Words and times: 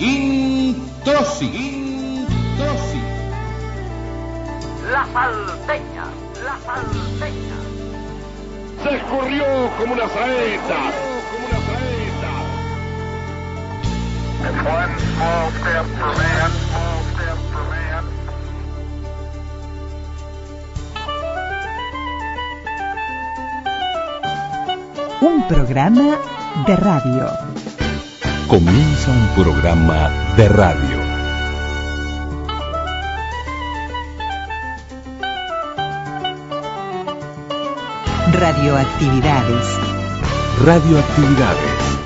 Introsi. 0.00 1.46
Introsi. 1.46 3.02
La 4.92 5.04
salteña, 5.12 6.04
la 6.44 6.56
salteña. 6.64 7.56
Se 8.82 8.94
escurrió 8.94 9.44
como 9.76 9.94
una 9.94 10.08
saeta. 10.08 10.92
Como 11.32 11.46
una 11.48 11.60
saeta. 11.66 12.32
It's 14.40 14.60
one 14.64 14.94
small 14.98 15.50
step 15.50 15.86
for 15.98 16.12
man, 16.16 16.50
small 16.70 16.98
step 17.12 17.38
for 17.52 17.64
man. 17.68 18.04
Un 25.20 25.48
programa 25.48 26.18
de 26.66 26.76
radio. 26.76 27.47
Comienza 28.48 29.10
un 29.10 29.28
programa 29.44 30.08
de 30.34 30.48
radio. 30.48 30.98
Radioactividades. 38.32 39.66
Radioactividades. 40.64 41.97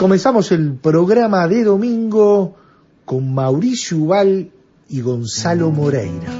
Comenzamos 0.00 0.50
el 0.50 0.76
programa 0.76 1.46
de 1.46 1.62
domingo 1.62 2.56
con 3.04 3.34
Mauricio 3.34 3.98
Ubal 3.98 4.50
y 4.88 5.02
Gonzalo 5.02 5.70
Moreira. 5.70 6.32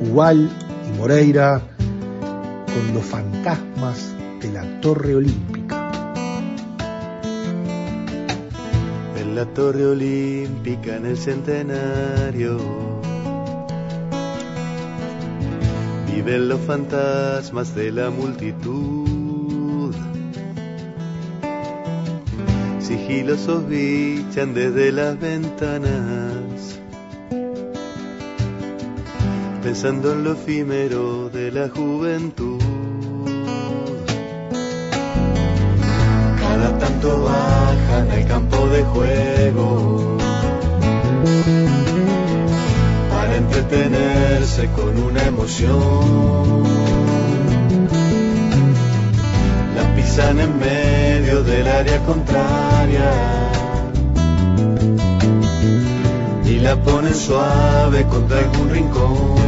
Ubal 0.00 0.50
y 0.84 0.98
Moreira 0.98 1.62
con 1.78 2.92
los 2.92 3.04
fantasmas 3.04 4.12
de 4.40 4.52
la 4.52 4.80
Torre 4.80 5.14
Olímpica. 5.14 5.92
En 9.16 9.36
la 9.36 9.46
torre 9.54 9.86
olímpica 9.86 10.96
en 10.96 11.06
el 11.06 11.16
centenario 11.16 12.58
viven 16.12 16.48
los 16.48 16.60
fantasmas 16.62 17.76
de 17.76 17.92
la 17.92 18.10
multitud. 18.10 19.09
Sigilosos 22.90 23.68
bichan 23.68 24.52
desde 24.52 24.90
las 24.90 25.16
ventanas, 25.16 26.80
pensando 29.62 30.12
en 30.12 30.24
lo 30.24 30.32
efímero 30.32 31.30
de 31.30 31.52
la 31.52 31.68
juventud. 31.68 32.60
Cada 36.40 36.78
tanto 36.80 37.22
bajan 37.22 38.10
al 38.10 38.26
campo 38.26 38.66
de 38.66 38.82
juego 38.82 40.16
para 43.08 43.36
entretenerse 43.36 44.68
con 44.74 45.00
una 45.00 45.22
emoción. 45.26 46.64
La 49.76 49.94
pisan 49.94 50.40
en 50.40 50.58
medio 50.58 50.99
del 51.42 51.66
área 51.66 51.98
contraria 52.04 53.10
y 56.44 56.58
la 56.58 56.76
ponen 56.76 57.14
suave 57.14 58.04
contra 58.06 58.38
algún 58.38 58.70
rincón. 58.70 59.38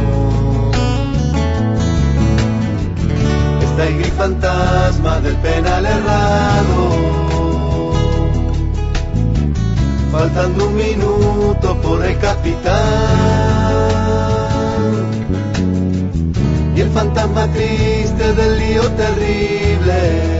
Está 3.61 3.87
el 3.87 3.97
gris 3.99 4.13
fantasma 4.13 5.19
del 5.19 5.35
penal 5.37 5.85
errado. 5.85 7.13
Faltando 10.11 10.67
un 10.67 10.75
minuto 10.75 11.81
por 11.81 12.05
el 12.05 12.17
capitán. 12.19 12.73
Y 16.75 16.81
el 16.81 16.89
fantasma 16.89 17.47
triste 17.47 18.33
del 18.33 18.59
lío 18.59 18.83
terrible. 18.91 20.32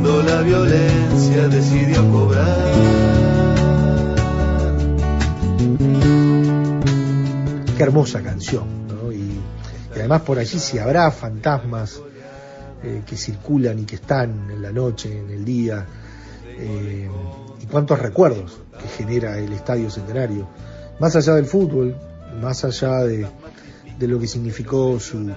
Cuando 0.00 0.22
la 0.22 0.42
violencia 0.42 1.48
decidió 1.48 2.08
cobrar. 2.12 2.56
Qué 7.76 7.82
hermosa 7.82 8.22
canción, 8.22 8.86
¿no? 8.86 9.10
Y, 9.10 9.40
además 9.92 10.22
por 10.22 10.38
allí 10.38 10.60
si 10.60 10.78
habrá 10.78 11.10
fantasmas 11.10 12.00
eh, 12.84 13.02
que 13.04 13.16
circulan 13.16 13.80
y 13.80 13.86
que 13.86 13.96
están 13.96 14.48
en 14.52 14.62
la 14.62 14.70
noche, 14.70 15.18
en 15.18 15.30
el 15.30 15.44
día, 15.44 15.84
eh, 16.46 17.10
y 17.60 17.66
cuántos 17.66 17.98
recuerdos 17.98 18.56
que 18.80 18.86
genera 18.86 19.36
el 19.36 19.52
Estadio 19.52 19.90
Centenario, 19.90 20.46
más 21.00 21.16
allá 21.16 21.34
del 21.34 21.46
fútbol, 21.46 21.96
más 22.40 22.64
allá 22.64 23.02
de, 23.02 23.26
de 23.98 24.06
lo 24.06 24.20
que 24.20 24.28
significó 24.28 25.00
su, 25.00 25.28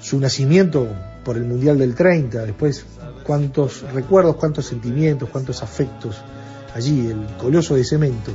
su 0.00 0.18
nacimiento 0.18 0.88
por 1.24 1.36
el 1.36 1.44
Mundial 1.44 1.78
del 1.78 1.94
30, 1.94 2.46
después 2.46 2.84
cuántos 3.24 3.82
recuerdos, 3.92 4.36
cuántos 4.36 4.66
sentimientos, 4.66 5.28
cuántos 5.30 5.62
afectos 5.62 6.16
allí, 6.74 7.08
el 7.08 7.26
Coloso 7.38 7.74
de 7.74 7.84
Cemento, 7.84 8.32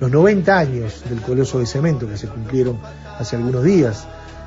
los 0.00 0.10
90 0.10 0.58
años 0.58 1.02
del 1.08 1.20
Coloso 1.20 1.58
de 1.58 1.66
Cemento 1.66 2.08
que 2.08 2.16
se 2.16 2.28
cumplieron 2.28 2.78
hace 3.18 3.36
algunos 3.36 3.64
días, 3.64 4.06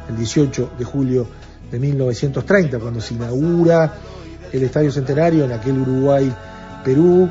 el 0.10 0.18
18 0.18 0.72
de 0.78 0.86
julio 0.86 1.28
de 1.70 1.80
1930, 1.80 2.80
cuando 2.80 3.02
se 3.02 3.14
inaugura 3.14 3.94
el 4.52 4.64
Estadio 4.64 4.92
Centenario 4.92 5.46
en 5.46 5.52
aquel 5.52 5.78
Uruguay-Perú, 5.80 7.30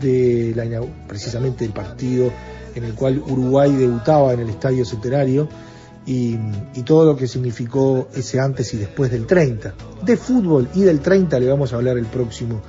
de 0.00 0.52
la, 0.54 0.80
precisamente 1.08 1.64
el 1.64 1.72
partido 1.72 2.30
en 2.74 2.84
el 2.84 2.94
cual 2.94 3.18
Uruguay 3.18 3.72
debutaba 3.72 4.32
en 4.32 4.40
el 4.40 4.50
Estadio 4.50 4.84
Centenario 4.84 5.48
y, 6.06 6.36
todo 6.84 7.04
lo 7.04 7.16
que 7.16 7.28
significó 7.28 8.08
ese 8.14 8.40
antes 8.40 8.74
y 8.74 8.78
después 8.78 9.10
del 9.10 9.26
30. 9.26 9.74
De 10.04 10.16
fútbol 10.16 10.68
y 10.74 10.82
del 10.82 11.00
30 11.00 11.38
le 11.38 11.48
vamos 11.48 11.72
a 11.72 11.76
hablar 11.76 11.96
el 11.96 12.06
próximo 12.06 12.60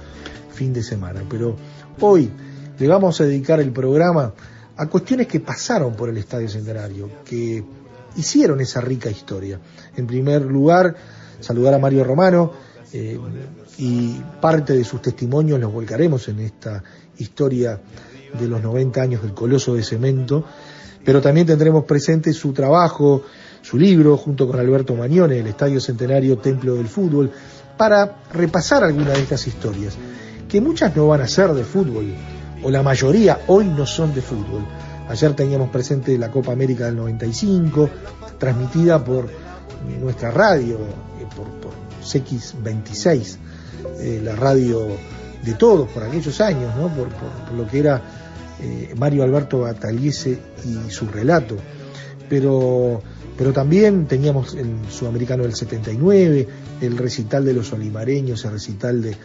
fin 0.52 0.72
de 0.72 0.84
semana, 0.84 1.24
pero 1.28 1.56
hoy 2.00 2.32
le 2.78 2.88
vamos 2.88 3.20
a 3.22 3.26
dedicar 3.26 3.60
el 3.60 3.72
programa 3.72 4.34
a 4.76 4.88
cuestiones 4.88 5.28
que 5.28 5.40
pasaron 5.40 5.96
por 5.96 6.10
el 6.10 6.18
Estadio 6.18 6.50
Centenario, 6.50 7.10
que 7.26 7.64
hicieron 8.16 8.62
esa 8.62 8.82
rica 8.82 9.10
historia. 9.10 9.60
En 9.96 10.06
primer 10.06 10.44
lugar, 10.44 10.96
saludar 11.40 11.74
a 11.74 11.80
Mario 11.80 12.04
Romano 12.04 12.52
eh, 12.92 13.20
y 13.78 14.22
parte 14.40 14.74
de 14.74 14.84
sus 14.84 15.02
testimonios 15.02 15.60
los 15.60 15.74
volcaremos 15.74 16.28
en 16.28 16.40
esta 16.40 16.84
historia 17.18 17.80
de 18.40 18.48
los 18.48 18.62
90 18.62 19.02
años 19.02 19.22
del 19.22 19.34
Coloso 19.34 19.76
de 19.76 19.84
Cemento, 19.84 20.46
pero 21.04 21.22
también 21.22 21.48
tendremos 21.48 21.86
presente 21.86 22.34
su 22.34 22.54
trabajo, 22.54 23.24
su 23.62 23.78
libro, 23.78 24.18
junto 24.18 24.48
con 24.48 24.60
Alberto 24.60 24.96
Mañone, 24.96 25.40
el 25.40 25.48
Estadio 25.48 25.80
Centenario 25.80 26.38
Templo 26.38 26.76
del 26.76 26.88
Fútbol, 26.88 27.32
para 27.78 28.18
repasar 28.32 28.84
algunas 28.84 29.14
de 29.14 29.24
estas 29.24 29.48
historias, 29.48 29.96
que 30.48 30.62
muchas 30.62 30.96
no 30.96 31.08
van 31.08 31.22
a 31.22 31.28
ser 31.28 31.54
de 31.54 31.64
fútbol, 31.64 32.14
o 32.62 32.70
la 32.70 32.84
mayoría 32.84 33.42
hoy 33.48 33.66
no 33.66 33.86
son 33.86 34.14
de 34.14 34.22
fútbol. 34.22 34.66
Ayer 35.10 35.34
teníamos 35.34 35.70
presente 35.70 36.18
la 36.18 36.32
Copa 36.32 36.54
América 36.54 36.86
del 36.86 36.96
95, 36.96 37.90
transmitida 38.38 39.04
por 39.04 39.28
nuestra 40.00 40.32
radio, 40.32 40.76
eh, 40.76 41.26
por, 41.36 41.48
por 41.60 41.74
CX26, 42.04 43.38
eh, 44.00 44.22
la 44.24 44.36
radio 44.36 44.88
de 45.44 45.54
todos 45.56 45.90
por 45.90 46.04
aquellos 46.04 46.40
años, 46.42 46.74
¿no? 46.76 46.88
por, 46.90 47.10
lo 47.56 47.68
que 47.68 47.80
era 47.80 48.02
eh, 48.64 48.96
Mario 48.98 49.24
Alberto 49.24 49.60
Bataliese 49.60 50.40
y 50.64 50.90
su 50.90 51.08
relato. 51.08 51.58
Pero, 52.30 53.02
pero 53.38 53.52
también 53.52 54.08
teníamos 54.08 54.56
el 54.56 54.90
Sudamericano 54.90 55.44
del 55.44 55.54
79, 55.54 56.48
el 56.80 56.98
recital 56.98 57.44
de 57.44 57.54
los 57.54 57.74
olimareños, 57.74 58.46
el 58.46 58.52
recital 58.52 59.02
de, 59.02 59.18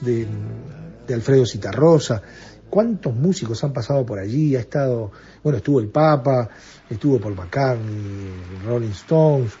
de, 0.00 1.14
Alfredo 1.14 1.46
Citarrosa, 1.46 2.20
cuántos 2.68 3.14
músicos 3.14 3.62
han 3.62 3.72
pasado 3.72 4.04
por 4.04 4.18
allí, 4.18 4.56
ha 4.56 4.60
estado, 4.60 5.12
bueno, 5.42 5.58
estuvo 5.58 5.78
el 5.78 5.88
Papa, 5.88 6.48
estuvo 6.88 7.20
Paul 7.20 7.36
McCartney, 7.36 8.64
Rolling 8.66 8.90
Stones, 8.90 9.52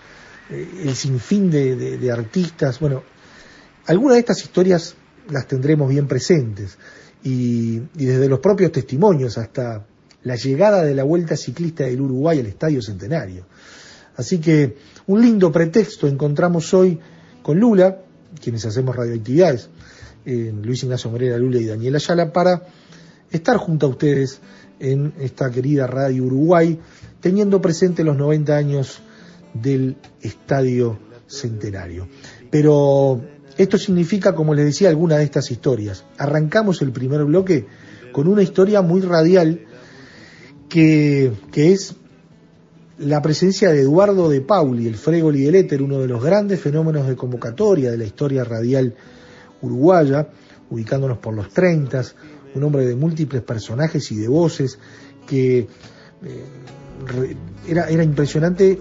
eh, 0.50 0.82
el 0.84 0.94
sinfín 0.96 1.50
de, 1.50 1.76
de, 1.98 2.10
artistas, 2.10 2.80
bueno, 2.80 3.04
algunas 3.86 4.14
de 4.14 4.20
estas 4.20 4.42
historias 4.42 4.96
las 5.28 5.46
tendremos 5.46 5.88
bien 5.88 6.08
presentes 6.08 6.78
y, 7.22 7.80
desde 7.94 8.28
los 8.28 8.40
propios 8.40 8.72
testimonios 8.72 9.38
hasta 9.38 9.86
la 10.22 10.36
llegada 10.36 10.82
de 10.82 10.94
la 10.94 11.04
Vuelta 11.04 11.36
Ciclista 11.36 11.84
del 11.84 12.00
Uruguay 12.00 12.40
al 12.40 12.46
Estadio 12.46 12.82
Centenario. 12.82 13.46
Así 14.16 14.38
que 14.38 14.76
un 15.06 15.22
lindo 15.22 15.50
pretexto 15.50 16.06
encontramos 16.06 16.74
hoy 16.74 16.98
con 17.42 17.58
Lula, 17.58 17.98
quienes 18.42 18.64
hacemos 18.66 18.94
radioactividades, 18.94 19.70
Luis 20.24 20.82
Ignacio 20.82 21.10
Morera 21.10 21.38
Lula 21.38 21.58
y 21.58 21.66
Daniela 21.66 21.96
Ayala, 21.96 22.32
para 22.32 22.62
estar 23.30 23.56
junto 23.56 23.86
a 23.86 23.88
ustedes 23.88 24.40
en 24.78 25.14
esta 25.18 25.50
querida 25.50 25.86
Radio 25.86 26.24
Uruguay, 26.24 26.78
teniendo 27.20 27.60
presente 27.60 28.04
los 28.04 28.16
90 28.16 28.56
años 28.56 29.00
del 29.54 29.96
Estadio 30.20 30.98
Centenario. 31.26 32.08
Pero 32.50 33.20
esto 33.62 33.76
significa, 33.76 34.34
como 34.34 34.54
les 34.54 34.64
decía, 34.64 34.88
alguna 34.88 35.18
de 35.18 35.24
estas 35.24 35.50
historias. 35.50 36.04
Arrancamos 36.16 36.80
el 36.80 36.92
primer 36.92 37.24
bloque 37.24 37.66
con 38.10 38.26
una 38.26 38.42
historia 38.42 38.80
muy 38.80 39.02
radial 39.02 39.66
que, 40.70 41.30
es 41.54 41.94
la 42.96 43.20
presencia 43.20 43.70
de 43.70 43.82
Eduardo 43.82 44.30
de 44.30 44.40
Pauli, 44.40 44.86
el 44.86 44.94
Fregoli 44.94 45.42
del 45.42 45.56
Éter, 45.56 45.82
uno 45.82 45.98
de 45.98 46.08
los 46.08 46.24
grandes 46.24 46.58
fenómenos 46.58 47.06
de 47.06 47.16
convocatoria 47.16 47.90
de 47.90 47.98
la 47.98 48.04
historia 48.04 48.44
radial 48.44 48.94
uruguaya, 49.60 50.28
ubicándonos 50.70 51.18
por 51.18 51.34
los 51.34 51.50
30, 51.50 52.02
un 52.54 52.64
hombre 52.64 52.86
de 52.86 52.96
múltiples 52.96 53.42
personajes 53.42 54.10
y 54.10 54.16
de 54.16 54.28
voces, 54.28 54.78
que 55.26 55.58
eh, 55.58 55.66
era, 57.68 57.90
era 57.90 58.02
impresionante 58.02 58.78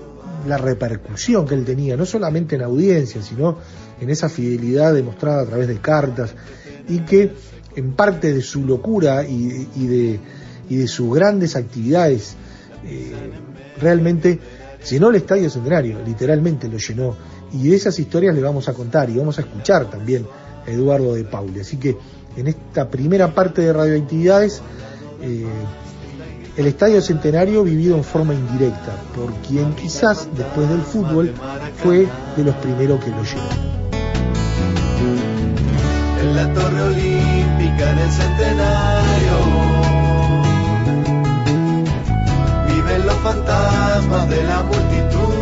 la 0.47 0.57
repercusión 0.57 1.45
que 1.45 1.55
él 1.55 1.65
tenía, 1.65 1.97
no 1.97 2.05
solamente 2.05 2.55
en 2.55 2.61
audiencia, 2.61 3.21
sino 3.21 3.57
en 4.01 4.09
esa 4.09 4.29
fidelidad 4.29 4.93
demostrada 4.93 5.41
a 5.41 5.45
través 5.45 5.67
de 5.67 5.79
cartas, 5.79 6.33
y 6.87 6.99
que 6.99 7.31
en 7.75 7.93
parte 7.93 8.33
de 8.33 8.41
su 8.41 8.65
locura 8.65 9.25
y, 9.25 9.67
de, 9.87 10.19
y 10.69 10.75
de, 10.77 10.87
sus 10.87 11.13
grandes 11.13 11.55
actividades, 11.55 12.35
eh, 12.85 13.13
realmente 13.79 14.39
llenó 14.89 15.09
el 15.09 15.15
Estadio 15.15 15.49
Centenario, 15.49 15.99
literalmente 16.05 16.67
lo 16.67 16.77
llenó. 16.77 17.15
Y 17.51 17.69
de 17.69 17.75
esas 17.75 17.97
historias 17.99 18.35
le 18.35 18.41
vamos 18.41 18.69
a 18.69 18.73
contar 18.73 19.09
y 19.09 19.17
vamos 19.17 19.37
a 19.37 19.41
escuchar 19.41 19.89
también 19.89 20.25
a 20.65 20.69
Eduardo 20.69 21.15
de 21.15 21.23
Pauli. 21.23 21.59
Así 21.59 21.77
que 21.77 21.97
en 22.37 22.47
esta 22.47 22.89
primera 22.89 23.33
parte 23.33 23.61
de 23.61 23.73
radioactividades, 23.73 24.61
eh, 25.21 25.45
el 26.57 26.67
Estadio 26.67 27.01
Centenario 27.01 27.63
vivido 27.63 27.95
en 27.95 28.03
forma 28.03 28.33
indirecta, 28.33 28.95
por 29.15 29.33
quien 29.47 29.73
quizás 29.75 30.27
después 30.35 30.69
del 30.69 30.81
fútbol 30.81 31.33
fue 31.81 32.07
de 32.35 32.43
los 32.43 32.55
primeros 32.55 33.03
que 33.03 33.11
lo 33.11 33.23
llenó. 33.23 33.78
Olímpica 36.81 37.91
en 37.91 37.99
el 37.99 38.11
centenario 38.11 39.37
viven 42.67 43.05
los 43.05 43.15
fantasmas 43.17 44.29
de 44.29 44.43
la 44.43 44.63
multitud. 44.63 45.33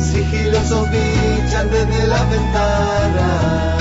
Sigilosos 0.00 0.90
bichan 0.90 1.70
desde 1.70 2.06
las 2.06 2.30
ventanas 2.30 3.79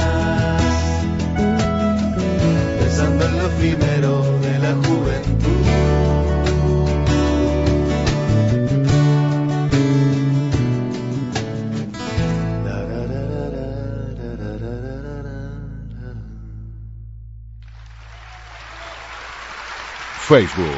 Facebook, 20.29 20.77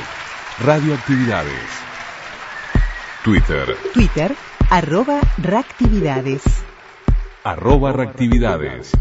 Radioactividades. 0.63 1.51
Twitter. 3.21 3.75
Twitter, 3.94 4.33
arroba 4.69 5.19
reactividades. 5.39 6.42
Arroba 7.44 7.92
reactividades. 7.92 8.92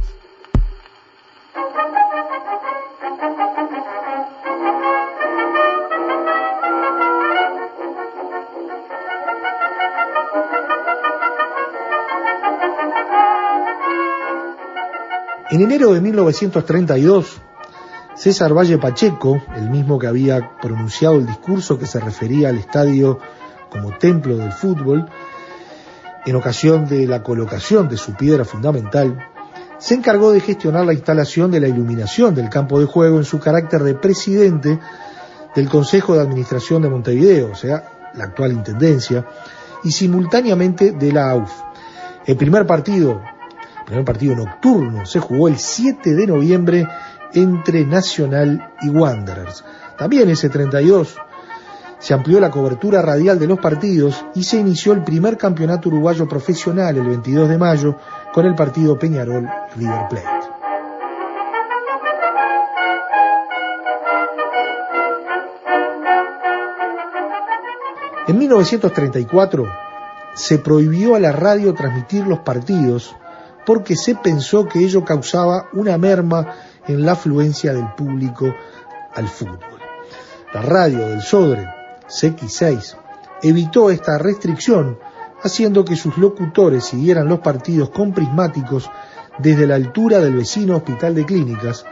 En 15.53 15.61
enero 15.61 15.93
de 15.93 16.01
1932, 16.01 17.41
César 18.21 18.53
Valle 18.53 18.77
Pacheco, 18.77 19.41
el 19.57 19.71
mismo 19.71 19.99
que 19.99 20.07
había 20.07 20.59
pronunciado 20.61 21.15
el 21.15 21.25
discurso 21.25 21.79
que 21.79 21.87
se 21.87 21.99
refería 21.99 22.51
al 22.51 22.59
estadio 22.59 23.19
como 23.71 23.97
templo 23.97 24.37
del 24.37 24.53
fútbol, 24.53 25.09
en 26.27 26.37
ocasión 26.37 26.85
de 26.85 27.07
la 27.07 27.23
colocación 27.23 27.89
de 27.89 27.97
su 27.97 28.13
piedra 28.13 28.45
fundamental, 28.45 29.27
se 29.79 29.95
encargó 29.95 30.33
de 30.33 30.41
gestionar 30.41 30.85
la 30.85 30.93
instalación 30.93 31.51
de 31.51 31.61
la 31.61 31.69
iluminación 31.69 32.35
del 32.35 32.51
campo 32.51 32.79
de 32.79 32.85
juego 32.85 33.17
en 33.17 33.25
su 33.25 33.41
carácter 33.41 33.83
de 33.85 33.95
presidente 33.95 34.79
del 35.55 35.71
Consejo 35.71 36.13
de 36.13 36.21
Administración 36.21 36.83
de 36.83 36.91
Montevideo, 36.91 37.53
o 37.53 37.55
sea, 37.55 38.11
la 38.13 38.25
actual 38.25 38.53
Intendencia, 38.53 39.25
y 39.83 39.93
simultáneamente 39.93 40.93
de 40.93 41.11
la 41.11 41.31
AUF. 41.31 41.53
El 42.27 42.37
primer 42.37 42.67
partido 42.67 43.19
primer 43.91 44.05
partido 44.05 44.37
nocturno 44.37 45.05
se 45.05 45.19
jugó 45.19 45.49
el 45.49 45.59
7 45.59 46.15
de 46.15 46.27
noviembre 46.29 46.87
entre 47.35 47.85
Nacional 47.85 48.73
y 48.83 48.89
Wanderers. 48.89 49.65
También 49.97 50.29
ese 50.31 50.49
32 50.49 51.17
se 51.99 52.15
amplió 52.15 52.41
la 52.41 52.51
cobertura 52.51 53.03
radial 53.03 53.39
de 53.39 53.47
los 53.47 53.59
partidos 53.59 54.25
y 54.35 54.43
se 54.43 54.57
inició 54.57 54.95
el 54.95 55.03
primer 55.05 55.37
campeonato 55.37 55.91
uruguayo 55.91 56.27
profesional 56.27 56.97
el 56.97 57.07
22 57.07 57.49
de 57.49 57.59
mayo 57.59 57.97
con 58.33 58.47
el 58.47 58.55
partido 58.55 58.99
Peñarol 58.99 59.49
River 59.77 60.09
Plate. 60.09 60.51
En 68.29 68.39
1934 68.39 69.67
se 70.35 70.59
prohibió 70.59 71.17
a 71.17 71.21
la 71.21 71.33
radio 71.33 71.75
transmitir 71.75 72.27
los 72.27 72.39
partidos 72.39 73.15
porque 73.67 73.97
se 73.97 74.15
pensó 74.15 74.67
que 74.67 74.79
ello 74.79 75.05
causaba 75.05 75.67
una 75.73 75.99
merma 75.99 76.55
en 76.93 77.05
la 77.05 77.13
afluencia 77.13 77.73
del 77.73 77.95
público 77.95 78.55
al 79.15 79.29
fútbol. 79.29 79.81
La 80.53 80.63
radio 80.63 81.09
del 81.09 81.23
Sodre, 81.23 81.69
CX6, 82.09 82.97
evitó 83.43 83.91
esta 83.91 84.19
restricción, 84.19 84.99
haciendo 85.43 85.85
que 85.85 85.97
sus 85.97 86.19
locutores 86.19 86.85
siguieran 86.85 87.29
los 87.29 87.41
partidos 87.41 87.91
con 87.91 88.13
prismáticos 88.13 88.91
desde 89.39 89.67
la 89.67 89.77
altura 89.77 90.19
del 90.21 90.35
vecino 90.35 90.77
Hospital 90.77 91.15
de 91.15 91.25
Clínicas, 91.25 91.85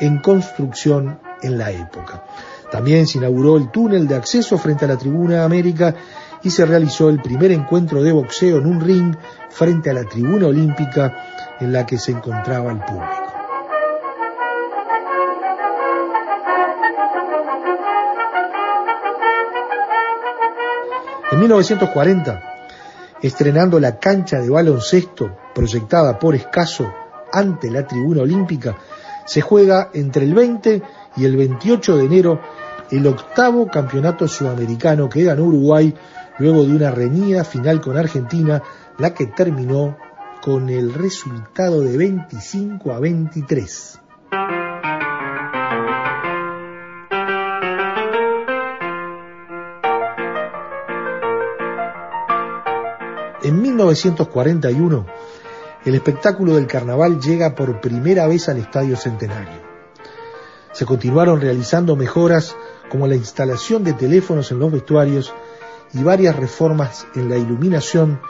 en 0.00 0.18
construcción 0.18 1.20
en 1.42 1.58
la 1.58 1.70
época. 1.70 2.24
También 2.70 3.06
se 3.06 3.18
inauguró 3.18 3.56
el 3.56 3.70
túnel 3.70 4.08
de 4.08 4.14
acceso 4.14 4.56
frente 4.58 4.84
a 4.84 4.88
la 4.88 4.96
Tribuna 4.96 5.44
América 5.44 5.94
y 6.42 6.50
se 6.50 6.64
realizó 6.64 7.08
el 7.08 7.20
primer 7.20 7.52
encuentro 7.52 8.02
de 8.02 8.12
boxeo 8.12 8.58
en 8.58 8.66
un 8.66 8.80
ring 8.80 9.14
frente 9.50 9.90
a 9.90 9.94
la 9.94 10.04
tribuna 10.04 10.46
olímpica 10.46 11.56
en 11.60 11.72
la 11.72 11.86
que 11.86 11.98
se 11.98 12.12
encontraba 12.12 12.72
el 12.72 12.78
público. 12.78 13.21
1940, 21.42 22.40
estrenando 23.20 23.80
la 23.80 23.98
cancha 23.98 24.40
de 24.40 24.48
baloncesto 24.48 25.36
proyectada 25.52 26.18
por 26.18 26.36
Escaso 26.36 26.92
ante 27.32 27.68
la 27.68 27.84
tribuna 27.84 28.22
olímpica, 28.22 28.76
se 29.26 29.40
juega 29.40 29.90
entre 29.92 30.24
el 30.24 30.34
20 30.34 30.82
y 31.16 31.24
el 31.24 31.36
28 31.36 31.96
de 31.96 32.04
enero 32.04 32.40
el 32.92 33.06
octavo 33.08 33.66
campeonato 33.66 34.28
sudamericano 34.28 35.08
que 35.08 35.24
ganó 35.24 35.44
Uruguay 35.44 35.92
luego 36.38 36.64
de 36.64 36.76
una 36.76 36.92
reñida 36.92 37.42
final 37.42 37.80
con 37.80 37.96
Argentina, 37.96 38.62
la 38.98 39.12
que 39.12 39.26
terminó 39.26 39.96
con 40.42 40.68
el 40.68 40.94
resultado 40.94 41.80
de 41.80 41.96
25 41.96 42.92
a 42.92 43.00
23. 43.00 44.00
En 53.44 53.60
1941, 53.60 55.06
el 55.84 55.94
espectáculo 55.96 56.54
del 56.54 56.68
carnaval 56.68 57.20
llega 57.20 57.56
por 57.56 57.80
primera 57.80 58.28
vez 58.28 58.48
al 58.48 58.58
Estadio 58.58 58.96
Centenario. 58.96 59.60
Se 60.72 60.86
continuaron 60.86 61.40
realizando 61.40 61.96
mejoras 61.96 62.54
como 62.88 63.08
la 63.08 63.16
instalación 63.16 63.82
de 63.82 63.94
teléfonos 63.94 64.52
en 64.52 64.60
los 64.60 64.70
vestuarios 64.70 65.34
y 65.92 66.04
varias 66.04 66.36
reformas 66.36 67.06
en 67.16 67.28
la 67.28 67.36
iluminación, 67.36 68.20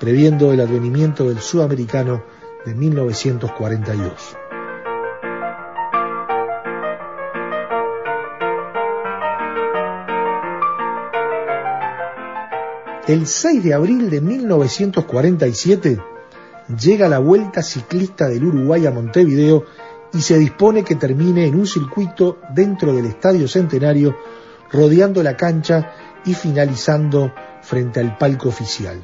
previendo 0.00 0.50
el 0.52 0.60
advenimiento 0.60 1.28
del 1.28 1.40
sudamericano 1.40 2.24
de 2.64 2.74
1942. 2.74 4.43
El 13.06 13.26
6 13.26 13.62
de 13.62 13.74
abril 13.74 14.08
de 14.08 14.22
1947 14.22 16.00
llega 16.80 17.06
la 17.06 17.18
Vuelta 17.18 17.62
Ciclista 17.62 18.28
del 18.28 18.46
Uruguay 18.46 18.86
a 18.86 18.90
Montevideo 18.90 19.66
y 20.14 20.22
se 20.22 20.38
dispone 20.38 20.84
que 20.84 20.94
termine 20.94 21.46
en 21.46 21.54
un 21.54 21.66
circuito 21.66 22.38
dentro 22.54 22.94
del 22.94 23.04
Estadio 23.04 23.46
Centenario, 23.46 24.16
rodeando 24.72 25.22
la 25.22 25.36
cancha 25.36 25.92
y 26.24 26.32
finalizando 26.32 27.30
frente 27.60 28.00
al 28.00 28.16
palco 28.16 28.48
oficial. 28.48 29.02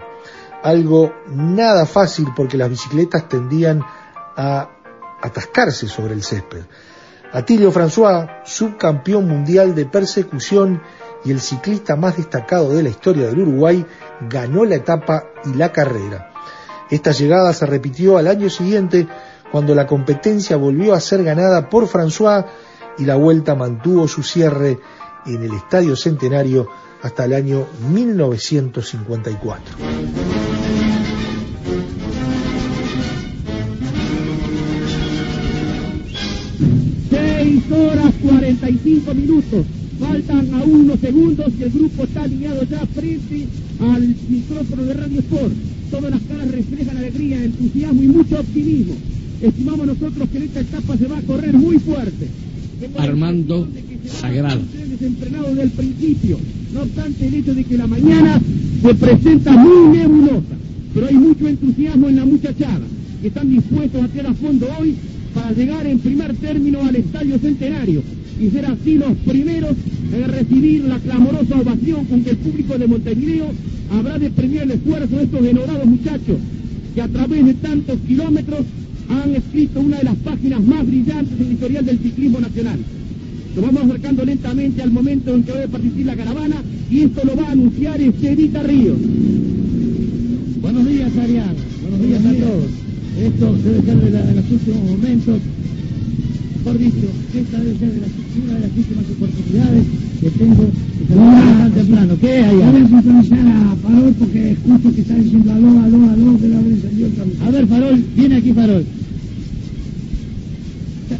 Algo 0.62 1.12
nada 1.26 1.84
fácil 1.84 2.28
porque 2.34 2.56
las 2.56 2.70
bicicletas 2.70 3.28
tendían 3.28 3.82
a 4.34 4.70
atascarse 5.20 5.88
sobre 5.88 6.14
el 6.14 6.22
césped. 6.22 6.62
Atilio 7.32 7.70
François, 7.70 8.40
subcampeón 8.46 9.28
mundial 9.28 9.74
de 9.74 9.84
persecución 9.84 10.80
y 11.24 11.30
el 11.30 11.40
ciclista 11.40 11.96
más 11.96 12.16
destacado 12.16 12.72
de 12.74 12.82
la 12.82 12.88
historia 12.88 13.26
del 13.26 13.40
Uruguay, 13.40 13.84
ganó 14.28 14.64
la 14.64 14.76
etapa 14.76 15.24
y 15.44 15.54
la 15.56 15.72
carrera. 15.72 16.32
Esta 16.90 17.12
llegada 17.12 17.52
se 17.52 17.66
repitió 17.66 18.18
al 18.18 18.26
año 18.26 18.50
siguiente 18.50 19.06
cuando 19.52 19.74
la 19.74 19.86
competencia 19.86 20.56
volvió 20.56 20.94
a 20.94 21.00
ser 21.00 21.22
ganada 21.22 21.68
por 21.68 21.86
François 21.86 22.46
y 22.98 23.04
la 23.04 23.16
vuelta 23.16 23.54
mantuvo 23.54 24.08
su 24.08 24.22
cierre 24.22 24.78
en 25.26 25.42
el 25.42 25.52
Estadio 25.54 25.96
Centenario 25.96 26.68
hasta 27.02 27.24
el 27.24 27.34
año 27.34 27.66
1954. 27.90 29.76
Seis 37.10 37.72
horas 37.72 38.14
45 38.22 39.14
minutos. 39.14 39.79
Faltan 40.00 40.54
a 40.54 40.64
unos 40.64 40.98
segundos 40.98 41.52
y 41.58 41.62
el 41.62 41.70
grupo 41.70 42.04
está 42.04 42.22
alineado 42.22 42.62
ya 42.64 42.86
frente 42.86 43.46
al 43.80 44.14
micrófono 44.30 44.84
de 44.84 44.94
Radio 44.94 45.18
Sport. 45.20 45.52
Todas 45.90 46.10
las 46.10 46.22
caras 46.22 46.50
reflejan 46.50 46.96
alegría, 46.96 47.44
entusiasmo 47.44 48.02
y 48.02 48.06
mucho 48.06 48.40
optimismo. 48.40 48.94
Estimamos 49.42 49.86
nosotros 49.86 50.28
que 50.30 50.38
en 50.38 50.44
esta 50.44 50.60
etapa 50.60 50.96
se 50.96 51.06
va 51.06 51.18
a 51.18 51.22
correr 51.22 51.52
muy 51.52 51.78
fuerte. 51.78 52.28
Armando 52.96 53.68
Sagrado. 54.06 54.62
Desentrenado 54.88 55.48
desde 55.48 55.62
el 55.64 55.70
principio. 55.70 56.38
No 56.72 56.82
obstante 56.82 57.26
el 57.26 57.34
hecho 57.34 57.54
de 57.54 57.64
que 57.64 57.76
la 57.76 57.86
mañana 57.86 58.40
se 58.82 58.94
presenta 58.94 59.52
muy 59.52 59.98
nebulosa, 59.98 60.56
pero 60.94 61.08
hay 61.08 61.14
mucho 61.14 61.46
entusiasmo 61.46 62.08
en 62.08 62.16
la 62.16 62.24
muchachada, 62.24 62.86
que 63.20 63.28
están 63.28 63.50
dispuestos 63.50 64.00
a 64.00 64.04
hacer 64.06 64.26
a 64.26 64.32
fondo 64.32 64.66
hoy 64.80 64.94
para 65.34 65.52
llegar 65.52 65.86
en 65.86 65.98
primer 65.98 66.34
término 66.36 66.80
al 66.80 66.96
Estadio 66.96 67.38
Centenario 67.38 68.02
y 68.40 68.50
ser 68.50 68.64
así 68.66 68.94
los 68.96 69.12
primeros 69.18 69.76
en 70.12 70.28
recibir 70.28 70.84
la 70.84 70.98
clamorosa 70.98 71.60
ovación 71.60 72.06
con 72.06 72.24
que 72.24 72.30
el 72.30 72.36
público 72.38 72.78
de 72.78 72.86
Montevideo 72.86 73.46
habrá 73.92 74.18
de 74.18 74.30
premiar 74.30 74.64
el 74.64 74.70
esfuerzo 74.72 75.16
de 75.16 75.24
estos 75.24 75.44
enorados 75.44 75.86
muchachos 75.86 76.38
que 76.94 77.02
a 77.02 77.08
través 77.08 77.44
de 77.44 77.54
tantos 77.54 77.98
kilómetros 78.06 78.60
han 79.08 79.34
escrito 79.34 79.80
una 79.80 79.98
de 79.98 80.04
las 80.04 80.16
páginas 80.16 80.62
más 80.62 80.86
brillantes 80.86 81.38
en 81.38 81.46
la 81.46 81.52
historial 81.52 81.84
del 81.84 81.98
ciclismo 81.98 82.40
nacional. 82.40 82.78
Nos 83.54 83.64
vamos 83.64 83.82
acercando 83.84 84.24
lentamente 84.24 84.82
al 84.82 84.90
momento 84.90 85.34
en 85.34 85.42
que 85.42 85.52
debe 85.52 85.68
participar 85.68 86.06
la 86.06 86.16
caravana 86.16 86.56
y 86.90 87.00
esto 87.00 87.20
lo 87.24 87.36
va 87.36 87.48
a 87.48 87.52
anunciar 87.52 88.00
Estevita 88.00 88.62
Ríos. 88.62 88.98
Buenos 90.62 90.88
días, 90.88 91.10
Ariana. 91.16 91.54
Buenos 91.82 92.06
días 92.06 92.24
a 92.24 92.32
todos. 92.32 92.70
Esto 93.20 93.56
debe 93.64 93.82
ser 93.82 93.96
de, 93.96 94.10
la, 94.10 94.22
de 94.22 94.34
los 94.34 94.50
últimos 94.50 94.90
momentos. 94.90 95.40
Mejor 96.60 96.78
dicho, 96.78 97.08
esta 97.34 97.58
debe 97.58 97.78
ser 97.78 97.88
de 97.88 98.00
las, 98.00 98.10
una 98.36 98.52
de 98.52 98.60
las 98.60 98.76
últimas 98.76 99.04
oportunidades 99.08 99.84
que 100.20 100.30
tengo 100.30 100.64
de 100.64 101.08
saludar 101.08 101.58
tan 101.58 101.72
temprano. 101.72 102.16
¿Qué 102.20 102.32
hay? 102.32 102.56
Voy 102.56 102.82
a 102.82 102.88
sintonizar 102.88 103.46
a 103.48 103.76
Farol 103.76 104.14
porque 104.18 104.50
escucho 104.50 104.94
que 104.94 105.00
está 105.00 105.14
diciendo 105.14 105.52
aló, 105.52 105.68
aló, 105.80 106.10
aló, 106.10 106.38
debe 106.38 106.56
haber 106.56 106.72
encendido 106.72 107.08
el. 107.08 107.48
A 107.48 107.50
ver, 107.50 107.66
Farol, 107.66 108.04
viene 108.14 108.36
aquí 108.36 108.52
Farol. 108.52 108.84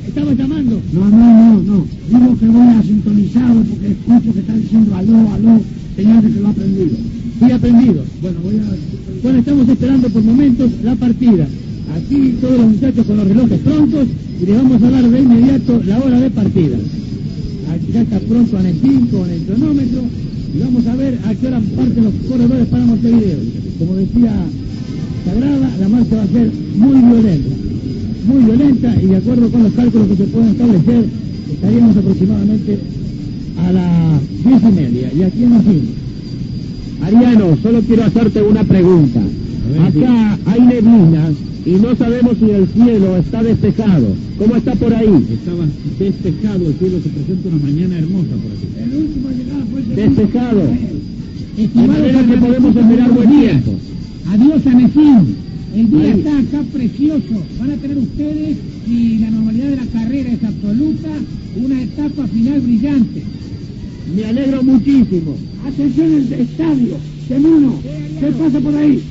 ¿Estaba 0.09 0.33
llamando? 0.35 0.83
No, 0.93 1.09
no, 1.09 1.17
no, 1.17 1.63
no. 1.63 1.87
Digo 2.11 2.39
que 2.39 2.47
voy 2.47 2.69
a 2.69 2.83
sintonizarlo 2.83 3.63
porque 3.63 3.87
escucho 3.93 4.35
que 4.35 4.41
está 4.41 4.55
diciendo 4.55 4.95
aló, 4.95 5.33
aló, 5.33 5.61
de 5.97 6.03
que 6.03 6.41
lo 6.41 6.49
ha 6.49 6.51
aprendido. 6.51 6.97
Sí, 7.39 7.51
aprendido. 7.51 8.05
Bueno, 8.21 8.39
voy 8.43 8.57
a... 8.57 9.23
Bueno, 9.23 9.39
estamos 9.39 9.69
esperando 9.71 10.09
por 10.11 10.23
momentos 10.23 10.71
la 10.85 10.95
partida. 10.97 11.49
Aquí 11.97 12.35
todos 12.43 12.59
los 12.59 12.67
muchachos 12.73 13.07
con 13.07 13.17
los 13.17 13.27
relojes 13.27 13.59
prontos 13.61 14.09
y 14.41 14.47
les 14.47 14.57
vamos 14.57 14.83
a 14.83 14.91
dar 14.91 15.09
de 15.09 15.21
inmediato 15.21 15.83
la 15.87 15.99
hora 15.99 16.21
de 16.21 16.31
partida. 16.31 16.77
Aquí 17.73 17.93
ya 17.93 18.01
está 18.03 18.19
pronto 18.21 18.59
en 18.59 18.67
el 18.67 18.77
5, 18.81 19.27
en 19.27 19.33
el 19.33 19.43
cronómetro 19.43 20.01
y 20.55 20.61
vamos 20.61 20.87
a 20.87 20.97
ver 20.97 21.19
a 21.25 21.35
qué 21.35 21.47
hora 21.47 21.61
parten 21.77 22.05
los 22.05 22.15
corredores 22.29 22.67
para 22.69 22.87
Montevideo. 22.87 23.39
Como 23.79 23.95
decía 23.97 24.33
Sagrada, 25.25 25.71
la 25.79 25.89
marcha 25.89 26.17
va 26.17 26.23
a 26.23 26.27
ser 26.27 26.51
muy 26.77 27.01
violenta, 27.01 27.57
muy 28.27 28.45
violenta 28.45 29.03
y 29.03 29.07
de 29.07 29.17
acuerdo 29.17 29.51
con 29.51 29.63
los 29.63 29.73
cálculos 29.73 30.09
que 30.09 30.17
se 30.17 30.25
pueden 30.25 30.49
establecer, 30.51 31.05
estaríamos 31.53 31.97
aproximadamente 31.97 32.79
a 33.59 33.73
las 33.73 34.21
diez 34.45 34.63
y 34.63 34.75
media 34.75 35.13
y 35.13 35.23
aquí 35.23 35.45
en 35.45 35.51
la 35.51 35.61
fin. 35.61 35.83
Ariano, 37.03 37.57
solo 37.63 37.81
quiero 37.83 38.05
hacerte 38.05 38.43
una 38.43 38.65
pregunta. 38.65 39.21
Acá 39.87 40.39
hay 40.47 40.61
neblinas 40.61 41.50
y 41.65 41.71
no 41.73 41.95
sabemos 41.97 42.37
si 42.39 42.51
el 42.51 42.67
cielo 42.69 43.17
está 43.17 43.43
despejado. 43.43 44.15
¿Cómo 44.39 44.57
está 44.57 44.75
por 44.75 44.95
ahí? 44.95 45.27
Estaba 45.31 45.67
despejado, 45.99 46.67
el 46.67 46.75
cielo 46.75 47.01
se 47.03 47.09
presenta 47.11 47.49
una 47.49 47.59
mañana 47.59 47.99
hermosa 47.99 48.31
por 48.31 48.53
aquí. 48.53 48.69
El 48.83 48.97
último 48.97 49.29
a 49.29 49.33
llegar 49.33 49.67
fue 49.71 49.81
el 49.81 49.97
Despejado. 49.97 50.63
De 51.57 51.87
manera 51.87 52.27
que 52.27 52.37
podemos 52.39 52.77
esperar 52.77 53.13
buen 53.13 53.31
tiempo. 53.31 53.75
Adiós, 54.29 54.67
Anecín. 54.67 55.37
El 55.77 55.91
día 55.91 56.01
Ahí. 56.01 56.19
está 56.19 56.39
acá 56.39 56.65
precioso. 56.73 57.45
Van 57.61 57.71
a 57.71 57.77
tener 57.77 57.99
ustedes, 57.99 58.57
si 58.87 59.19
la 59.19 59.31
normalidad 59.31 59.69
de 59.69 59.77
la 59.77 59.87
carrera 59.87 60.31
es 60.33 60.43
absoluta, 60.45 61.09
una 61.57 61.83
etapa 61.83 62.27
final 62.27 62.61
brillante. 62.61 63.23
Me 64.17 64.25
alegro 64.25 64.63
muchísimo. 64.63 65.37
Atención 65.67 66.13
el 66.15 66.33
estadio. 66.33 66.97
Temuno, 67.29 67.75
¿qué 68.19 68.27
pasa 68.27 68.59
por 68.59 68.75
ahí? 68.75 69.03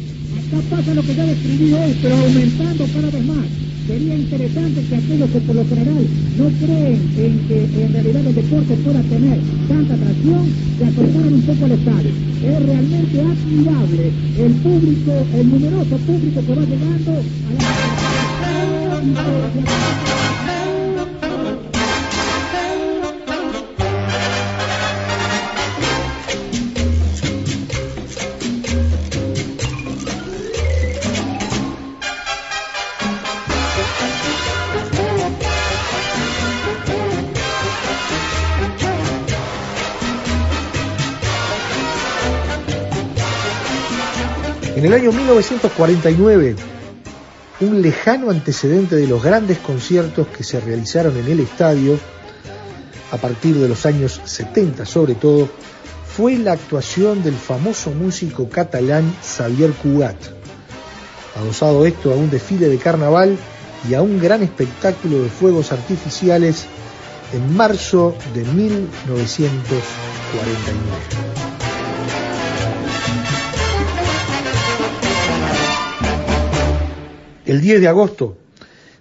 Pasa 0.49 0.93
lo 0.95 1.03
que 1.03 1.13
ya 1.13 1.25
describí 1.25 1.73
hoy, 1.73 1.95
pero 2.01 2.15
aumentando 2.15 2.85
cada 2.93 3.09
vez 3.11 3.25
más. 3.25 3.45
Sería 3.85 4.15
interesante 4.15 4.81
que 4.81 4.95
aquellos 4.95 5.29
que 5.29 5.39
por 5.41 5.55
lo 5.55 5.65
general 5.65 6.07
no 6.37 6.45
creen 6.59 6.99
en 7.17 7.39
que 7.47 7.65
en 7.83 7.93
realidad 7.93 8.25
el 8.25 8.35
deporte 8.35 8.73
pueda 8.83 9.01
tener 9.03 9.39
tanta 9.67 9.93
atracción, 9.93 10.49
se 10.77 10.85
acercaran 10.85 11.33
un 11.33 11.41
poco 11.41 11.65
al 11.65 11.71
estadio. 11.71 12.11
Es 12.43 12.65
realmente 12.65 13.21
admirable 13.21 14.11
el 14.39 14.51
público, 14.53 15.11
el 15.35 15.49
numeroso 15.49 15.97
público 15.97 16.41
que 16.41 16.55
va 16.55 16.61
llegando 16.61 17.11
a 18.41 18.53
la... 20.13 20.28
En 44.79 44.85
el 44.85 44.93
año 44.93 45.11
1949, 45.11 46.55
un 47.59 47.81
lejano 47.81 48.29
antecedente 48.29 48.95
de 48.95 49.07
los 49.07 49.21
grandes 49.21 49.57
conciertos 49.57 50.29
que 50.29 50.45
se 50.45 50.61
realizaron 50.61 51.17
en 51.17 51.27
el 51.27 51.41
estadio, 51.41 51.99
a 53.11 53.17
partir 53.17 53.57
de 53.57 53.67
los 53.67 53.85
años 53.85 54.21
70 54.23 54.85
sobre 54.85 55.15
todo, 55.15 55.49
fue 56.07 56.37
la 56.37 56.53
actuación 56.53 57.21
del 57.23 57.33
famoso 57.33 57.91
músico 57.91 58.47
catalán 58.47 59.13
Xavier 59.21 59.73
Cugat. 59.73 60.15
Adosado 61.35 61.85
esto 61.85 62.13
a 62.13 62.15
un 62.15 62.29
desfile 62.29 62.69
de 62.69 62.77
carnaval 62.77 63.37
y 63.89 63.95
a 63.95 64.01
un 64.01 64.17
gran 64.17 64.43
espectáculo 64.43 65.21
de 65.21 65.27
fuegos 65.27 65.73
artificiales 65.73 66.67
en 67.33 67.57
marzo 67.57 68.15
de 68.33 68.45
1949. 68.45 71.38
El 77.49 77.61
10 77.61 77.81
de 77.81 77.87
agosto 77.87 78.37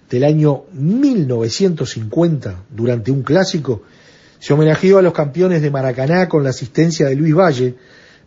del 0.08 0.24
año 0.24 0.64
1950, 0.72 2.64
durante 2.70 3.10
un 3.10 3.22
clásico, 3.22 3.82
se 4.38 4.54
homenajeó 4.54 4.96
a 4.96 5.02
los 5.02 5.12
campeones 5.12 5.60
de 5.60 5.70
Maracaná 5.70 6.30
con 6.30 6.44
la 6.44 6.48
asistencia 6.48 7.08
de 7.08 7.14
Luis 7.14 7.34
Valle, 7.34 7.74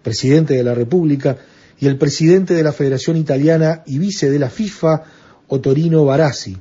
presidente 0.04 0.54
de 0.54 0.64
la 0.64 0.76
República, 0.76 1.38
y 1.80 1.88
el 1.88 1.98
presidente 1.98 2.54
de 2.54 2.62
la 2.62 2.72
Federación 2.72 3.18
Italiana 3.18 3.82
y 3.88 3.98
vice 3.98 4.30
de 4.30 4.38
la 4.38 4.52
FIFA, 4.52 5.06
Otorino 5.48 6.06
Barassi, 6.06 6.56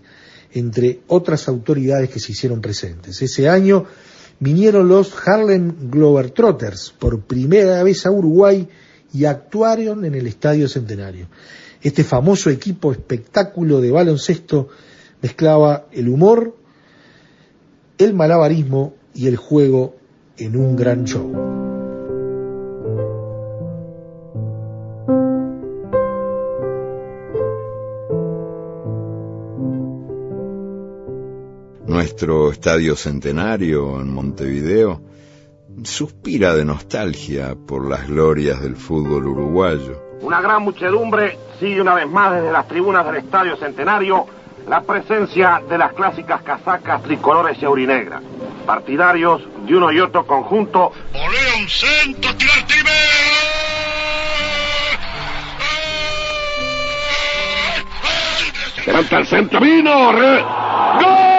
entre 0.54 1.00
otras 1.08 1.46
autoridades 1.46 2.08
que 2.08 2.18
se 2.18 2.32
hicieron 2.32 2.62
presentes. 2.62 3.20
Ese 3.20 3.46
año 3.50 3.84
vinieron 4.38 4.88
los 4.88 5.12
Harlem 5.26 5.90
Globetrotters 5.90 6.94
por 6.98 7.20
primera 7.24 7.82
vez 7.82 8.06
a 8.06 8.10
Uruguay 8.10 8.66
y 9.12 9.26
actuaron 9.26 10.06
en 10.06 10.14
el 10.14 10.26
Estadio 10.28 10.66
Centenario. 10.66 11.26
Este 11.82 12.04
famoso 12.04 12.50
equipo 12.50 12.92
espectáculo 12.92 13.80
de 13.80 13.90
baloncesto 13.90 14.68
mezclaba 15.22 15.86
el 15.92 16.08
humor, 16.08 16.56
el 17.96 18.12
malabarismo 18.12 18.94
y 19.14 19.26
el 19.28 19.36
juego 19.36 19.96
en 20.36 20.56
un 20.56 20.76
gran 20.76 21.04
show. 21.04 21.60
Nuestro 31.86 32.52
estadio 32.52 32.94
centenario 32.96 34.00
en 34.00 34.12
Montevideo 34.12 35.02
suspira 35.82 36.54
de 36.54 36.64
nostalgia 36.64 37.54
por 37.54 37.88
las 37.88 38.06
glorias 38.06 38.62
del 38.62 38.76
fútbol 38.76 39.26
uruguayo. 39.26 40.09
Una 40.20 40.40
gran 40.40 40.62
muchedumbre 40.62 41.38
sigue 41.58 41.80
una 41.80 41.94
vez 41.94 42.08
más 42.08 42.32
desde 42.32 42.52
las 42.52 42.68
tribunas 42.68 43.06
del 43.06 43.16
Estadio 43.16 43.56
Centenario 43.56 44.26
la 44.68 44.82
presencia 44.82 45.62
de 45.68 45.78
las 45.78 45.92
clásicas 45.94 46.42
casacas 46.42 47.02
tricolores 47.02 47.60
y 47.60 47.64
aurinegras. 47.64 48.22
Partidarios 48.66 49.42
de 49.66 49.76
uno 49.76 49.90
y 49.90 50.00
otro 50.00 50.26
conjunto. 50.26 50.92
¡Olea 51.12 51.56
un 51.58 51.68
centro, 51.68 52.36
tirar 52.36 52.60
Levanta 58.86 59.18
el 59.18 59.26
centro, 59.26 59.60
vino. 59.60 60.12
Re... 60.12 60.42
¡Gol! 61.00 61.30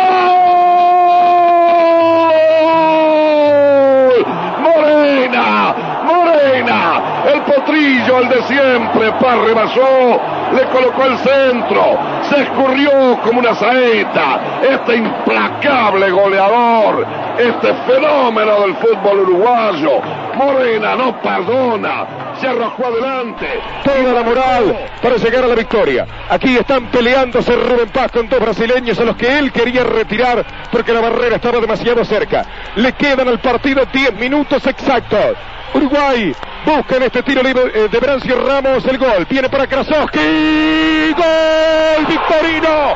Morena, 4.62 5.76
Morena, 6.04 7.24
el 7.34 7.42
potrillo, 7.42 8.20
el 8.20 8.30
de 8.30 8.41
siempre, 8.52 9.12
par 9.14 9.40
rebasó, 9.40 10.20
le 10.54 10.64
colocó 10.66 11.06
el 11.06 11.18
centro, 11.20 11.98
se 12.30 12.42
escurrió 12.42 13.20
como 13.24 13.40
una 13.40 13.56
saeta, 13.56 14.60
este 14.62 14.98
implacable 14.98 16.10
goleador, 16.12 17.06
este 17.38 17.74
fenómeno 17.86 18.62
del 18.62 18.76
fútbol 18.76 19.20
uruguayo, 19.22 20.02
Morena 20.36 20.96
no 20.96 21.22
perdona, 21.22 22.06
se 22.40 22.48
arrojó 22.48 22.88
adelante. 22.88 23.48
Toda 23.84 24.14
la 24.14 24.24
moral 24.24 24.78
para 25.02 25.16
llegar 25.16 25.44
a 25.46 25.48
la 25.48 25.56
victoria. 25.56 26.06
Aquí 26.30 26.58
están 26.58 26.88
peleándose 26.88 27.56
Rubén 27.56 27.90
Paz 27.90 28.12
con 28.12 28.28
dos 28.28 28.40
brasileños 28.40 29.00
a 29.00 29.04
los 29.04 29.16
que 29.16 29.38
él 29.38 29.52
quería 29.52 29.84
retirar 29.84 30.46
porque 30.72 30.94
la 30.94 31.02
barrera 31.02 31.36
estaba 31.38 31.60
demasiado 31.60 32.04
cerca. 32.04 32.46
Le 32.76 32.94
quedan 32.94 33.28
al 33.28 33.40
partido 33.40 33.86
10 33.92 34.16
minutos 34.16 34.66
exactos. 34.66 35.38
Uruguay 35.74 36.36
busca 36.66 36.98
en 36.98 37.04
este 37.04 37.24
tiro 37.24 37.42
libre 37.42 37.72
eh, 37.74 37.88
de 37.90 38.00
Brancio 38.00 38.46
Ramos 38.46 38.86
el 38.86 38.98
gol. 38.98 39.26
Viene 39.30 39.50
para 39.50 39.68
Krasowski. 39.68 41.14
¡Gol! 41.16 42.06
¡Victorino! 42.08 42.94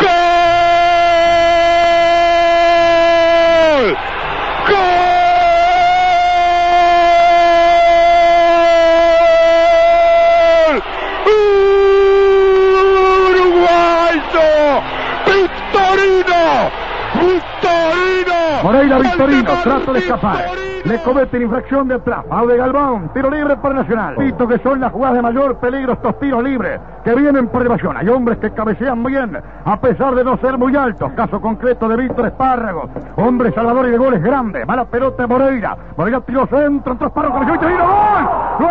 ¡Gol! 0.00 0.08
¡Gol! 4.68 4.88
¡Victorino! 17.14 18.62
Moreira 18.62 18.98
Victorino, 18.98 19.52
trata 19.62 19.92
de 19.92 19.98
escapar. 20.00 20.67
Le 20.84 21.02
cometen 21.02 21.42
infracción 21.42 21.88
de 21.88 21.96
atrás. 21.96 22.24
Pau 22.28 22.46
de 22.46 22.56
Galván, 22.56 23.10
tiro 23.12 23.30
libre 23.30 23.56
para 23.56 23.74
Nacional. 23.74 24.16
Visto 24.16 24.46
que 24.46 24.58
son 24.58 24.80
las 24.80 24.92
jugadas 24.92 25.16
de 25.16 25.22
mayor 25.22 25.56
peligro 25.58 25.92
estos 25.94 26.18
tiros 26.18 26.42
libres 26.42 26.80
que 27.04 27.14
vienen 27.14 27.48
por 27.48 27.64
evasión. 27.64 27.96
Hay 27.96 28.08
hombres 28.08 28.38
que 28.38 28.50
cabecean 28.50 29.02
bien, 29.02 29.38
a 29.64 29.80
pesar 29.80 30.14
de 30.14 30.24
no 30.24 30.36
ser 30.38 30.56
muy 30.56 30.76
altos. 30.76 31.12
Caso 31.12 31.40
concreto 31.40 31.88
de 31.88 31.96
Víctor 31.96 32.26
Espárrago. 32.26 32.88
Hombre 33.16 33.52
salvador 33.52 33.88
y 33.88 33.90
de 33.90 33.98
goles 33.98 34.22
grandes. 34.22 34.66
Mala 34.66 34.84
pelota 34.84 35.22
de 35.22 35.26
Moreira. 35.26 35.76
Moreira 35.96 36.20
tiro 36.20 36.46
centro, 36.46 36.92
entró 36.92 37.08
Espárrago, 37.08 37.34
cabeceó 37.34 37.52
Victorino, 37.54 37.84
¡gol! 37.84 38.28
¡Gol! 38.58 38.68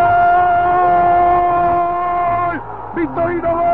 ¡Victorino, 2.96 3.48
gol! 3.52 3.68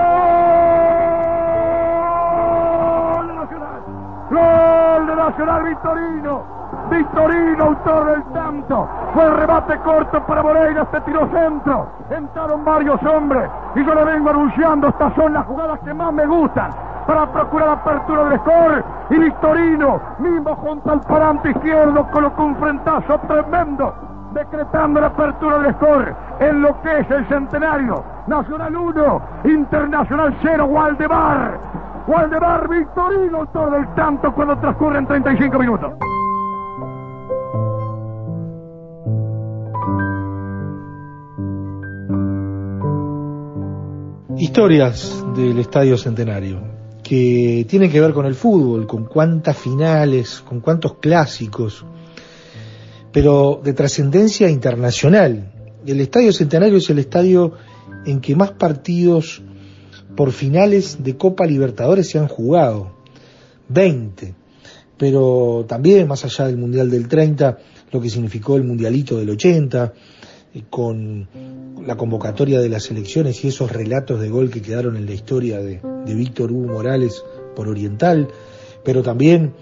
Gol 4.31 5.07
de 5.07 5.17
Nacional 5.17 5.63
Victorino. 5.65 6.64
Victorino, 6.97 7.65
autor 7.65 8.07
del 8.07 8.23
tanto. 8.33 8.89
Fue 9.13 9.25
el 9.25 9.37
remate 9.37 9.79
corto 9.79 10.23
para 10.27 10.43
Moreira, 10.43 10.83
este 10.83 11.01
tiró 11.03 11.29
centro. 11.31 11.89
Entraron 12.11 12.65
varios 12.65 13.03
hombres 13.03 13.51
y 13.75 13.85
yo 13.85 13.95
le 13.95 14.05
vengo 14.05 14.31
anunciando, 14.31 14.89
estas 14.89 15.15
son 15.15 15.33
las 15.33 15.45
jugadas 15.47 15.81
que 15.81 15.93
más 15.93 16.13
me 16.13 16.27
gustan 16.27 16.71
para 17.07 17.27
procurar 17.27 17.69
apertura 17.71 18.25
del 18.25 18.39
score. 18.41 18.85
Y 19.11 19.19
Victorino, 19.19 20.01
mismo 20.19 20.55
junto 20.57 20.91
al 20.91 21.01
parante 21.01 21.51
izquierdo, 21.51 22.07
colocó 22.11 22.45
un 22.45 22.57
frentazo 22.57 23.19
tremendo, 23.27 23.95
decretando 24.33 25.01
la 25.01 25.09
apertura 25.09 25.59
del 25.59 25.75
score 25.75 26.15
en 26.41 26.63
lo 26.63 26.81
que 26.83 27.01
es 27.01 27.11
el 27.11 27.27
centenario. 27.29 28.05
Nacional 28.27 28.77
1, 28.77 29.23
Internacional 29.45 30.35
0, 30.43 30.65
Waldemar. 30.67 31.59
Waldemar 32.07 32.69
Victorino, 32.69 33.39
autor 33.39 33.71
del 33.73 33.89
tanto 33.95 34.33
cuando 34.33 34.57
transcurren 34.59 35.07
35 35.07 35.59
minutos. 35.59 35.93
Historias 44.45 45.25
del 45.35 45.59
Estadio 45.59 45.97
Centenario 45.97 46.61
que 47.03 47.65
tienen 47.67 47.91
que 47.91 47.99
ver 47.99 48.13
con 48.13 48.27
el 48.27 48.35
fútbol, 48.35 48.87
con 48.87 49.07
cuántas 49.07 49.57
finales, 49.57 50.43
con 50.47 50.61
cuántos 50.61 50.99
clásicos, 50.99 51.83
pero 53.11 53.63
de 53.65 53.73
trascendencia 53.73 54.51
internacional. 54.51 55.51
El 55.87 55.99
Estadio 55.99 56.31
Centenario 56.31 56.77
es 56.77 56.91
el 56.91 56.99
estadio 56.99 57.55
en 58.05 58.21
que 58.21 58.37
más 58.37 58.51
partidos 58.51 59.41
por 60.15 60.31
finales 60.31 61.03
de 61.03 61.17
Copa 61.17 61.47
Libertadores 61.47 62.11
se 62.11 62.19
han 62.19 62.29
jugado, 62.29 62.99
20, 63.71 64.35
pero 64.99 65.65
también 65.67 66.07
más 66.07 66.23
allá 66.27 66.49
del 66.49 66.59
Mundial 66.59 66.91
del 66.91 67.09
30, 67.09 67.57
lo 67.93 67.99
que 67.99 68.11
significó 68.11 68.57
el 68.57 68.65
Mundialito 68.65 69.17
del 69.17 69.31
80, 69.31 69.85
eh, 69.85 69.91
con 70.71 71.29
la 71.85 71.97
convocatoria 71.97 72.61
de 72.61 72.69
las 72.69 72.91
elecciones 72.91 73.45
y 73.45 73.49
esos 73.49 73.73
relatos 73.73 74.21
de 74.21 74.29
gol 74.29 74.51
que 74.51 74.63
quedaron 74.63 74.97
en 74.97 75.07
la 75.07 75.13
historia 75.13 75.59
de, 75.59 75.81
Víctor 76.07 76.53
Hugo 76.53 76.75
Morales 76.75 77.25
por 77.57 77.69
Oriental, 77.69 78.29
pero 78.85 79.03
también 79.03 79.55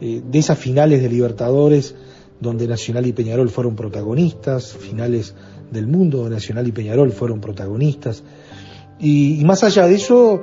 eh, 0.00 0.22
de 0.24 0.38
esas 0.38 0.58
finales 0.58 1.02
de 1.02 1.08
Libertadores 1.08 1.94
donde 2.40 2.66
Nacional 2.66 3.06
y 3.06 3.12
Peñarol 3.12 3.48
fueron 3.48 3.76
protagonistas, 3.76 4.72
finales 4.74 5.34
del 5.70 5.86
mundo 5.86 6.18
donde 6.18 6.34
Nacional 6.34 6.66
y 6.68 6.72
Peñarol 6.72 7.12
fueron 7.12 7.40
protagonistas, 7.40 8.22
y, 8.98 9.42
más 9.44 9.64
allá 9.64 9.86
de 9.86 9.94
eso, 9.96 10.42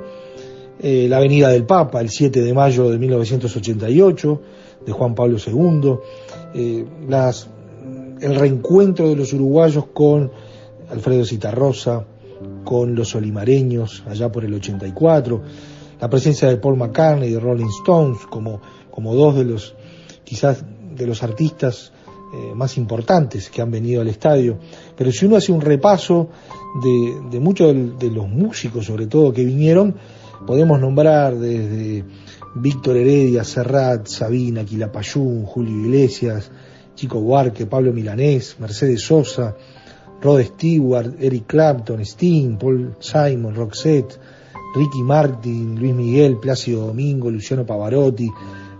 eh, 0.80 1.06
la 1.08 1.20
venida 1.20 1.48
del 1.48 1.64
Papa, 1.64 2.00
el 2.00 2.10
7 2.10 2.42
de 2.42 2.52
mayo 2.52 2.90
de 2.90 2.98
1988, 2.98 4.42
de 4.84 4.92
Juan 4.92 5.14
Pablo 5.14 5.38
II, 5.44 5.94
eh, 6.54 6.84
las, 7.08 7.48
el 8.22 8.36
reencuentro 8.36 9.08
de 9.08 9.16
los 9.16 9.32
uruguayos 9.32 9.86
con 9.92 10.30
Alfredo 10.90 11.24
Citarrosa, 11.24 12.04
con 12.64 12.94
los 12.94 13.14
olimareños 13.14 14.02
allá 14.06 14.30
por 14.30 14.44
el 14.44 14.54
84, 14.54 15.42
la 16.00 16.10
presencia 16.10 16.48
de 16.48 16.56
Paul 16.56 16.76
McCartney 16.76 17.28
y 17.28 17.32
de 17.32 17.40
Rolling 17.40 17.70
Stones 17.80 18.18
como, 18.30 18.60
como 18.90 19.14
dos 19.14 19.36
de 19.36 19.44
los, 19.44 19.74
quizás 20.24 20.64
de 20.94 21.06
los 21.06 21.22
artistas 21.22 21.92
eh, 22.34 22.54
más 22.54 22.78
importantes 22.78 23.50
que 23.50 23.60
han 23.60 23.70
venido 23.70 24.00
al 24.00 24.08
estadio. 24.08 24.58
Pero 24.96 25.12
si 25.12 25.26
uno 25.26 25.36
hace 25.36 25.52
un 25.52 25.60
repaso 25.60 26.28
de, 26.82 27.40
muchos 27.40 27.98
de, 27.98 28.10
los 28.10 28.28
músicos, 28.28 28.86
sobre 28.86 29.06
todo, 29.06 29.32
que 29.32 29.44
vinieron, 29.44 29.94
podemos 30.46 30.80
nombrar 30.80 31.36
desde 31.36 32.04
Víctor 32.54 32.96
Heredia, 32.96 33.44
Serrat, 33.44 34.06
Sabina, 34.06 34.64
Quilapayún, 34.64 35.44
Julio 35.44 35.76
Iglesias, 35.84 36.50
Chico 36.94 37.20
Buarque, 37.20 37.66
Pablo 37.66 37.92
Milanés, 37.92 38.56
Mercedes 38.58 39.02
Sosa, 39.02 39.56
Rod 40.20 40.40
Stewart, 40.42 41.14
Eric 41.18 41.46
Clapton, 41.46 42.00
Sting, 42.00 42.56
Paul 42.56 42.96
Simon, 43.00 43.54
Roxette, 43.54 44.18
Ricky 44.74 45.02
Martin, 45.02 45.78
Luis 45.78 45.94
Miguel, 45.94 46.38
Plácido 46.38 46.86
Domingo, 46.86 47.30
Luciano 47.30 47.66
Pavarotti, 47.66 48.28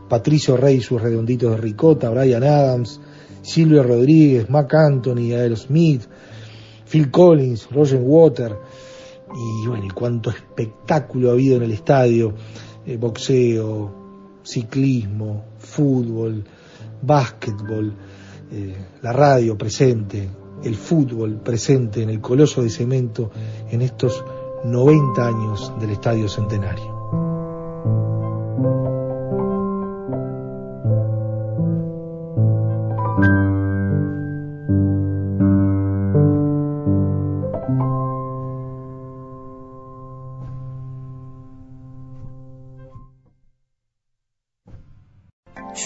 Patricio 0.09 0.57
Rey, 0.57 0.81
sus 0.81 1.01
redonditos 1.01 1.51
de 1.53 1.57
ricota, 1.57 2.11
Brian 2.11 2.45
Adams, 2.45 3.01
Silvio 3.43 3.83
Rodríguez, 3.83 4.49
Mac 4.49 4.73
Anthony, 4.75 5.33
Aerosmith, 5.33 6.03
Phil 6.87 7.11
Collins, 7.11 7.69
Roger 7.71 8.01
Water, 8.01 8.57
y 9.35 9.67
bueno, 9.67 9.87
y 9.87 9.91
cuánto 9.91 10.31
espectáculo 10.31 11.31
ha 11.31 11.33
habido 11.33 11.57
en 11.57 11.63
el 11.65 11.73
estadio, 11.73 12.35
eh, 12.87 12.97
boxeo, 12.97 13.93
ciclismo, 14.43 15.45
fútbol, 15.59 16.45
básquetbol, 17.03 17.93
eh, 18.51 18.77
la 19.03 19.13
radio 19.13 19.57
presente, 19.59 20.29
el 20.63 20.77
fútbol 20.77 21.41
presente 21.41 22.03
en 22.03 22.11
el 22.11 22.21
coloso 22.21 22.63
de 22.63 22.71
cemento 22.71 23.31
en 23.71 23.83
estos 23.83 24.25
90 24.65 25.27
años 25.27 25.73
del 25.81 25.91
Estadio 25.91 26.29
Centenario. 26.29 26.92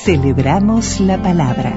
Celebramos 0.06 1.00
la 1.00 1.20
palabra. 1.20 1.72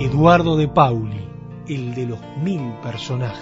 Eduardo 0.00 0.56
de 0.56 0.66
Pauli, 0.66 1.28
el 1.68 1.94
de 1.94 2.06
los 2.06 2.18
mil 2.42 2.72
personajes. 2.82 3.38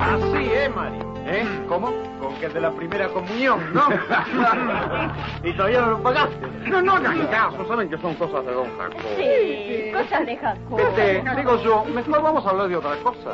Así 0.00 0.44
es, 0.52 0.76
Mari. 0.76 0.98
¿Eh? 1.24 1.64
¿Cómo? 1.66 2.11
Que 2.42 2.48
es 2.48 2.54
de 2.54 2.60
la 2.60 2.72
primera 2.72 3.06
comunión, 3.06 3.72
¿no? 3.72 3.86
y 5.48 5.52
todavía 5.52 5.82
no 5.82 5.90
lo 5.90 6.02
pagaste. 6.02 6.44
No, 6.68 6.82
no 6.82 6.94
hagan 6.94 7.24
caso, 7.28 7.64
saben 7.68 7.88
que 7.88 7.96
son 7.98 8.16
cosas 8.16 8.44
de 8.44 8.52
don 8.52 8.66
Jacobo. 8.76 9.08
Sí, 9.16 9.92
cosas 9.92 10.26
de 10.26 10.36
Jacobo. 10.36 10.78
Este, 10.80 11.22
digo 11.36 11.62
yo, 11.62 11.84
mejor 11.84 12.20
vamos 12.20 12.44
a 12.44 12.50
hablar 12.50 12.66
de 12.66 12.76
otra 12.78 12.96
cosa. 12.96 13.30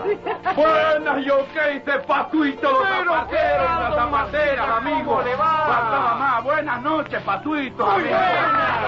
Buenas 0.54 1.24
y 1.24 1.30
ok, 1.30 1.56
este 1.72 2.00
patuito, 2.00 2.70
los 2.70 2.86
zapateros, 2.86 3.80
las 3.80 3.94
zapateras, 3.94 4.68
amigos. 4.76 5.24
le 5.24 5.36
va? 5.36 5.46
Faltaba 5.46 6.14
más. 6.16 6.44
Buenas 6.44 6.82
noches, 6.82 7.22
patuito, 7.22 7.86
Muy 7.86 8.02
buenas. 8.02 8.78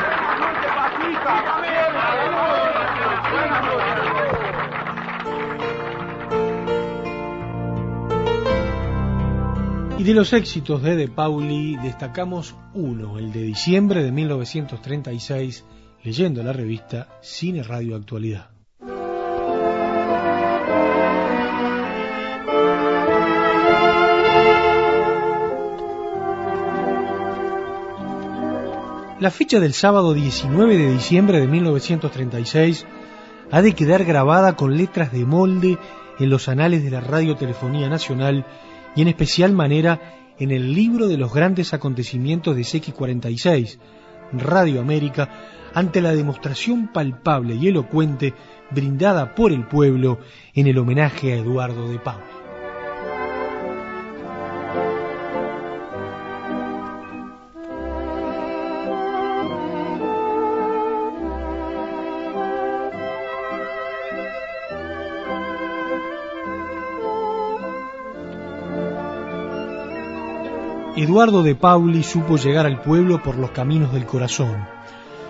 Buenas 0.00 0.40
noches, 0.40 0.70
patita. 0.74 1.71
Y 10.02 10.04
de 10.04 10.14
los 10.14 10.32
éxitos 10.32 10.82
de 10.82 10.96
De 10.96 11.06
Pauli 11.06 11.76
destacamos 11.76 12.56
uno, 12.74 13.20
el 13.20 13.30
de 13.30 13.42
diciembre 13.42 14.02
de 14.02 14.10
1936, 14.10 15.64
leyendo 16.02 16.42
la 16.42 16.52
revista 16.52 17.20
Cine 17.20 17.62
Radio 17.62 17.94
Actualidad. 17.94 18.50
La 29.20 29.30
fecha 29.30 29.60
del 29.60 29.72
sábado 29.72 30.14
19 30.14 30.78
de 30.78 30.92
diciembre 30.94 31.38
de 31.38 31.46
1936 31.46 32.86
ha 33.52 33.62
de 33.62 33.72
quedar 33.76 34.02
grabada 34.02 34.56
con 34.56 34.76
letras 34.76 35.12
de 35.12 35.24
molde 35.24 35.78
en 36.18 36.28
los 36.28 36.48
anales 36.48 36.82
de 36.82 36.90
la 36.90 37.00
radiotelefonía 37.00 37.88
nacional 37.88 38.44
y 38.94 39.02
en 39.02 39.08
especial 39.08 39.52
manera 39.52 40.34
en 40.38 40.50
el 40.50 40.74
libro 40.74 41.08
de 41.08 41.16
los 41.16 41.32
grandes 41.32 41.72
acontecimientos 41.74 42.56
de 42.56 42.62
CX46, 42.62 43.78
Radio 44.32 44.80
América, 44.80 45.28
ante 45.74 46.00
la 46.00 46.14
demostración 46.14 46.92
palpable 46.92 47.54
y 47.54 47.68
elocuente 47.68 48.34
brindada 48.70 49.34
por 49.34 49.52
el 49.52 49.66
pueblo 49.66 50.18
en 50.54 50.66
el 50.66 50.78
homenaje 50.78 51.32
a 51.32 51.36
Eduardo 51.36 51.88
de 51.88 51.98
Pablo. 51.98 52.41
Eduardo 70.94 71.42
de 71.42 71.54
Pauli 71.54 72.02
supo 72.02 72.36
llegar 72.36 72.66
al 72.66 72.82
pueblo 72.82 73.22
por 73.22 73.38
los 73.38 73.52
caminos 73.52 73.94
del 73.94 74.04
corazón. 74.04 74.66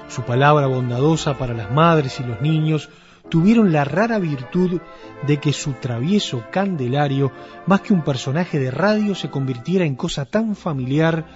Su 0.08 0.22
palabra 0.22 0.66
bondadosa 0.66 1.38
para 1.38 1.54
las 1.54 1.70
madres 1.70 2.18
y 2.18 2.24
los 2.24 2.40
niños 2.40 2.90
tuvieron 3.28 3.72
la 3.72 3.84
rara 3.84 4.18
virtud 4.18 4.80
de 5.24 5.36
que 5.36 5.52
su 5.52 5.74
travieso 5.74 6.42
Candelario, 6.50 7.30
más 7.66 7.80
que 7.80 7.92
un 7.92 8.02
personaje 8.02 8.58
de 8.58 8.72
radio, 8.72 9.14
se 9.14 9.30
convirtiera 9.30 9.84
en 9.84 9.94
cosa 9.94 10.24
tan 10.24 10.56
familiar 10.56 11.26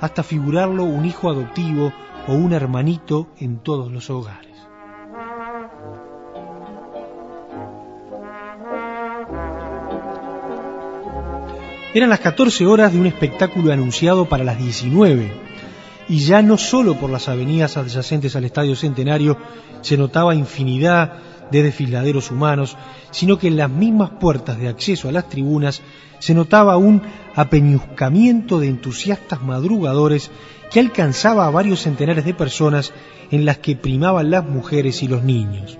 hasta 0.00 0.22
figurarlo 0.22 0.84
un 0.84 1.04
hijo 1.04 1.28
adoptivo 1.28 1.92
o 2.26 2.32
un 2.32 2.54
hermanito 2.54 3.28
en 3.38 3.58
todos 3.58 3.92
los 3.92 4.08
hogares. 4.08 4.53
Eran 11.94 12.10
las 12.10 12.18
14 12.18 12.66
horas 12.66 12.92
de 12.92 12.98
un 12.98 13.06
espectáculo 13.06 13.72
anunciado 13.72 14.28
para 14.28 14.42
las 14.42 14.58
19, 14.58 15.30
y 16.08 16.18
ya 16.18 16.42
no 16.42 16.58
solo 16.58 16.96
por 16.96 17.08
las 17.08 17.28
avenidas 17.28 17.76
adyacentes 17.76 18.34
al 18.34 18.44
Estadio 18.44 18.74
Centenario 18.74 19.38
se 19.80 19.96
notaba 19.96 20.34
infinidad 20.34 21.12
de 21.52 21.62
desfiladeros 21.62 22.32
humanos, 22.32 22.76
sino 23.12 23.38
que 23.38 23.46
en 23.46 23.56
las 23.56 23.70
mismas 23.70 24.10
puertas 24.18 24.58
de 24.58 24.66
acceso 24.66 25.08
a 25.08 25.12
las 25.12 25.28
tribunas 25.28 25.82
se 26.18 26.34
notaba 26.34 26.76
un 26.78 27.00
apeñuzcamiento 27.36 28.58
de 28.58 28.70
entusiastas 28.70 29.40
madrugadores 29.40 30.32
que 30.72 30.80
alcanzaba 30.80 31.46
a 31.46 31.50
varios 31.50 31.82
centenares 31.82 32.24
de 32.24 32.34
personas 32.34 32.92
en 33.30 33.44
las 33.44 33.58
que 33.58 33.76
primaban 33.76 34.32
las 34.32 34.44
mujeres 34.44 35.00
y 35.04 35.06
los 35.06 35.22
niños. 35.22 35.78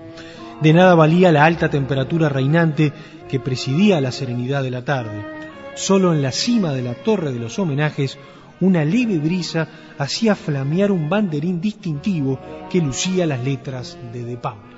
De 0.61 0.71
nada 0.71 0.95
valía 0.95 1.33
la 1.33 1.43
alta 1.43 1.69
temperatura 1.69 2.29
reinante 2.29 2.93
que 3.27 3.41
presidía 3.41 3.99
la 3.99 4.13
serenidad 4.13 4.63
de 4.63 4.71
la 4.71 4.85
tarde. 4.85 5.44
Solo 5.75 6.13
en 6.13 6.21
la 6.21 6.31
cima 6.31 6.71
de 6.71 6.81
la 6.81 6.95
torre 6.95 7.31
de 7.31 7.39
los 7.39 7.59
homenajes 7.59 8.17
una 8.61 8.85
leve 8.85 9.17
brisa 9.17 9.67
hacía 9.97 10.33
flamear 10.33 10.91
un 10.91 11.09
banderín 11.09 11.59
distintivo 11.59 12.39
que 12.69 12.79
lucía 12.79 13.25
las 13.25 13.43
letras 13.43 13.97
de 14.13 14.23
De 14.23 14.37
Pauli. 14.37 14.75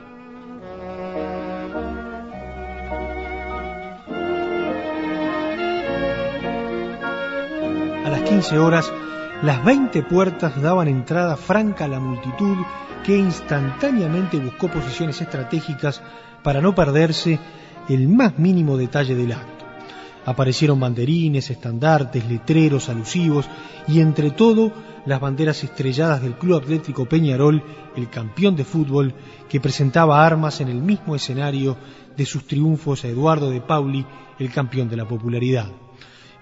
A 8.03 8.09
las 8.09 8.21
15 8.21 8.57
horas, 8.57 8.91
las 9.43 9.63
20 9.63 10.01
puertas 10.03 10.59
daban 10.59 10.87
entrada 10.87 11.37
franca 11.37 11.85
a 11.85 11.89
la 11.89 11.99
multitud 11.99 12.57
que 13.05 13.15
instantáneamente 13.15 14.37
buscó 14.39 14.67
posiciones 14.69 15.21
estratégicas 15.21 16.01
para 16.41 16.59
no 16.59 16.73
perderse 16.73 17.39
el 17.87 18.07
más 18.07 18.39
mínimo 18.39 18.77
detalle 18.77 19.13
del 19.13 19.33
acto. 19.33 19.56
Aparecieron 20.27 20.77
banderines, 20.77 21.49
estandartes, 21.49 22.29
letreros 22.29 22.89
alusivos 22.89 23.49
y 23.87 24.01
entre 24.01 24.31
todo 24.31 24.73
las 25.05 25.21
banderas 25.21 25.63
estrelladas 25.63 26.21
del 26.21 26.37
Club 26.37 26.57
Atlético 26.57 27.05
Peñarol, 27.05 27.63
el 27.95 28.09
campeón 28.09 28.57
de 28.57 28.65
fútbol, 28.65 29.13
que 29.47 29.61
presentaba 29.61 30.25
armas 30.25 30.59
en 30.59 30.67
el 30.67 30.81
mismo 30.81 31.15
escenario 31.15 31.77
de 32.17 32.25
sus 32.25 32.45
triunfos 32.45 33.05
a 33.05 33.07
Eduardo 33.07 33.49
de 33.49 33.61
Pauli, 33.61 34.05
el 34.37 34.51
campeón 34.51 34.89
de 34.89 34.97
la 34.97 35.07
popularidad. 35.07 35.67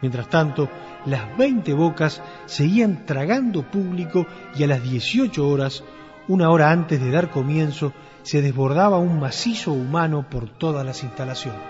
Mientras 0.01 0.29
tanto, 0.29 0.67
las 1.05 1.37
20 1.37 1.71
bocas 1.75 2.23
seguían 2.47 3.05
tragando 3.05 3.69
público 3.69 4.25
y 4.57 4.63
a 4.63 4.67
las 4.67 4.81
18 4.81 5.47
horas, 5.47 5.83
una 6.27 6.49
hora 6.49 6.71
antes 6.71 6.99
de 6.99 7.11
dar 7.11 7.29
comienzo, 7.29 7.93
se 8.23 8.41
desbordaba 8.41 8.97
un 8.97 9.19
macizo 9.19 9.73
humano 9.73 10.25
por 10.27 10.49
todas 10.49 10.83
las 10.83 11.03
instalaciones. 11.03 11.61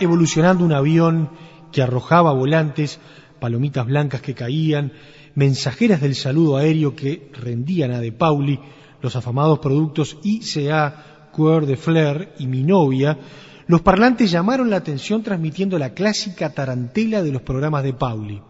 Evolucionando 0.00 0.64
un 0.64 0.72
avión 0.72 1.30
que 1.72 1.82
arrojaba 1.82 2.32
volantes, 2.32 2.98
palomitas 3.38 3.86
blancas 3.86 4.20
que 4.20 4.34
caían, 4.34 4.92
mensajeras 5.34 6.00
del 6.00 6.14
saludo 6.14 6.56
aéreo 6.56 6.96
que 6.96 7.30
rendían 7.32 7.92
a 7.92 8.00
De 8.00 8.12
Pauli 8.12 8.58
los 9.00 9.16
afamados 9.16 9.60
productos 9.60 10.18
ICA, 10.22 11.28
Coeur 11.32 11.66
de 11.66 11.76
Fleur 11.76 12.34
y 12.38 12.46
Mi 12.46 12.62
Novia, 12.62 13.18
los 13.66 13.82
parlantes 13.82 14.30
llamaron 14.30 14.68
la 14.68 14.76
atención 14.76 15.22
transmitiendo 15.22 15.78
la 15.78 15.94
clásica 15.94 16.50
tarantela 16.50 17.22
de 17.22 17.32
los 17.32 17.42
programas 17.42 17.84
de 17.84 17.94
Pauli. 17.94 18.42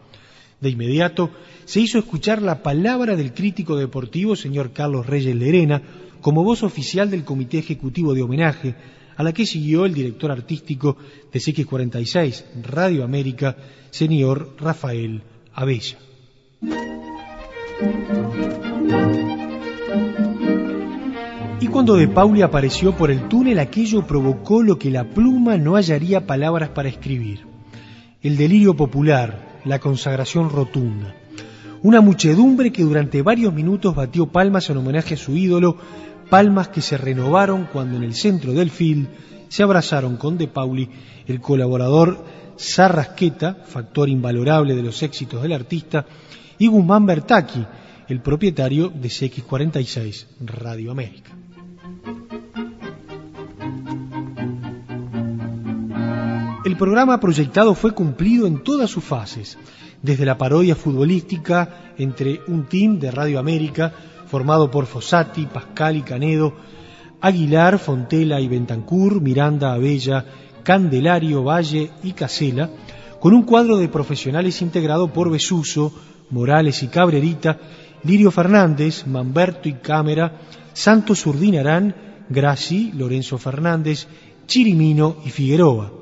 De 0.60 0.70
inmediato 0.70 1.30
se 1.66 1.80
hizo 1.80 1.98
escuchar 1.98 2.42
la 2.42 2.62
palabra 2.62 3.16
del 3.16 3.34
crítico 3.34 3.76
deportivo, 3.76 4.34
señor 4.34 4.72
Carlos 4.72 5.06
Reyes 5.06 5.36
Lerena, 5.36 5.82
como 6.20 6.42
voz 6.42 6.62
oficial 6.62 7.10
del 7.10 7.24
Comité 7.24 7.58
Ejecutivo 7.58 8.14
de 8.14 8.22
Homenaje, 8.22 8.74
a 9.16 9.22
la 9.22 9.32
que 9.32 9.46
siguió 9.46 9.84
el 9.84 9.94
director 9.94 10.30
artístico 10.30 10.96
de 11.32 11.40
CX46 11.40 12.44
Radio 12.62 13.04
América, 13.04 13.56
señor 13.90 14.54
Rafael 14.58 15.22
Abella. 15.54 15.98
Y 21.60 21.66
cuando 21.66 21.96
De 21.96 22.08
Pauli 22.08 22.42
apareció 22.42 22.96
por 22.96 23.10
el 23.10 23.28
túnel, 23.28 23.58
aquello 23.58 24.06
provocó 24.06 24.62
lo 24.62 24.78
que 24.78 24.90
la 24.90 25.04
pluma 25.04 25.56
no 25.58 25.74
hallaría 25.74 26.26
palabras 26.26 26.70
para 26.70 26.88
escribir. 26.88 27.46
El 28.22 28.36
delirio 28.36 28.74
popular, 28.74 29.60
la 29.64 29.78
consagración 29.78 30.50
rotunda. 30.50 31.14
Una 31.82 32.00
muchedumbre 32.00 32.72
que 32.72 32.82
durante 32.82 33.22
varios 33.22 33.54
minutos 33.54 33.94
batió 33.94 34.26
palmas 34.26 34.68
en 34.68 34.76
homenaje 34.76 35.14
a 35.14 35.18
su 35.18 35.36
ídolo, 35.36 35.76
palmas 36.30 36.68
que 36.68 36.80
se 36.80 36.96
renovaron 36.96 37.68
cuando 37.70 37.96
en 37.96 38.04
el 38.04 38.14
centro 38.14 38.52
del 38.52 38.70
field 38.70 39.08
se 39.48 39.64
abrazaron 39.64 40.16
con 40.16 40.38
De 40.38 40.46
Pauli, 40.46 40.88
el 41.26 41.40
colaborador 41.40 42.24
Sarrasqueta, 42.56 43.56
factor 43.66 44.08
invalorable 44.08 44.74
de 44.76 44.82
los 44.82 45.02
éxitos 45.02 45.42
del 45.42 45.52
artista, 45.52 46.06
y 46.58 46.68
Guzmán 46.68 47.04
Bertaki, 47.04 47.66
el 48.08 48.20
propietario 48.20 48.88
de 48.88 49.08
CX46 49.08 50.26
Radio 50.40 50.92
América. 50.92 51.32
El 56.64 56.76
programa 56.76 57.18
proyectado 57.18 57.74
fue 57.74 57.92
cumplido 57.92 58.46
en 58.46 58.62
todas 58.62 58.90
sus 58.90 59.02
fases, 59.02 59.58
desde 60.02 60.24
la 60.24 60.38
parodia 60.38 60.76
futbolística 60.76 61.92
entre 61.98 62.40
un 62.46 62.66
team 62.66 62.98
de 62.98 63.10
Radio 63.10 63.38
América 63.38 63.92
formado 64.30 64.70
por 64.70 64.86
Fossati, 64.86 65.46
Pascal 65.46 65.96
y 65.96 66.02
Canedo, 66.02 66.54
Aguilar, 67.20 67.80
Fontela 67.80 68.40
y 68.40 68.46
Bentancur, 68.46 69.20
Miranda, 69.20 69.72
Abella, 69.72 70.24
Candelario, 70.62 71.42
Valle 71.42 71.90
y 72.04 72.12
Casela, 72.12 72.70
con 73.18 73.34
un 73.34 73.42
cuadro 73.42 73.76
de 73.76 73.88
profesionales 73.88 74.62
integrado 74.62 75.12
por 75.12 75.30
Besuso, 75.30 75.92
Morales 76.30 76.82
y 76.84 76.88
Cabrerita, 76.88 77.58
Lirio 78.04 78.30
Fernández, 78.30 79.04
Mamberto 79.04 79.68
y 79.68 79.74
Cámara, 79.74 80.40
Santos 80.72 81.26
Urdinarán, 81.26 81.94
Graci, 82.28 82.92
Lorenzo 82.92 83.36
Fernández, 83.36 84.06
Chirimino 84.46 85.16
y 85.26 85.30
Figueroa. 85.30 85.92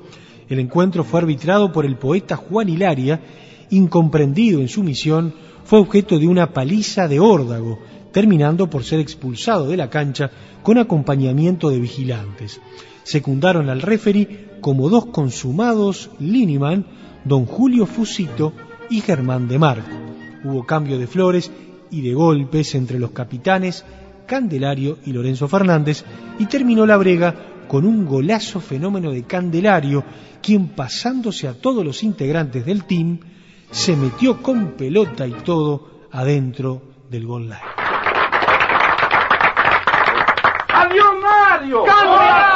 El 0.50 0.60
encuentro 0.60 1.02
fue 1.02 1.20
arbitrado 1.20 1.72
por 1.72 1.86
el 1.86 1.96
poeta 1.96 2.36
Juan 2.36 2.68
Hilaria, 2.68 3.22
incomprendido 3.70 4.60
en 4.60 4.68
su 4.68 4.82
misión, 4.82 5.34
fue 5.64 5.80
objeto 5.80 6.18
de 6.18 6.26
una 6.26 6.52
paliza 6.52 7.08
de 7.08 7.20
órdago, 7.20 7.78
terminando 8.12 8.68
por 8.70 8.84
ser 8.84 9.00
expulsado 9.00 9.68
de 9.68 9.76
la 9.76 9.90
cancha 9.90 10.30
con 10.62 10.78
acompañamiento 10.78 11.70
de 11.70 11.80
vigilantes. 11.80 12.60
Secundaron 13.02 13.70
al 13.70 13.82
referee 13.82 14.58
como 14.60 14.88
dos 14.88 15.06
consumados 15.06 16.10
Liniman, 16.18 16.84
don 17.24 17.46
Julio 17.46 17.86
Fusito 17.86 18.52
y 18.90 19.00
Germán 19.00 19.48
de 19.48 19.58
Marco. 19.58 19.96
Hubo 20.44 20.66
cambio 20.66 20.98
de 20.98 21.06
flores 21.06 21.50
y 21.90 22.02
de 22.02 22.14
golpes 22.14 22.74
entre 22.74 22.98
los 22.98 23.10
capitanes 23.10 23.84
Candelario 24.28 24.98
y 25.04 25.12
Lorenzo 25.12 25.48
Fernández 25.48 26.04
y 26.38 26.46
terminó 26.46 26.86
la 26.86 26.96
brega 26.96 27.34
con 27.66 27.84
un 27.84 28.06
golazo 28.06 28.60
fenómeno 28.60 29.10
de 29.10 29.24
Candelario, 29.24 30.04
quien 30.42 30.68
pasándose 30.68 31.48
a 31.48 31.54
todos 31.54 31.84
los 31.84 32.02
integrantes 32.02 32.64
del 32.64 32.84
team, 32.84 33.18
se 33.70 33.96
metió 33.96 34.42
con 34.42 34.72
pelota 34.76 35.26
y 35.26 35.32
todo 35.32 36.06
adentro 36.12 36.82
del 37.10 37.26
gol 37.26 37.44
line. 37.44 37.87
¡Adiós, 41.58 41.84
Mario! 41.86 42.48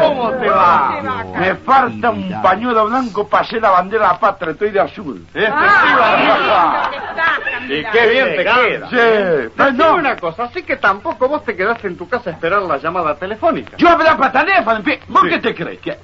¿Cómo 0.00 0.30
te 0.32 0.48
va? 0.48 1.24
Me 1.38 1.54
falta 1.56 2.10
un 2.10 2.42
pañuelo 2.42 2.86
blanco 2.86 3.28
para 3.28 3.44
hacer 3.44 3.62
la 3.62 3.70
bandera 3.70 4.18
patria, 4.18 4.52
estoy 4.52 4.70
de 4.70 4.80
azul. 4.80 5.26
Y 7.68 7.84
qué 7.84 8.06
bien 8.08 8.36
te 8.36 8.44
queda. 8.44 8.90
Sí, 8.90 9.72
no. 9.74 9.94
una 9.94 10.16
cosa, 10.16 10.44
así 10.44 10.62
que 10.64 10.76
tampoco 10.76 11.28
vos 11.28 11.44
te 11.44 11.54
quedaste 11.56 11.86
en 11.86 11.96
tu 11.96 12.08
casa 12.08 12.30
a 12.30 12.32
esperar 12.32 12.62
la 12.62 12.78
llamada 12.78 13.14
telefónica. 13.14 13.76
Yo 13.76 13.88
hablaba 13.88 14.16
para 14.16 14.44
teléfono, 14.44 14.76
en 14.78 14.84
fin. 14.84 14.98
¿Vos 15.08 15.22
qué 15.28 15.38
te 15.38 15.54
crees? 15.54 15.80
¿Qué? 15.80 15.96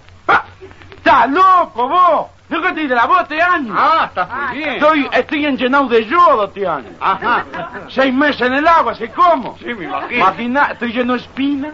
Ah, 1.08 1.24
¡Estás 1.24 1.30
loco 1.30 1.88
vos! 1.88 2.26
¿No 2.48 2.62
que 2.62 2.68
estoy 2.68 2.86
de 2.86 2.94
la 2.94 3.06
voz 3.06 3.22
este 3.22 3.42
año? 3.42 3.74
Ah, 3.76 4.04
estás 4.06 4.28
muy 4.30 4.58
bien. 4.58 4.74
Estoy, 4.74 5.08
estoy 5.12 5.46
enllenado 5.46 5.88
de 5.88 6.04
yodo 6.06 6.44
este 6.44 6.66
año. 6.66 6.90
Ajá. 7.00 7.44
Seis 7.88 8.14
meses 8.14 8.40
en 8.42 8.54
el 8.54 8.66
agua, 8.68 8.94
¿sé 8.94 9.10
cómo? 9.10 9.56
Sí, 9.58 9.74
me 9.74 9.86
imagino. 9.86 10.20
Imagina, 10.20 10.68
estoy 10.72 10.92
lleno 10.92 11.14
de 11.14 11.18
espina. 11.20 11.72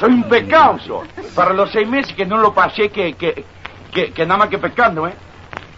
Soy 0.00 0.14
un 0.14 0.24
pecado. 0.24 0.78
soy. 0.80 1.08
Para 1.34 1.52
los 1.52 1.70
seis 1.70 1.88
meses 1.88 2.12
que 2.14 2.26
no 2.26 2.38
lo 2.38 2.52
pasé, 2.52 2.90
que, 2.90 3.14
que, 3.14 3.44
que, 3.92 4.12
que 4.12 4.26
nada 4.26 4.38
más 4.38 4.48
que 4.48 4.58
pecando, 4.58 5.06
¿eh? 5.06 5.14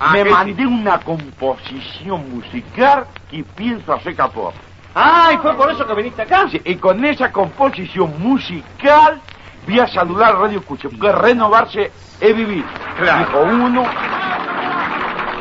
Ah, 0.00 0.12
Me 0.12 0.24
mandé 0.24 0.66
una 0.66 0.98
composición 0.98 2.34
musical 2.34 3.06
que 3.30 3.44
pienso 3.44 3.92
hacer 3.92 4.16
capó. 4.16 4.52
Ah, 4.94 5.30
y 5.34 5.36
fue 5.38 5.54
por 5.54 5.70
eso 5.70 5.86
que 5.86 5.94
viniste 5.94 6.22
acá. 6.22 6.48
Sí, 6.50 6.60
y 6.64 6.76
con 6.76 7.04
esa 7.04 7.30
composición 7.30 8.14
musical 8.18 9.20
voy 9.66 9.78
a 9.78 9.86
saludar 9.86 10.34
a 10.34 10.38
Radio 10.40 10.60
Escucha, 10.60 10.88
porque 10.88 11.12
renovarse 11.12 11.90
es 12.20 12.36
vivir. 12.36 12.64
Dijo 13.00 13.42
uno, 13.42 13.84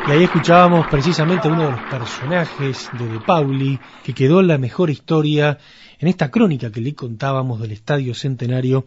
Y 0.08 0.10
ahí 0.10 0.24
escuchábamos 0.24 0.86
precisamente 0.88 1.48
uno 1.48 1.64
de 1.66 1.70
los 1.72 1.82
personajes 1.82 2.90
de 2.98 3.06
De 3.06 3.20
Pauli, 3.20 3.78
que 4.02 4.14
quedó 4.14 4.40
en 4.40 4.48
la 4.48 4.58
mejor 4.58 4.90
historia 4.90 5.58
en 5.98 6.08
esta 6.08 6.30
crónica 6.30 6.72
que 6.72 6.80
le 6.80 6.94
contábamos 6.94 7.60
del 7.60 7.72
Estadio 7.72 8.14
Centenario. 8.14 8.84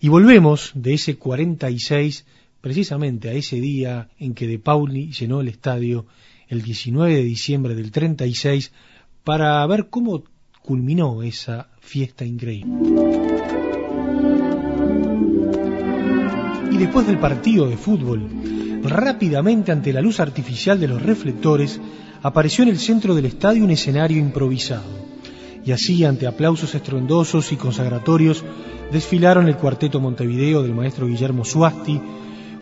Y 0.00 0.08
volvemos 0.08 0.72
de 0.74 0.94
ese 0.94 1.16
46 1.16 2.26
precisamente 2.60 3.28
a 3.28 3.32
ese 3.32 3.60
día 3.60 4.08
en 4.18 4.34
que 4.34 4.46
De 4.46 4.58
Pauli 4.58 5.12
llenó 5.12 5.42
el 5.42 5.48
estadio 5.48 6.06
el 6.48 6.62
19 6.62 7.14
de 7.14 7.22
diciembre 7.22 7.74
del 7.74 7.90
36 7.90 8.72
para 9.22 9.66
ver 9.66 9.88
cómo 9.90 10.24
culminó 10.62 11.22
esa 11.22 11.68
fiesta 11.80 12.24
increíble. 12.24 13.53
Y 16.74 16.76
después 16.76 17.06
del 17.06 17.18
partido 17.18 17.68
de 17.68 17.76
fútbol, 17.76 18.28
rápidamente 18.82 19.70
ante 19.70 19.92
la 19.92 20.00
luz 20.00 20.18
artificial 20.18 20.80
de 20.80 20.88
los 20.88 21.00
reflectores, 21.00 21.80
apareció 22.20 22.64
en 22.64 22.70
el 22.70 22.80
centro 22.80 23.14
del 23.14 23.26
estadio 23.26 23.62
un 23.62 23.70
escenario 23.70 24.18
improvisado. 24.18 24.82
Y 25.64 25.70
así, 25.70 26.04
ante 26.04 26.26
aplausos 26.26 26.74
estruendosos 26.74 27.52
y 27.52 27.56
consagratorios, 27.56 28.44
desfilaron 28.90 29.46
el 29.46 29.56
cuarteto 29.56 30.00
Montevideo 30.00 30.64
del 30.64 30.74
maestro 30.74 31.06
Guillermo 31.06 31.44
Suasti, 31.44 32.00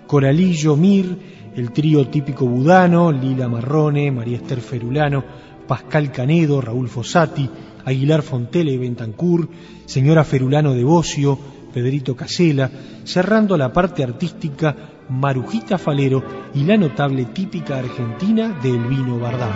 Coralillo 0.06 0.76
Mir, 0.76 1.16
el 1.56 1.72
trío 1.72 2.06
típico 2.08 2.44
budano, 2.44 3.12
Lila 3.12 3.48
Marrone, 3.48 4.12
María 4.12 4.36
Esther 4.36 4.60
Ferulano, 4.60 5.24
Pascal 5.66 6.12
Canedo, 6.12 6.60
Raúl 6.60 6.90
Fossati, 6.90 7.48
Aguilar 7.86 8.20
Fontele 8.20 8.76
Bentancur, 8.76 9.48
señora 9.86 10.22
Ferulano 10.22 10.74
de 10.74 10.84
Bocio, 10.84 11.38
Pedrito 11.72 12.14
Casela, 12.14 12.70
cerrando 13.04 13.56
la 13.56 13.72
parte 13.72 14.02
artística 14.02 14.74
Marujita 15.08 15.78
Falero 15.78 16.22
y 16.54 16.64
la 16.64 16.76
notable 16.76 17.26
típica 17.26 17.78
argentina 17.78 18.58
del 18.62 18.78
vino 18.86 19.18
Bardán. 19.18 19.50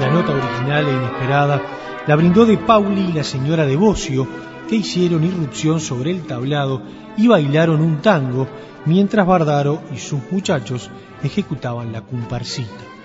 La 0.00 0.10
nota 0.10 0.32
original 0.32 0.86
e 0.88 0.92
inesperada 0.92 1.62
la 2.06 2.16
brindó 2.16 2.44
de 2.44 2.58
Pauli 2.58 3.10
y 3.10 3.12
la 3.12 3.22
señora 3.22 3.64
de 3.64 3.76
Bocio, 3.76 4.26
que 4.68 4.76
hicieron 4.76 5.24
irrupción 5.24 5.80
sobre 5.80 6.10
el 6.10 6.22
tablado 6.22 6.82
y 7.16 7.28
bailaron 7.28 7.80
un 7.80 8.00
tango, 8.00 8.48
mientras 8.86 9.26
Bardaro 9.26 9.82
y 9.92 9.98
sus 9.98 10.20
muchachos 10.30 10.90
ejecutaban 11.22 11.92
la 11.92 12.02
comparsita. 12.02 13.01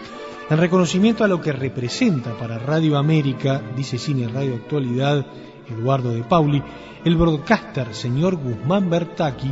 En 0.50 0.58
reconocimiento 0.58 1.26
a 1.26 1.28
lo 1.28 1.42
que 1.42 1.52
representa 1.52 2.32
para 2.38 2.58
Radio 2.58 2.98
América, 2.98 3.62
dice 3.76 3.98
Cine 3.98 4.30
Radio 4.30 4.56
Actualidad 4.56 5.26
Eduardo 5.70 6.12
de 6.12 6.24
Pauli, 6.24 6.64
el 7.04 7.18
broadcaster 7.18 7.94
señor 7.94 8.38
Guzmán 8.38 8.90
Bertaki, 8.90 9.52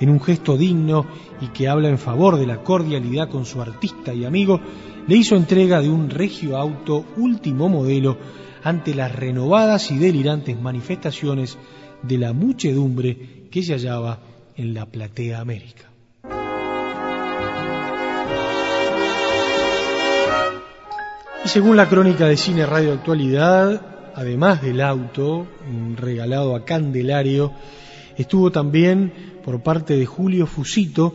en 0.00 0.08
un 0.08 0.18
gesto 0.18 0.56
digno 0.56 1.04
y 1.42 1.48
que 1.48 1.68
habla 1.68 1.90
en 1.90 1.98
favor 1.98 2.38
de 2.38 2.46
la 2.46 2.62
cordialidad 2.62 3.28
con 3.28 3.44
su 3.44 3.60
artista 3.60 4.14
y 4.14 4.24
amigo, 4.24 4.62
le 5.06 5.14
hizo 5.14 5.36
entrega 5.36 5.82
de 5.82 5.90
un 5.90 6.08
regio 6.08 6.56
auto 6.56 7.04
último 7.18 7.68
modelo 7.68 8.16
ante 8.64 8.94
las 8.94 9.14
renovadas 9.14 9.90
y 9.90 9.98
delirantes 9.98 10.58
manifestaciones 10.58 11.58
de 12.02 12.16
la 12.16 12.32
muchedumbre 12.32 13.44
que 13.50 13.62
se 13.62 13.74
hallaba 13.74 14.20
en 14.56 14.72
la 14.72 14.86
Platea 14.86 15.38
América. 15.38 15.89
Y 21.44 21.48
según 21.48 21.76
la 21.76 21.88
crónica 21.88 22.26
de 22.26 22.36
Cine 22.36 22.66
Radio 22.66 22.92
Actualidad, 22.92 23.80
además 24.14 24.60
del 24.60 24.80
auto 24.82 25.46
regalado 25.96 26.54
a 26.54 26.64
Candelario, 26.64 27.52
estuvo 28.16 28.52
también 28.52 29.12
por 29.42 29.62
parte 29.62 29.96
de 29.96 30.04
Julio 30.04 30.46
Fusito 30.46 31.14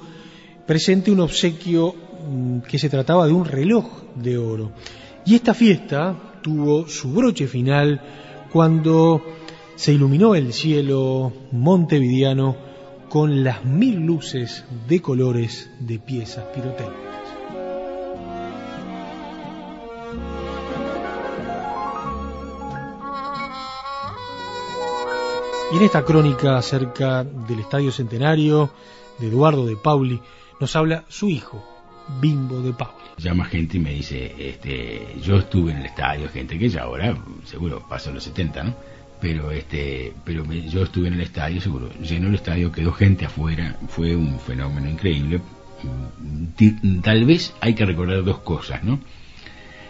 presente 0.65 1.11
un 1.11 1.19
obsequio 1.19 1.93
mm, 2.27 2.59
que 2.61 2.79
se 2.79 2.89
trataba 2.89 3.27
de 3.27 3.33
un 3.33 3.45
reloj 3.45 3.85
de 4.15 4.38
oro. 4.38 4.71
Y 5.25 5.35
esta 5.35 5.53
fiesta 5.53 6.15
tuvo 6.41 6.88
su 6.88 7.11
broche 7.11 7.47
final 7.47 8.01
cuando 8.51 9.21
se 9.75 9.93
iluminó 9.93 10.33
el 10.33 10.53
cielo 10.53 11.33
montevideano 11.51 12.55
con 13.09 13.43
las 13.43 13.63
mil 13.63 14.05
luces 14.05 14.65
de 14.88 15.01
colores 15.01 15.69
de 15.79 15.99
piezas 15.99 16.45
pirotécnicas. 16.45 17.05
Y 25.71 25.78
en 25.78 25.84
esta 25.84 26.06
crónica 26.06 26.58
acerca 26.58 27.23
del 27.23 27.60
Estadio 27.60 27.91
Centenario 27.91 28.71
de 29.17 29.28
Eduardo 29.28 29.65
de 29.65 29.75
Pauli 29.75 30.21
nos 30.60 30.75
habla 30.75 31.06
su 31.10 31.28
hijo, 31.28 31.65
Bimbo 32.21 32.62
de 32.62 32.71
Pauli. 32.71 32.93
Llama 33.17 33.45
gente 33.45 33.78
y 33.78 33.80
me 33.80 33.93
dice, 33.93 34.36
este, 34.38 35.15
yo 35.23 35.38
estuve 35.38 35.71
en 35.71 35.80
el 35.80 35.88
estadio, 35.88 36.30
gente 36.30 36.60
que 36.60 36.69
ya 36.69 36.84
ahora 36.84 37.17
seguro 37.45 37.84
pasó 37.89 38.12
los 38.12 38.23
70, 38.23 38.63
¿no? 38.63 38.75
Pero 39.19 39.49
este, 39.51 40.13
pero 40.23 40.43
yo 40.45 40.84
estuve 40.84 41.08
en 41.08 41.15
el 41.15 41.21
estadio, 41.21 41.60
seguro, 41.60 41.89
llenó 41.99 42.28
el 42.28 42.36
estadio, 42.36 42.71
quedó 42.71 42.91
gente 42.91 43.25
afuera, 43.25 43.75
fue 43.88 44.15
un 44.15 44.39
fenómeno 44.39 44.88
increíble. 44.88 45.41
Tal 47.01 47.25
vez 47.25 47.56
hay 47.60 47.73
que 47.73 47.86
recordar 47.86 48.23
dos 48.23 48.39
cosas, 48.39 48.84
¿no? 48.84 48.99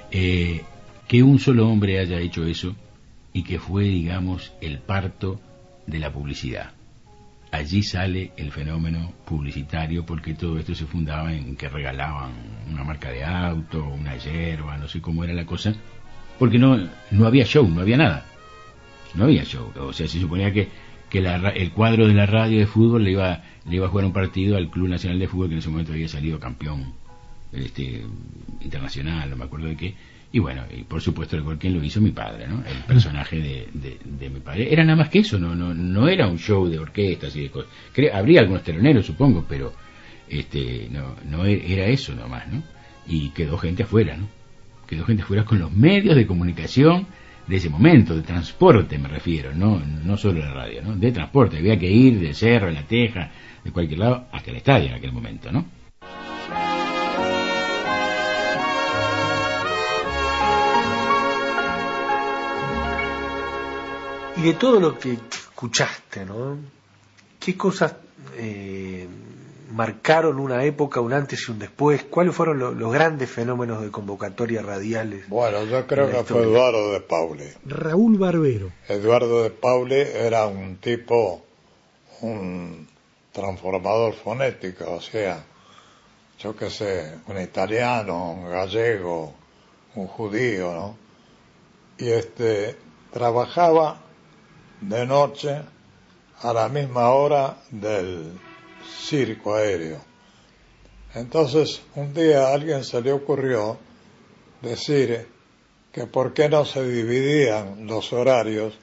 Eh, 0.10 0.64
que 1.08 1.22
un 1.22 1.40
solo 1.40 1.68
hombre 1.68 2.00
haya 2.00 2.20
hecho 2.20 2.46
eso 2.46 2.76
y 3.34 3.44
que 3.44 3.60
fue, 3.60 3.84
digamos, 3.84 4.54
el 4.62 4.80
parto 4.80 5.42
de 5.88 6.00
la 6.00 6.12
publicidad. 6.12 6.72
Allí 7.52 7.84
sale 7.84 8.34
el 8.38 8.52
fenómeno 8.52 9.14
publicitario 9.26 10.06
porque 10.06 10.34
todo 10.34 10.60
esto 10.60 10.76
se 10.76 10.86
fundaba 10.86 11.34
en 11.34 11.56
que 11.56 11.70
regalaban 11.70 12.32
una 12.70 12.84
marca 12.84 13.10
de 13.12 13.24
auto, 13.24 13.84
una 13.84 14.18
yerba, 14.18 14.78
no 14.78 14.88
sé 14.88 15.00
cómo 15.00 15.24
era 15.24 15.34
la 15.34 15.46
cosa, 15.46 15.74
porque 16.38 16.60
no, 16.60 16.78
no 17.12 17.26
había 17.26 17.46
show, 17.46 17.68
no 17.68 17.82
había 17.82 17.98
nada. 17.98 18.26
No 19.14 19.26
había 19.26 19.46
show. 19.46 19.72
O 19.80 19.94
sea, 19.94 20.08
se 20.08 20.20
suponía 20.20 20.52
que, 20.52 20.68
que 21.10 21.20
el 21.20 21.72
cuadro 21.72 22.08
de 22.08 22.14
la 22.14 22.26
radio 22.26 22.60
de 22.60 22.68
fútbol 22.68 23.06
le 23.06 23.12
iba, 23.12 23.42
le 23.66 23.76
iba 23.78 23.86
a 23.86 23.90
jugar 23.90 24.06
un 24.06 24.14
partido 24.14 24.58
al 24.58 24.70
Club 24.70 24.90
Nacional 24.90 25.20
de 25.20 25.28
Fútbol 25.28 25.48
que 25.48 25.54
en 25.54 25.60
ese 25.60 25.70
momento 25.70 25.94
había 25.94 26.10
salido 26.10 26.40
campeón 26.40 26.94
este, 27.54 28.04
internacional, 28.60 29.30
no 29.30 29.38
me 29.38 29.46
acuerdo 29.46 29.68
de 29.68 29.78
qué 29.78 29.96
y 30.36 30.40
bueno, 30.40 30.64
y 30.70 30.84
por 30.84 31.00
supuesto 31.00 31.38
el 31.38 31.58
quien 31.58 31.74
lo 31.74 31.82
hizo 31.82 32.02
mi 32.02 32.12
padre, 32.12 32.46
¿no? 32.46 32.62
El 32.68 32.84
personaje 32.86 33.38
de, 33.40 33.98
de, 34.04 34.30
mi 34.30 34.42
padre. 34.42 34.68
Era 34.70 34.84
nada 34.84 34.98
más 34.98 35.08
que 35.08 35.20
eso, 35.20 35.40
no, 35.40 35.56
no, 35.56 35.74
no 35.74 36.10
era 36.10 36.28
un 36.28 36.38
show 36.38 36.68
de 36.68 36.78
orquestas 36.78 37.34
y 37.38 37.44
de 37.44 37.50
cosas. 37.50 37.72
habría 38.14 38.42
algunos 38.42 38.62
teloneros, 38.62 39.06
supongo, 39.06 39.46
pero 39.48 39.72
este 40.28 40.90
no, 40.92 41.16
no 41.30 41.46
e, 41.46 41.72
era 41.72 41.86
eso 41.86 42.14
nomás, 42.14 42.52
¿no? 42.52 42.62
Y 43.08 43.30
quedó 43.30 43.58
gente 43.58 43.84
afuera, 43.84 44.18
¿no? 44.18 44.28
Quedó 44.86 45.06
gente 45.06 45.24
afuera 45.24 45.46
con 45.46 45.58
los 45.58 45.72
medios 45.72 46.18
de 46.18 46.28
comunicación 46.28 47.08
de 47.48 47.56
ese 47.56 47.70
momento, 47.70 48.14
de 48.14 48.24
transporte 48.24 48.98
me 48.98 49.08
refiero, 49.08 49.54
no, 49.56 49.80
no 49.80 50.18
solo 50.18 50.42
la 50.42 50.54
radio, 50.54 50.82
¿no? 50.82 50.98
De 50.98 51.14
transporte, 51.14 51.60
había 51.60 51.80
que 51.80 51.90
ir 51.90 52.20
del 52.20 52.36
cerro, 52.36 52.68
de 52.68 52.74
la 52.74 52.84
teja, 52.84 53.32
de 53.64 53.72
cualquier 53.72 54.00
lado, 54.00 54.28
hasta 54.34 54.52
el 54.52 54.58
estadio 54.58 54.90
en 54.90 54.96
aquel 54.96 55.14
momento, 55.14 55.50
¿no? 55.50 55.64
Y 64.38 64.42
de 64.42 64.54
todo 64.54 64.80
lo 64.82 65.00
que 65.00 65.14
escuchaste, 65.14 66.26
¿no? 66.26 66.58
¿Qué 67.40 67.56
cosas 67.56 67.96
eh, 68.36 69.08
marcaron 69.72 70.40
una 70.40 70.66
época, 70.66 71.00
un 71.00 71.14
antes 71.14 71.48
y 71.48 71.52
un 71.52 71.60
después? 71.60 72.04
¿Cuáles 72.04 72.36
fueron 72.36 72.60
los 72.60 72.92
grandes 72.92 73.30
fenómenos 73.30 73.82
de 73.82 73.92
convocatoria 73.92 74.62
radiales? 74.62 75.30
Bueno, 75.30 75.64
yo 75.64 75.88
creo 75.88 76.10
que 76.10 76.24
fue 76.24 76.42
Eduardo 76.42 76.92
de 76.92 77.00
Pauli. 77.00 77.46
Raúl 77.66 78.18
Barbero. 78.18 78.72
Eduardo 78.90 79.44
de 79.44 79.52
Pauli 79.52 79.96
era 79.96 80.48
un 80.48 80.78
tipo, 80.78 81.42
un 82.22 82.88
transformador 83.32 84.16
fonético, 84.16 84.96
o 84.96 85.02
sea, 85.02 85.46
yo 86.40 86.56
qué 86.58 86.70
sé, 86.70 87.20
un 87.28 87.40
italiano, 87.40 88.32
un 88.32 88.50
gallego, 88.50 89.34
un 89.96 90.08
judío, 90.08 90.74
¿no? 90.74 90.98
Y 91.98 92.10
este, 92.10 92.76
trabajaba 93.14 94.05
de 94.82 95.06
noche 95.06 95.62
a 96.42 96.54
la 96.54 96.70
misma 96.70 97.10
hora 97.10 97.58
del 97.72 98.40
circo 98.84 99.56
aéreo. 99.56 100.00
Entonces 101.14 101.82
un 101.96 102.14
día 102.14 102.48
a 102.48 102.54
alguien 102.54 102.84
se 102.84 103.02
le 103.02 103.12
ocurrió 103.12 103.78
decir 104.62 105.28
que 105.92 106.08
por 106.08 106.34
qué 106.34 106.50
no 106.50 106.66
se 106.66 106.88
dividían 106.88 107.88
los 107.88 108.12
horarios, 108.12 108.78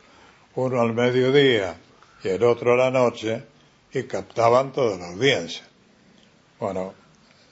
uno 0.54 0.80
al 0.80 0.94
mediodía 0.94 1.76
y 2.24 2.28
el 2.28 2.42
otro 2.44 2.72
a 2.72 2.76
la 2.76 2.90
noche, 2.90 3.44
y 3.92 4.04
captaban 4.04 4.72
toda 4.72 4.96
la 4.96 5.08
audiencia. 5.08 5.64
Bueno, 6.58 6.94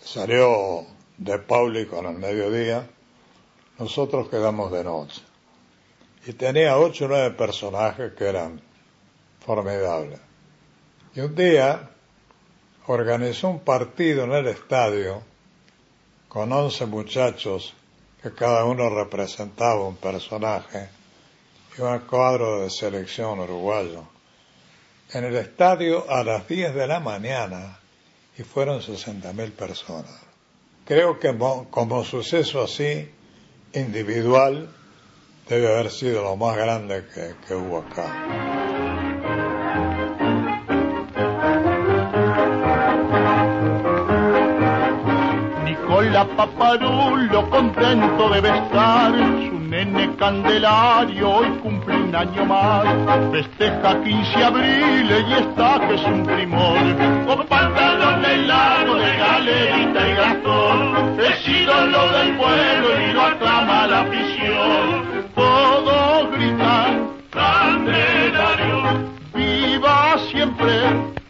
salió 0.03 0.87
de 1.19 1.39
Pauli 1.39 1.85
con 1.85 2.07
el 2.07 2.17
mediodía, 2.17 2.89
nosotros 3.79 4.29
quedamos 4.31 4.73
de 4.73 4.85
noche 4.85 5.23
y 6.27 6.33
tenía 6.35 6.79
ocho 6.79 7.07
o 7.07 7.09
nueve 7.09 7.31
personajes 7.31 8.13
que 8.13 8.25
eran 8.29 8.61
formidables. 9.45 10.21
Y 11.15 11.21
un 11.21 11.35
día 11.35 11.91
organizó 12.87 13.49
un 13.49 13.61
partido 13.61 14.25
en 14.25 14.33
el 14.33 14.47
estadio 14.49 15.23
con 16.29 16.53
once 16.53 16.87
muchachos 16.87 17.75
que 18.23 18.33
cada 18.33 18.65
uno 18.65 18.91
representaba 18.91 19.87
un 19.87 19.97
personaje 19.97 20.89
y 21.77 21.81
un 21.81 21.99
cuadro 22.01 22.61
de 22.61 22.71
selección 22.71 23.41
uruguayo. 23.41 24.05
En 25.13 25.25
el 25.25 25.37
estadio 25.37 26.09
a 26.09 26.23
las 26.23 26.47
diez 26.47 26.75
de 26.75 26.87
la 26.87 27.01
mañana 27.01 27.79
y 28.37 28.43
fueron 28.43 28.83
sesenta 28.83 29.33
mil 29.33 29.53
personas. 29.53 30.21
Creo 30.85 31.19
que 31.19 31.37
como 31.71 32.05
suceso 32.05 32.63
así, 32.63 33.11
individual, 33.73 34.69
debe 35.51 35.67
haber 35.67 35.91
sido 35.91 36.23
lo 36.23 36.37
más 36.37 36.57
grande 36.57 37.05
que, 37.13 37.35
que 37.47 37.55
hubo 37.55 37.79
acá. 37.79 38.07
Nicola 45.65 46.25
Paparulo 46.37 47.51
contento 47.51 48.29
debe 48.31 48.49
estar, 48.49 49.13
su 49.49 49.59
nene 49.59 50.15
Candelario 50.17 51.29
hoy 51.29 51.49
cumple 51.63 51.97
un 51.97 52.15
año 52.15 52.45
más, 52.45 52.87
festeja 53.33 54.01
15 54.05 54.45
abril 54.45 55.11
y 55.29 55.33
está 55.33 55.81
que 55.89 55.95
es 55.97 56.05
un 56.05 56.25
primor, 56.25 56.79
con 57.27 57.47
pantalón 57.49 58.23
de 58.23 58.37
largo 58.37 58.95
de 58.95 59.17
galerita 59.17 60.09
y 60.09 60.15
gastón, 60.15 61.19
es 61.19 61.49
ídolo 61.49 62.13
del 62.13 62.37
pueblo 62.37 63.01
y 63.01 63.13
lo 63.13 63.23
aclama 63.23 63.87
la 63.89 64.01
afición 64.03 65.00
Candelario, 67.31 69.09
viva 69.33 70.19
siempre, 70.31 70.75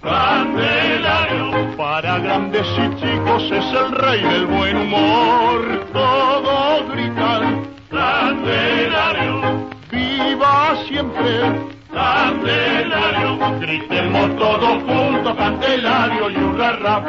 Candelario. 0.01 1.77
Para 1.77 2.19
grandes 2.21 2.67
y 2.67 2.97
chicos 3.01 3.43
es 3.51 3.65
el 3.75 3.93
rey 3.93 4.23
del 4.23 4.47
buen 4.47 4.77
humor, 4.79 5.87
todos 5.93 6.91
gritan, 6.93 7.67
Candelario, 7.91 9.69
viva 9.91 10.75
siempre, 10.89 11.69
Candelario. 11.93 13.39
Gritemos 13.61 14.37
todos 14.39 14.83
juntos, 14.85 15.37
Candelario 15.37 16.31
y 16.31 16.37
rap. 16.83 17.05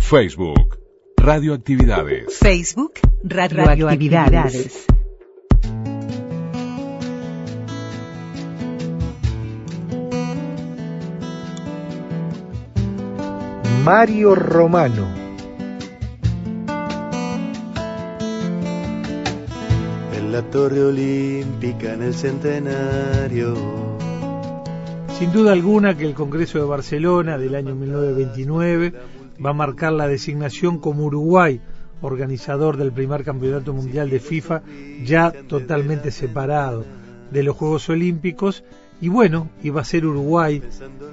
Facebook, 0.00 0.78
Radioactividades. 1.16 2.40
Facebook, 2.40 2.98
Radioactividades. 3.22 4.86
Mario 13.84 14.34
Romano. 14.34 15.21
La 20.32 20.40
Torre 20.40 20.82
Olímpica 20.82 21.92
en 21.92 22.04
el 22.04 22.14
centenario. 22.14 23.54
Sin 25.18 25.30
duda 25.30 25.52
alguna 25.52 25.94
que 25.94 26.06
el 26.06 26.14
Congreso 26.14 26.58
de 26.58 26.64
Barcelona 26.64 27.36
del 27.36 27.54
año 27.54 27.74
1929 27.74 28.94
va 29.44 29.50
a 29.50 29.52
marcar 29.52 29.92
la 29.92 30.08
designación 30.08 30.78
como 30.78 31.04
Uruguay, 31.04 31.60
organizador 32.00 32.78
del 32.78 32.92
primer 32.92 33.24
campeonato 33.24 33.74
mundial 33.74 34.08
de 34.08 34.20
FIFA, 34.20 34.62
ya 35.04 35.32
totalmente 35.48 36.10
separado 36.10 36.86
de 37.30 37.42
los 37.42 37.54
Juegos 37.54 37.90
Olímpicos. 37.90 38.64
Y 39.02 39.08
bueno, 39.08 39.50
iba 39.62 39.82
a 39.82 39.84
ser 39.84 40.06
Uruguay 40.06 40.62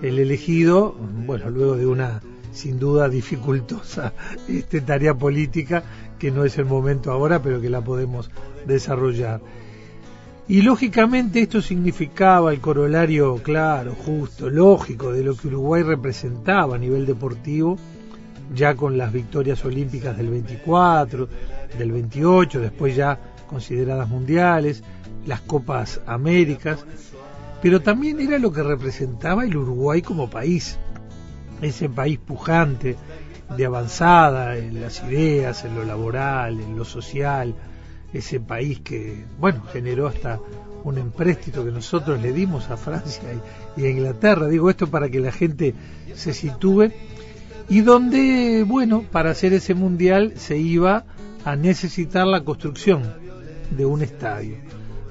el 0.01 0.17
elegido, 0.17 0.95
bueno, 1.26 1.49
luego 1.49 1.76
de 1.76 1.88
una 1.88 2.22
sin 2.53 2.80
duda 2.80 3.09
dificultosa 3.09 4.13
este, 4.47 4.82
tarea 4.82 5.13
política, 5.13 5.84
que 6.20 6.32
no 6.32 6.43
es 6.45 6.57
el 6.57 6.65
momento 6.65 7.11
ahora, 7.11 7.41
pero 7.41 7.61
que 7.61 7.70
la 7.70 7.82
podemos 7.82 8.30
desarrollar. 8.65 9.41
Y 10.47 10.61
lógicamente 10.61 11.41
esto 11.41 11.61
significaba 11.61 12.51
el 12.51 12.59
corolario 12.59 13.36
claro, 13.41 13.95
justo, 13.95 14.49
lógico 14.49 15.11
de 15.11 15.24
lo 15.24 15.36
que 15.36 15.47
Uruguay 15.47 15.84
representaba 15.84 16.76
a 16.76 16.80
nivel 16.80 17.05
deportivo, 17.05 17.78
ya 18.53 18.76
con 18.76 18.97
las 18.97 19.13
victorias 19.13 19.63
olímpicas 19.63 20.17
del 20.17 20.30
24, 20.30 21.30
del 21.78 21.91
28, 21.91 22.59
después 22.59 22.95
ya 22.95 23.20
consideradas 23.47 24.09
mundiales, 24.09 24.84
las 25.26 25.41
Copas 25.41 26.01
Américas, 26.07 26.84
pero 27.61 27.82
también 27.82 28.20
era 28.20 28.39
lo 28.39 28.51
que 28.51 28.63
representaba 28.63 29.45
el 29.45 29.55
Uruguay 29.55 30.01
como 30.01 30.30
país 30.30 30.80
ese 31.61 31.89
país 31.89 32.20
pujante, 32.20 32.95
de 33.56 33.66
avanzada 33.66 34.58
en 34.58 34.82
las 34.82 35.04
ideas, 35.04 35.66
en 35.66 35.76
lo 35.76 35.84
laboral, 35.84 36.60
en 36.60 36.78
lo 36.78 36.86
social, 36.86 37.56
ese 38.14 38.39
país 38.39 38.80
que, 38.80 39.26
bueno, 39.39 39.64
generó 39.72 40.08
hasta 40.08 40.39
un 40.84 40.97
empréstito 40.97 41.66
que 41.66 41.72
nosotros 41.72 42.22
le 42.22 42.32
dimos 42.32 42.70
a 42.70 42.78
Francia 42.78 43.24
y, 43.76 43.86
a 43.86 43.89
Inglaterra. 43.89 44.47
Digo 44.47 44.70
esto 44.70 44.88
para 44.88 45.10
que 45.10 45.20
la 45.20 45.32
gente 45.32 45.74
se 46.16 46.34
sitúe. 46.34 46.91
Y 47.68 47.82
donde, 47.82 48.64
bueno, 48.68 49.04
para 49.12 49.32
hacer 49.32 49.54
ese 49.54 49.76
mundial 49.76 50.34
se 50.38 50.58
iba 50.58 51.06
a 51.45 51.56
necesitar 51.56 52.26
la 52.26 52.43
construcción 52.43 53.14
de 53.72 53.86
un 53.86 54.02
estadio. 54.02 54.58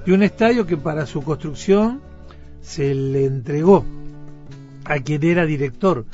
Y 0.06 0.10
un 0.10 0.22
estadio 0.22 0.66
que 0.66 0.76
para 0.76 1.06
su 1.06 1.22
construcción 1.22 2.00
se 2.62 2.94
le 2.94 3.26
entregó 3.26 3.84
a 4.84 4.98
quien 4.98 5.22
era 5.22 5.44
director 5.44 6.06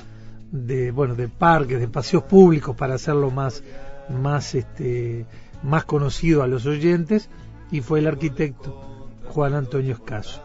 de 0.54 0.92
bueno 0.92 1.16
de 1.16 1.28
parques 1.28 1.80
de 1.80 1.88
paseos 1.88 2.22
públicos 2.22 2.76
para 2.76 2.94
hacerlo 2.94 3.32
más 3.32 3.64
más 4.08 4.54
este 4.54 5.26
más 5.64 5.84
conocido 5.84 6.44
a 6.44 6.46
los 6.46 6.64
oyentes 6.64 7.28
y 7.72 7.80
fue 7.80 7.98
el 7.98 8.06
arquitecto 8.06 9.08
Juan 9.24 9.54
Antonio 9.54 9.94
Escaso 9.94 10.40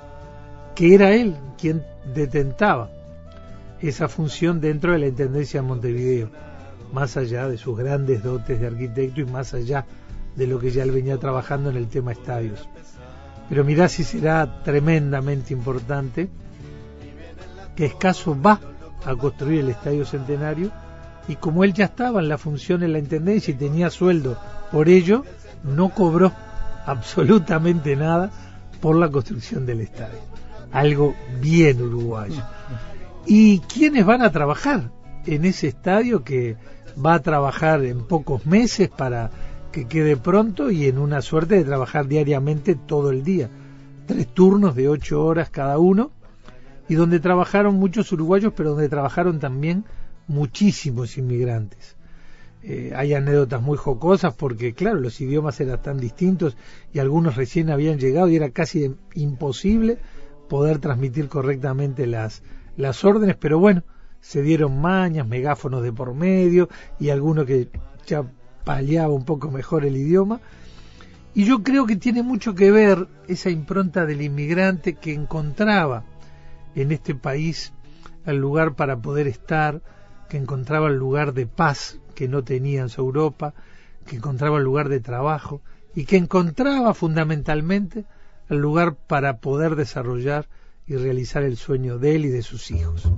que 0.74 0.96
era 0.96 1.12
él 1.12 1.36
quien 1.60 1.84
detentaba 2.16 2.90
esa 3.82 4.08
función 4.08 4.60
dentro 4.60 4.94
de 4.94 4.98
la 4.98 5.08
intendencia 5.08 5.62
de 5.62 5.68
Montevideo 5.68 6.32
más 6.92 7.16
allá 7.16 7.48
de 7.48 7.60
sus 7.60 7.78
grandes 7.78 8.24
dotes 8.24 8.60
de 8.60 8.66
arquitecto 8.66 9.22
y 9.22 9.26
más 9.26 9.54
allá 9.54 9.86
de 10.36 10.48
lo 10.48 10.58
que 10.58 10.72
ya 10.72 10.82
él 10.82 10.92
venía 10.92 11.18
trabajando 11.18 11.70
en 11.70 11.78
el 11.78 11.88
tema 11.88 12.14
estadios. 12.14 12.68
Pero 13.48 13.64
mirá 13.64 13.88
si 13.90 14.04
será 14.04 14.64
tremendamente 14.64 15.54
importante 15.54 16.30
que 17.76 17.86
Escaso 17.86 18.36
va 18.42 18.60
a 19.06 19.16
construir 19.16 19.62
el 19.62 19.70
Estadio 19.70 20.06
Centenario 20.06 20.72
y 21.28 21.36
como 21.36 21.64
él 21.64 21.74
ya 21.74 21.86
estaba 21.86 22.20
en 22.20 22.30
la 22.30 22.38
función 22.38 22.84
en 22.84 22.94
la 22.94 23.00
Intendencia 23.00 23.54
y 23.54 23.58
tenía 23.58 23.90
sueldo 23.90 24.38
por 24.72 24.90
ello, 24.90 25.24
no 25.64 25.90
cobró 25.90 26.32
absolutamente 26.86 27.96
nada 27.96 28.32
por 28.82 28.96
la 28.96 29.10
construcción 29.10 29.66
del 29.66 29.82
estadio. 29.82 30.20
Algo 30.72 31.16
bien 31.40 31.82
uruguayo. 31.82 32.42
¿Y 33.26 33.60
quiénes 33.60 34.06
van 34.06 34.24
a 34.24 34.32
trabajar 34.32 34.92
en 35.26 35.46
ese 35.46 35.68
estadio 35.68 36.24
que 36.24 36.58
va 37.04 37.14
a 37.14 37.22
trabajar 37.22 37.84
en 37.84 38.08
pocos 38.08 38.46
meses 38.46 38.90
para 38.90 39.30
que 39.72 39.88
quede 39.88 40.18
pronto 40.18 40.72
y 40.72 40.88
en 40.88 40.98
una 40.98 41.22
suerte 41.22 41.56
de 41.56 41.64
trabajar 41.64 42.08
diariamente 42.08 42.74
todo 42.74 43.12
el 43.12 43.24
día? 43.24 43.50
Tres 44.08 44.28
turnos 44.34 44.76
de 44.76 44.90
ocho 44.90 45.24
horas 45.24 45.52
cada 45.52 45.78
uno 45.78 46.12
y 46.90 46.96
donde 46.96 47.20
trabajaron 47.20 47.76
muchos 47.76 48.12
uruguayos, 48.12 48.52
pero 48.56 48.72
donde 48.72 48.90
trabajaron 48.90 49.40
también 49.40 49.86
muchísimos 50.28 51.18
inmigrantes. 51.18 51.96
Eh, 52.64 52.92
hay 52.96 53.14
anécdotas 53.14 53.62
muy 53.62 53.78
jocosas 53.78 54.34
porque, 54.34 54.74
claro, 54.74 55.00
los 55.00 55.22
idiomas 55.22 55.62
eran 55.62 55.82
tan 55.82 56.00
distintos 56.00 56.58
y 56.92 57.00
algunos 57.00 57.36
recién 57.36 57.70
habían 57.70 58.00
llegado 58.00 58.28
y 58.28 58.36
era 58.36 58.50
casi 58.50 58.94
imposible 59.14 60.00
poder 60.50 60.80
transmitir 60.80 61.30
correctamente 61.30 62.08
las, 62.08 62.42
las 62.76 63.06
órdenes, 63.06 63.38
pero 63.38 63.60
bueno, 63.60 63.84
se 64.20 64.42
dieron 64.42 64.82
mañas, 64.82 65.28
megáfonos 65.28 65.84
de 65.84 65.94
por 65.94 66.16
medio 66.16 66.70
y 67.00 67.12
alguno 67.12 67.46
que 67.46 67.70
ya 68.08 68.24
paliaba 68.66 69.14
un 69.14 69.26
poco 69.26 69.52
mejor 69.52 69.86
el 69.86 69.96
idioma. 69.96 70.42
Y 71.36 71.46
yo 71.46 71.62
creo 71.62 71.86
que 71.86 71.96
tiene 71.96 72.24
mucho 72.24 72.56
que 72.56 72.72
ver 72.72 73.08
esa 73.28 73.52
impronta 73.52 74.08
del 74.08 74.24
inmigrante 74.24 74.96
que 74.96 75.14
encontraba 75.14 76.04
en 76.76 76.92
este 76.92 77.16
país 77.16 77.74
el 78.26 78.38
lugar 78.38 78.76
para 78.76 79.02
poder 79.02 79.28
estar, 79.28 79.82
que 80.30 80.38
encontraba 80.38 80.88
el 80.88 80.96
lugar 80.96 81.34
de 81.34 81.48
paz 81.48 82.00
que 82.16 82.28
no 82.28 82.44
tenía 82.44 82.82
en 82.82 82.90
su 82.90 83.02
Europa, 83.02 83.54
que 84.06 84.18
encontraba 84.18 84.58
el 84.58 84.64
lugar 84.64 84.90
de 84.90 85.00
trabajo 85.00 85.62
y 85.96 86.06
que 86.06 86.18
encontraba 86.18 86.94
fundamentalmente 86.94 88.06
el 88.50 88.58
lugar 88.58 88.96
para 88.96 89.38
poder 89.38 89.76
desarrollar 89.76 90.48
y 90.86 90.96
realizar 90.96 91.44
el 91.44 91.58
sueño 91.58 91.98
de 91.98 92.16
él 92.16 92.26
y 92.26 92.30
de 92.30 92.42
sus 92.42 92.72
hijos. 92.72 93.10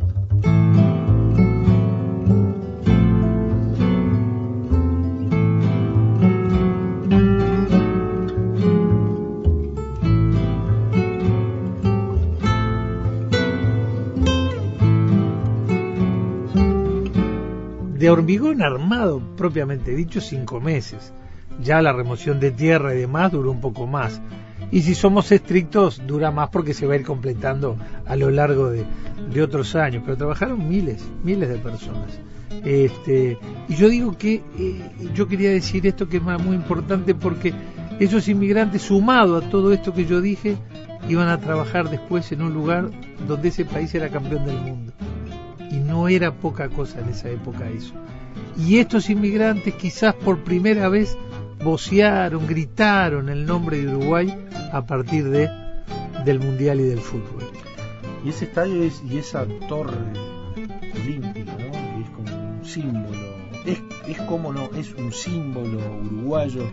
De 18.01 18.09
hormigón 18.09 18.63
armado, 18.63 19.21
propiamente 19.37 19.95
dicho, 19.95 20.21
cinco 20.21 20.59
meses. 20.59 21.13
Ya 21.61 21.83
la 21.83 21.93
remoción 21.93 22.39
de 22.39 22.49
tierra 22.49 22.95
y 22.95 22.97
demás 22.97 23.31
duró 23.31 23.51
un 23.51 23.61
poco 23.61 23.85
más. 23.85 24.19
Y 24.71 24.81
si 24.81 24.95
somos 24.95 25.31
estrictos, 25.31 26.01
dura 26.07 26.31
más 26.31 26.49
porque 26.49 26.73
se 26.73 26.87
va 26.87 26.95
a 26.95 26.97
ir 26.97 27.05
completando 27.05 27.77
a 28.07 28.15
lo 28.15 28.31
largo 28.31 28.71
de, 28.71 28.85
otros 29.43 29.75
años. 29.75 30.01
Pero 30.03 30.17
trabajaron 30.17 30.67
miles, 30.67 31.07
miles 31.23 31.47
de 31.47 31.59
personas. 31.59 32.19
Este, 32.65 33.37
y 33.69 33.75
yo 33.75 33.87
digo 33.87 34.17
que 34.17 34.41
eh, 34.57 34.81
yo 35.13 35.27
quería 35.27 35.51
decir 35.51 35.85
esto 35.85 36.09
que 36.09 36.17
es 36.17 36.23
muy 36.23 36.55
importante 36.55 37.13
porque 37.13 37.53
esos 37.99 38.27
inmigrantes, 38.27 38.81
sumado 38.81 39.37
a 39.37 39.41
todo 39.41 39.73
esto 39.73 39.93
que 39.93 40.05
yo 40.05 40.21
dije, 40.21 40.57
iban 41.07 41.27
a 41.27 41.39
trabajar 41.39 41.91
después 41.91 42.31
en 42.31 42.41
un 42.41 42.51
lugar 42.51 42.89
donde 43.27 43.49
ese 43.49 43.63
país 43.63 43.93
era 43.93 44.09
campeón 44.09 44.45
del 44.47 44.57
mundo 44.57 44.91
no 45.91 46.07
era 46.07 46.33
poca 46.33 46.69
cosa 46.69 47.01
en 47.01 47.09
esa 47.09 47.29
época 47.29 47.69
eso. 47.69 47.93
Y 48.57 48.77
estos 48.77 49.09
inmigrantes 49.09 49.75
quizás 49.75 50.15
por 50.15 50.39
primera 50.39 50.87
vez 50.87 51.17
vocearon, 51.61 52.47
gritaron 52.47 53.27
el 53.27 53.45
nombre 53.45 53.77
de 53.79 53.93
Uruguay 53.93 54.33
a 54.71 54.85
partir 54.85 55.29
de 55.29 55.49
del 56.23 56.39
mundial 56.39 56.79
y 56.79 56.83
del 56.83 56.99
fútbol. 56.99 57.43
Y 58.23 58.29
ese 58.29 58.45
estadio 58.45 58.83
es, 58.83 59.03
y 59.09 59.17
esa 59.17 59.45
torre 59.67 59.97
olímpica, 60.95 61.51
¿no? 61.57 62.01
es 62.01 62.09
como 62.11 62.35
un 62.35 62.65
símbolo, 62.65 63.35
es, 63.65 63.81
es 64.07 64.21
como 64.21 64.53
no, 64.53 64.69
es 64.77 64.93
un 64.93 65.11
símbolo 65.11 65.79
uruguayo 66.05 66.69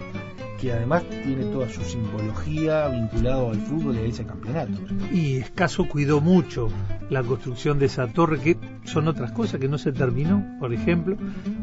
que 0.60 0.72
además 0.72 1.02
tiene 1.24 1.44
toda 1.46 1.68
su 1.68 1.82
simbología 1.82 2.88
vinculado 2.88 3.50
al 3.50 3.60
fútbol 3.60 3.96
y 3.96 3.98
a 3.98 4.02
ese 4.02 4.24
campeonato. 4.24 4.78
Y 5.12 5.38
Escaso 5.38 5.88
cuidó 5.88 6.20
mucho 6.20 6.68
la 7.11 7.22
construcción 7.22 7.78
de 7.78 7.86
esa 7.86 8.06
torre, 8.09 8.40
que 8.40 8.56
son 8.84 9.09
otras 9.09 9.32
cosas 9.32 9.61
que 9.61 9.68
no 9.68 9.78
se 9.78 9.92
terminó, 9.92 10.44
por 10.61 10.72
ejemplo, 10.72 11.16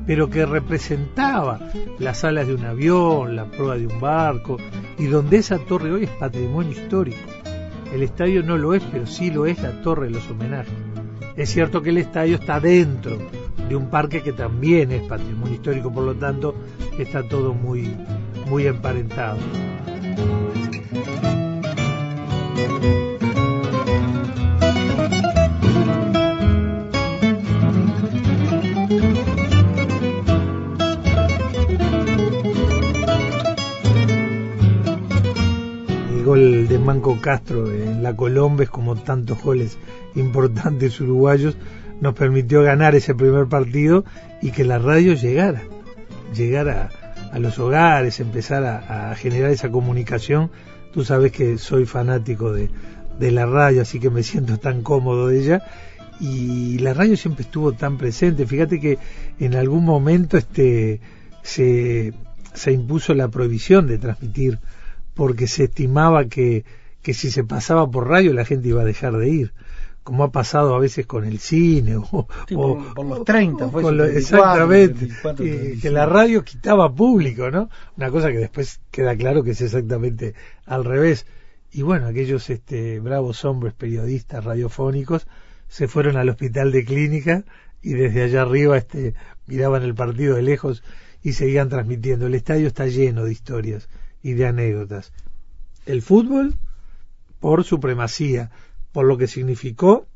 pero 0.06 0.30
que 0.30 0.46
representaba 0.46 1.60
las 2.00 2.24
alas 2.24 2.48
de 2.48 2.56
un 2.56 2.66
avión, 2.66 3.36
la 3.36 3.46
prueba 3.46 3.78
de 3.78 3.88
un 3.88 4.00
barco, 4.00 4.58
y 4.98 5.06
donde 5.06 5.38
esa 5.38 5.60
torre 5.60 5.91
hoy 5.91 6.04
es 6.06 6.10
patrimonio 6.12 6.72
histórico. 6.72 7.18
el 7.93 8.04
estadio 8.04 8.43
no 8.43 8.58
lo 8.58 8.74
es, 8.74 8.84
pero 8.91 9.06
sí 9.06 9.32
lo 9.32 9.46
es 9.46 9.62
la 9.62 9.82
torre 9.82 10.08
de 10.08 10.14
los 10.14 10.30
homenajes. 10.30 10.74
Es 11.38 11.50
cierto 11.50 11.82
que 11.82 11.91
el 11.91 11.98
estadio 11.98 12.36
está 12.36 12.60
dentro 12.60 13.18
de 13.70 13.76
un 13.76 13.89
parque 13.89 14.22
que 14.22 14.34
también 14.34 14.91
es 14.91 15.02
patrimonio 15.04 15.56
histórico, 15.56 15.91
por 15.91 16.04
lo 16.04 16.16
tanto 16.16 16.56
está 16.98 17.28
todo 17.28 17.54
muy, 17.54 17.96
muy 18.48 18.68
emparentado. 18.68 19.38
Manco 36.86 37.20
Castro 37.20 37.72
en 37.72 38.04
la 38.04 38.16
Colombes, 38.16 38.70
como 38.70 38.96
tantos 38.96 39.42
goles 39.42 39.80
importantes 40.14 41.02
uruguayos, 41.02 41.58
nos 42.00 42.14
permitió 42.14 42.62
ganar 42.62 42.94
ese 42.94 43.16
primer 43.16 43.48
partido 43.48 44.06
y 44.42 44.52
que 44.52 44.64
la 44.64 44.78
radio 44.78 45.14
llegara, 45.14 45.64
llegara 46.36 46.92
a 47.32 47.40
los 47.40 47.58
hogares, 47.58 48.20
empezar 48.20 48.64
a, 48.64 49.16
generar 49.16 49.50
esa 49.50 49.72
comunicación. 49.72 50.52
Tú 50.94 51.04
sabes 51.04 51.32
que 51.32 51.58
soy 51.58 51.86
fanático 51.86 52.54
de, 52.54 52.70
de 53.20 53.32
la 53.32 53.48
radio, 53.48 53.82
así 53.82 54.00
que 54.00 54.12
me 54.12 54.22
siento 54.22 54.60
tan 54.60 54.84
cómodo 54.84 55.30
de 55.30 55.40
ella. 55.40 55.64
Y 56.20 56.78
la 56.78 56.94
radio 56.94 57.18
siempre 57.18 57.44
estuvo 57.44 57.74
tan 57.74 57.98
presente. 57.98 58.46
Fíjate 58.46 58.80
que 58.80 59.00
en 59.40 59.56
algún 59.56 59.84
momento 59.84 60.38
este 60.38 61.02
se, 61.42 62.14
se 62.54 62.72
impuso 62.72 63.16
la 63.16 63.28
prohibición 63.28 63.88
de 63.88 63.98
transmitir 63.98 64.60
porque 65.16 65.47
se 65.47 65.63
estimaba 65.66 66.26
que, 66.26 66.63
que 67.01 67.13
si 67.16 67.32
se 67.32 67.43
pasaba 67.43 67.89
por 67.89 68.07
radio 68.07 68.34
la 68.34 68.45
gente 68.45 68.70
iba 68.70 68.82
a 68.82 68.86
dejar 68.86 69.18
de 69.18 69.30
ir 69.30 69.53
como 70.03 70.24
ha 70.24 70.32
pasado 70.32 70.76
a 70.76 70.80
veces 70.80 71.07
con 71.07 71.26
el 71.26 71.39
cine 71.39 71.95
o, 71.95 72.28
Sí, 72.47 72.53
o- 72.55 72.78
por, 72.78 72.93
por 72.93 73.05
los 73.07 73.26
30 73.26 73.70
fue 73.70 73.82
con 73.82 73.97
lo- 73.97 74.05
74, 74.05 74.38
exactamente 74.38 74.99
34, 75.07 75.45
que- 75.45 75.51
que 75.51 75.57
35. 75.57 75.93
la 75.95 76.05
radio 76.05 76.43
quitaba 76.43 76.93
público 76.93 77.49
no 77.49 77.70
una 77.97 78.11
cosa 78.11 78.30
que 78.32 78.38
después 78.38 78.82
queda 78.91 79.16
claro 79.16 79.43
que 79.43 79.51
es 79.51 79.61
exactamente 79.61 80.36
al 80.68 80.86
revés. 80.86 81.26
Y 81.72 81.82
bueno 81.82 82.05
aquellos 82.07 82.49
este 82.51 82.99
bravos 82.99 83.43
hombres 83.45 83.74
periodistas 83.74 84.43
radiofónicos 84.43 85.28
se 85.68 85.88
fueron 85.88 86.18
al 86.18 86.30
hospital 86.30 86.72
de 86.72 86.86
clínica 86.86 87.43
y 87.82 87.93
desde 87.93 88.24
allá 88.24 88.43
arriba 88.43 88.78
este 88.78 89.13
miraban 89.47 89.82
el 89.84 89.95
partido 89.95 90.36
de 90.36 90.41
lejos 90.43 90.84
y 91.24 91.34
seguían 91.34 91.68
transmitiendo. 91.70 92.28
El 92.28 92.36
estadio 92.36 92.68
está 92.68 92.86
lleno 92.86 93.24
de 93.26 93.32
historias 93.32 93.89
y 94.26 94.34
de 94.34 94.48
anécdotas 94.48 95.14
el 95.86 96.02
fútbol 96.02 96.56
por 97.40 97.64
supremacía 97.64 98.50
por 98.92 99.06
lo 99.06 99.20
que 99.20 99.28
significó 99.28 100.08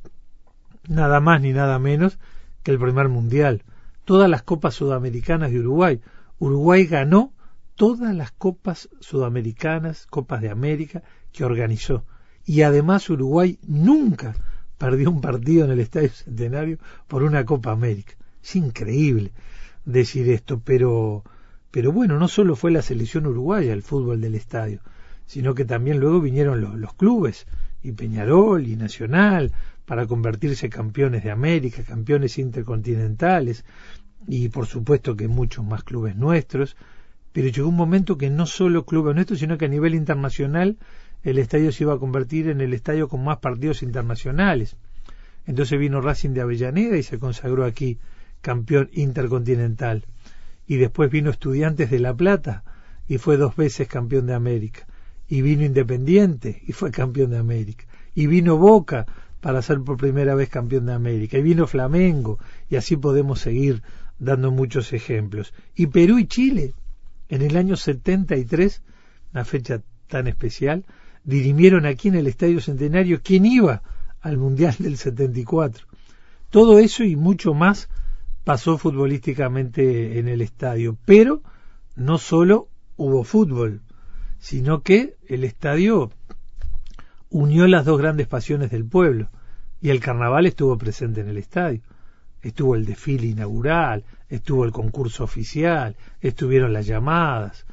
nada 0.88 1.20
más 1.20 1.42
ni 1.42 1.54
nada 1.54 1.78
menos 1.78 2.18
que 2.64 2.72
el 2.72 2.80
primer 2.80 3.08
mundial. 3.08 3.62
Todas 4.06 4.28
las 4.28 4.42
copas 4.42 4.74
sudamericanas 4.74 5.52
de 5.52 5.60
Uruguay. 5.60 6.02
Uruguay 6.40 6.88
ganó 6.88 7.34
todas 7.76 8.16
las 8.16 8.32
copas 8.32 8.90
sudamericanas, 9.00 10.08
copas 10.08 10.42
de 10.42 10.50
América 10.50 11.04
que 11.32 11.46
organizó. 11.46 12.04
Y 12.48 12.64
además 12.64 13.08
Uruguay 13.12 13.60
nunca 13.68 14.34
perdió 14.80 15.12
un 15.12 15.22
partido 15.22 15.66
en 15.66 15.72
el 15.72 15.82
Estadio 15.82 16.10
Centenario 16.10 16.80
por 17.08 17.22
una 17.22 17.46
Copa 17.46 17.70
América. 17.70 18.14
Es 18.42 18.56
increíble 18.56 19.34
decir 19.86 20.32
esto, 20.32 20.60
pero 20.66 21.24
pero 21.72 21.92
bueno, 21.92 22.18
no 22.18 22.28
solo 22.28 22.56
fue 22.56 22.72
la 22.72 22.82
selección 22.82 23.28
uruguaya 23.28 23.74
el 23.74 23.84
fútbol 23.84 24.22
del 24.22 24.36
estadio, 24.36 24.82
sino 25.26 25.54
que 25.54 25.66
también 25.66 26.00
luego 26.00 26.22
vinieron 26.22 26.62
los, 26.82 26.94
clubes, 26.96 27.46
y 27.84 27.92
Peñarol 27.92 28.68
y 28.68 28.76
Nacional, 28.76 29.52
para 29.86 30.08
convertirse 30.08 30.70
campeones 30.70 31.24
de 31.24 31.32
América, 31.32 31.84
campeones 31.84 32.38
intercontinentales, 32.38 33.66
y 34.28 34.50
por 34.50 34.66
supuesto 34.66 35.16
que 35.16 35.28
muchos 35.28 35.66
más 35.66 35.84
clubes 35.84 36.16
nuestros, 36.16 36.76
pero 37.32 37.48
llegó 37.48 37.70
un 37.70 37.76
momento 37.76 38.18
que 38.18 38.30
no 38.30 38.46
solo 38.46 38.86
clubes 38.86 39.16
nuestros, 39.16 39.40
sino 39.40 39.58
que 39.58 39.66
a 39.66 39.70
nivel 39.70 39.96
internacional 39.96 40.78
el 41.24 41.38
estadio 41.38 41.72
se 41.72 41.84
iba 41.84 41.94
a 41.94 42.00
convertir 42.00 42.48
en 42.50 42.62
el 42.62 42.74
estadio 42.74 43.08
con 43.08 43.24
más 43.24 43.38
partidos 43.38 43.84
internacionales. 43.84 44.76
Entonces 45.46 45.80
vino 45.80 46.02
Racing 46.02 46.32
de 46.32 46.42
Avellaneda 46.42 46.98
y 46.98 47.04
se 47.04 47.20
consagró 47.20 47.66
aquí 47.66 47.98
campeón 48.42 48.90
intercontinental. 48.94 50.06
Y 50.70 50.78
después 50.78 51.10
vino 51.10 51.32
Estudiantes 51.32 51.90
de 51.90 51.98
La 51.98 52.14
Plata 52.14 52.64
y 53.08 53.18
fue 53.18 53.38
dos 53.38 53.56
veces 53.56 53.88
campeón 53.88 54.28
de 54.28 54.36
América. 54.36 54.86
Y 55.28 55.42
vino 55.42 55.66
Independiente 55.66 56.62
y 56.68 56.74
fue 56.74 56.92
campeón 56.92 57.32
de 57.32 57.40
América. 57.40 57.86
Y 58.14 58.28
vino 58.28 58.56
Boca 58.56 59.08
para 59.42 59.64
ser 59.64 59.82
por 59.82 59.98
primera 59.98 60.36
vez 60.36 60.48
campeón 60.50 60.86
de 60.86 60.94
América. 60.94 61.40
Y 61.40 61.42
vino 61.42 61.66
Flamengo 61.66 62.38
y 62.70 62.76
así 62.76 62.96
podemos 62.98 63.42
seguir 63.42 63.82
dando 64.20 64.52
muchos 64.52 64.94
ejemplos. 64.94 65.56
Y 65.76 65.88
Perú 65.88 66.20
y 66.20 66.28
Chile 66.28 66.74
en 67.30 67.42
el 67.42 67.58
año 67.58 67.76
73, 67.76 68.84
una 69.34 69.46
fecha 69.46 69.82
tan 70.08 70.28
especial, 70.28 70.86
dirimieron 71.24 71.88
aquí 71.88 72.10
en 72.10 72.16
el 72.16 72.28
Estadio 72.28 72.62
Centenario 72.62 73.22
quién 73.24 73.48
iba 73.48 73.82
al 74.22 74.38
Mundial 74.38 74.76
del 74.78 74.98
74. 74.98 75.88
Todo 76.52 76.78
eso 76.78 77.04
y 77.04 77.16
mucho 77.16 77.56
más 77.56 77.90
pasó 78.50 78.80
futbolísticamente 78.80 80.18
en 80.18 80.28
el 80.28 80.42
estadio, 80.42 80.98
pero 81.06 81.44
no 81.96 82.18
solo 82.18 82.68
hubo 82.98 83.24
fútbol, 83.24 83.84
sino 84.40 84.82
que 84.82 85.18
el 85.28 85.44
estadio 85.44 86.10
unió 87.30 87.68
las 87.68 87.86
dos 87.86 88.00
grandes 88.00 88.26
pasiones 88.26 88.72
del 88.72 88.86
pueblo 88.86 89.30
y 89.82 89.92
el 89.92 90.00
carnaval 90.00 90.48
estuvo 90.48 90.76
presente 90.80 91.22
en 91.22 91.30
el 91.30 91.38
estadio. 91.38 91.82
Estuvo 92.42 92.74
el 92.74 92.86
desfile 92.86 93.28
inaugural, 93.28 94.04
estuvo 94.30 94.66
el 94.66 94.72
concurso 94.72 95.26
oficial, 95.26 95.96
estuvieron 96.20 96.74
las 96.74 96.88
llamadas 96.88 97.68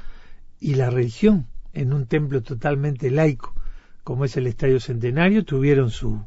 y 0.60 0.74
la 0.74 0.90
religión 0.90 1.46
en 1.72 1.94
un 1.94 2.04
templo 2.04 2.42
totalmente 2.42 3.10
laico 3.10 3.54
como 4.04 4.26
es 4.26 4.36
el 4.36 4.46
Estadio 4.46 4.78
Centenario 4.78 5.42
tuvieron 5.42 5.88
su 5.88 6.22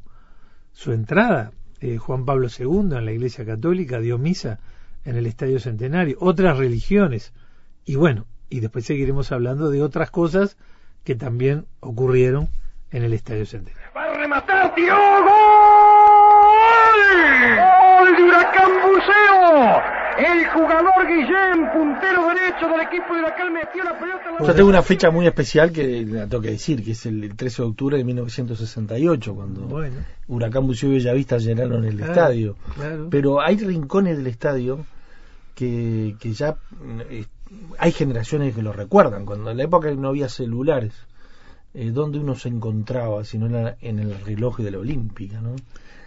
su 0.73 0.91
entrada. 0.91 1.51
Eh, 1.81 1.97
Juan 1.97 2.25
Pablo 2.25 2.47
II 2.47 2.95
en 2.97 3.05
la 3.05 3.11
Iglesia 3.11 3.45
Católica 3.45 3.99
dio 3.99 4.17
misa 4.17 4.59
en 5.05 5.15
el 5.15 5.25
Estadio 5.25 5.59
Centenario, 5.59 6.17
otras 6.19 6.57
religiones. 6.57 7.33
Y 7.85 7.95
bueno, 7.95 8.25
y 8.49 8.59
después 8.59 8.85
seguiremos 8.85 9.31
hablando 9.31 9.69
de 9.69 9.81
otras 9.81 10.11
cosas 10.11 10.57
que 11.03 11.15
también 11.15 11.65
ocurrieron 11.79 12.49
en 12.91 13.03
el 13.03 13.13
Estadio 13.13 13.45
Centenario. 13.45 13.89
El 20.19 20.45
jugador 20.49 21.07
Guillén, 21.07 21.71
puntero 21.73 22.27
derecho 22.27 22.67
del 22.67 22.81
equipo 22.81 23.13
de 23.13 23.21
Huracán, 23.21 23.53
metió 23.53 23.83
la 23.83 23.97
pelota 23.97 24.29
en 24.29 24.35
la 24.41 24.47
Yo 24.47 24.55
tengo 24.55 24.69
una 24.69 24.81
fecha 24.81 25.09
muy 25.11 25.25
especial 25.27 25.71
que 25.71 26.05
la 26.05 26.27
tengo 26.27 26.41
que 26.43 26.51
decir, 26.51 26.83
que 26.83 26.91
es 26.91 27.05
el 27.05 27.35
13 27.35 27.61
de 27.61 27.67
octubre 27.69 27.97
de 27.97 28.03
1968, 28.03 29.33
cuando 29.35 29.61
Bueno. 29.61 29.95
Huracán 30.27 30.67
Buceo 30.67 30.89
y 30.89 30.93
Bellavista 30.95 31.37
llenaron 31.37 31.85
el 31.85 31.95
Claro, 31.95 32.11
estadio. 32.11 32.55
claro. 32.75 33.07
Pero 33.09 33.41
hay 33.41 33.57
rincones 33.57 34.17
del 34.17 34.27
estadio 34.27 34.85
que, 35.55 36.15
que 36.19 36.33
ya 36.33 36.55
eh, 37.09 37.25
hay 37.77 37.91
generaciones 37.91 38.53
que 38.55 38.61
lo 38.61 38.73
recuerdan, 38.73 39.25
cuando 39.25 39.51
en 39.51 39.57
la 39.57 39.63
época 39.63 39.89
no 39.91 40.09
había 40.09 40.27
celulares, 40.29 40.93
eh, 41.73 41.91
donde 41.91 42.19
uno 42.19 42.35
se 42.35 42.49
encontraba, 42.49 43.23
sino 43.23 43.45
en, 43.45 43.53
la- 43.63 43.75
en 43.81 43.99
el 43.99 44.19
reloj 44.25 44.57
de 44.59 44.71
la 44.71 44.79
Olímpica, 44.79 45.39
¿no? 45.41 45.55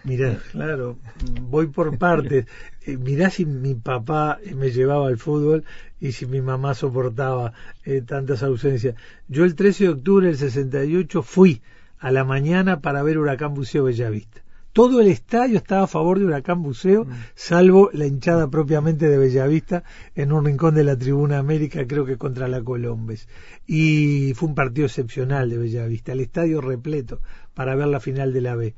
Mirá, 0.03 0.37
claro, 0.51 0.97
voy 1.41 1.67
por 1.67 1.97
partes. 1.97 2.45
Eh, 2.85 2.97
mirá 2.97 3.29
si 3.29 3.45
mi 3.45 3.75
papá 3.75 4.39
me 4.53 4.69
llevaba 4.69 5.07
al 5.07 5.17
fútbol 5.17 5.63
y 6.01 6.11
si 6.11 6.25
mi 6.25 6.41
mamá 6.41 6.73
soportaba 6.73 7.53
eh, 7.85 8.01
tantas 8.01 8.43
ausencias. 8.43 8.95
Yo 9.29 9.45
el 9.45 9.55
13 9.55 9.85
de 9.85 9.89
octubre 9.91 10.27
del 10.27 10.35
68 10.35 11.23
fui 11.23 11.61
a 11.97 12.11
la 12.11 12.25
mañana 12.25 12.81
para 12.81 13.01
ver 13.01 13.19
Huracán 13.19 13.53
Buceo 13.53 13.85
Bellavista. 13.85 14.41
Todo 14.73 14.99
el 14.99 15.07
estadio 15.07 15.55
estaba 15.55 15.83
a 15.83 15.87
favor 15.87 16.19
de 16.19 16.25
Huracán 16.25 16.61
Buceo, 16.61 17.07
salvo 17.35 17.89
la 17.93 18.05
hinchada 18.05 18.49
propiamente 18.49 19.07
de 19.07 19.17
Bellavista 19.17 19.85
en 20.13 20.33
un 20.33 20.43
rincón 20.43 20.75
de 20.75 20.83
la 20.83 20.97
Tribuna 20.97 21.37
América, 21.37 21.87
creo 21.87 22.03
que 22.03 22.17
contra 22.17 22.49
la 22.49 22.61
Colombes. 22.61 23.29
Y 23.65 24.33
fue 24.35 24.49
un 24.49 24.55
partido 24.55 24.87
excepcional 24.87 25.49
de 25.49 25.57
Bellavista, 25.57 26.11
el 26.11 26.19
estadio 26.19 26.59
repleto 26.59 27.21
para 27.53 27.75
ver 27.75 27.87
la 27.87 28.01
final 28.01 28.33
de 28.33 28.41
la 28.41 28.55
B 28.55 28.75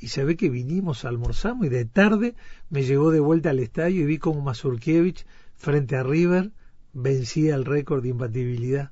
y 0.00 0.08
se 0.08 0.24
ve 0.24 0.36
que 0.36 0.48
vinimos, 0.48 1.04
almorzamos 1.04 1.66
y 1.66 1.68
de 1.68 1.84
tarde 1.84 2.34
me 2.70 2.84
llegó 2.84 3.10
de 3.10 3.20
vuelta 3.20 3.50
al 3.50 3.58
estadio 3.58 4.02
y 4.02 4.06
vi 4.06 4.18
como 4.18 4.42
Mazurkiewicz 4.42 5.24
frente 5.56 5.96
a 5.96 6.02
River 6.02 6.52
vencía 6.92 7.54
el 7.54 7.64
récord 7.64 8.02
de 8.02 8.10
imbatibilidad 8.10 8.90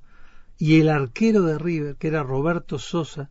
y 0.58 0.80
el 0.80 0.88
arquero 0.88 1.42
de 1.42 1.58
River, 1.58 1.96
que 1.96 2.08
era 2.08 2.22
Roberto 2.22 2.78
Sosa, 2.78 3.30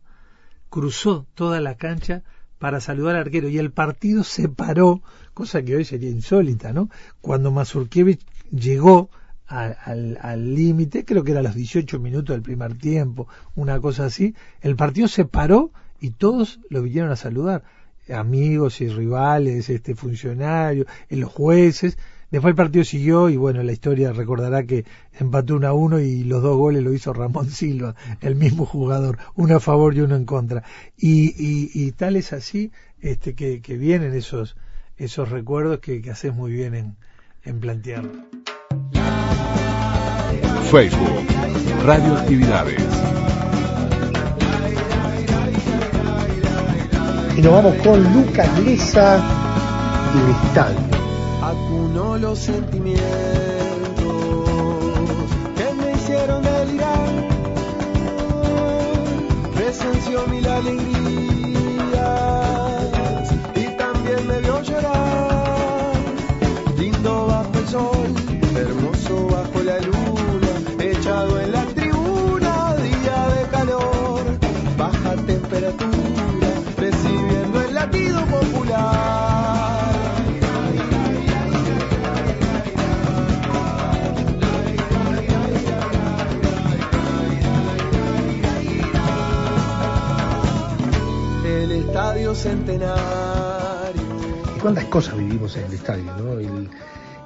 cruzó 0.70 1.26
toda 1.34 1.60
la 1.60 1.76
cancha 1.76 2.22
para 2.58 2.80
saludar 2.80 3.16
al 3.16 3.22
arquero 3.22 3.48
y 3.48 3.58
el 3.58 3.72
partido 3.72 4.24
se 4.24 4.48
paró, 4.48 5.02
cosa 5.34 5.62
que 5.62 5.76
hoy 5.76 5.84
sería 5.84 6.10
insólita, 6.10 6.72
¿no? 6.72 6.88
Cuando 7.20 7.50
Mazurkiewicz 7.50 8.24
llegó 8.50 9.10
al 9.48 10.54
límite, 10.54 11.04
creo 11.04 11.22
que 11.22 11.30
era 11.30 11.40
a 11.40 11.44
los 11.44 11.54
18 11.54 12.00
minutos 12.00 12.34
del 12.34 12.42
primer 12.42 12.76
tiempo, 12.78 13.28
una 13.54 13.80
cosa 13.80 14.06
así, 14.06 14.34
el 14.60 14.76
partido 14.76 15.08
se 15.08 15.24
paró 15.24 15.72
y 16.00 16.10
todos 16.10 16.60
lo 16.68 16.82
vinieron 16.82 17.10
a 17.10 17.16
saludar, 17.16 17.64
amigos 18.12 18.80
y 18.80 18.88
rivales, 18.88 19.68
este 19.68 19.94
funcionarios, 19.94 20.86
eh, 21.08 21.16
los 21.16 21.32
jueces. 21.32 21.98
Después 22.30 22.52
el 22.52 22.56
partido 22.56 22.84
siguió 22.84 23.28
y 23.30 23.36
bueno, 23.36 23.62
la 23.62 23.72
historia 23.72 24.12
recordará 24.12 24.64
que 24.64 24.84
empató 25.18 25.56
uno 25.56 25.68
a 25.68 25.72
uno 25.72 26.00
y 26.00 26.24
los 26.24 26.42
dos 26.42 26.56
goles 26.56 26.82
lo 26.82 26.92
hizo 26.92 27.12
Ramón 27.12 27.50
Silva, 27.50 27.94
el 28.20 28.34
mismo 28.34 28.66
jugador, 28.66 29.18
uno 29.34 29.56
a 29.56 29.60
favor 29.60 29.94
y 29.96 30.00
uno 30.00 30.16
en 30.16 30.24
contra. 30.24 30.64
Y, 30.96 31.28
y, 31.36 31.70
y 31.72 31.92
tal 31.92 32.16
es 32.16 32.32
así 32.32 32.72
este, 33.00 33.34
que, 33.34 33.60
que 33.60 33.76
vienen 33.76 34.14
esos, 34.14 34.56
esos 34.96 35.30
recuerdos 35.30 35.78
que, 35.78 36.02
que 36.02 36.10
haces 36.10 36.34
muy 36.34 36.52
bien 36.52 36.74
en, 36.74 36.96
en 37.44 37.60
plantearlo. 37.60 38.12
Facebook, 40.70 41.26
Radioactividades. 41.84 42.82
Y 47.36 47.42
nos 47.42 47.52
vamos 47.52 47.74
con 47.82 48.02
Lucas 48.14 48.48
Leza 48.60 49.20
y 50.14 50.46
estadio. 50.46 50.78
Acunó 51.42 52.16
los 52.16 52.38
sentimientos 52.38 53.04
que 55.54 55.74
me 55.74 55.92
hicieron 55.92 56.42
delirar. 56.42 57.08
Presenció 59.54 60.26
mil 60.28 60.46
alegrías 60.46 60.95
centenario. 92.36 94.02
Y 94.56 94.60
cuántas 94.60 94.84
cosas 94.84 95.16
vivimos 95.16 95.56
en 95.56 95.64
el 95.64 95.72
estadio, 95.72 96.04
¿no? 96.18 96.38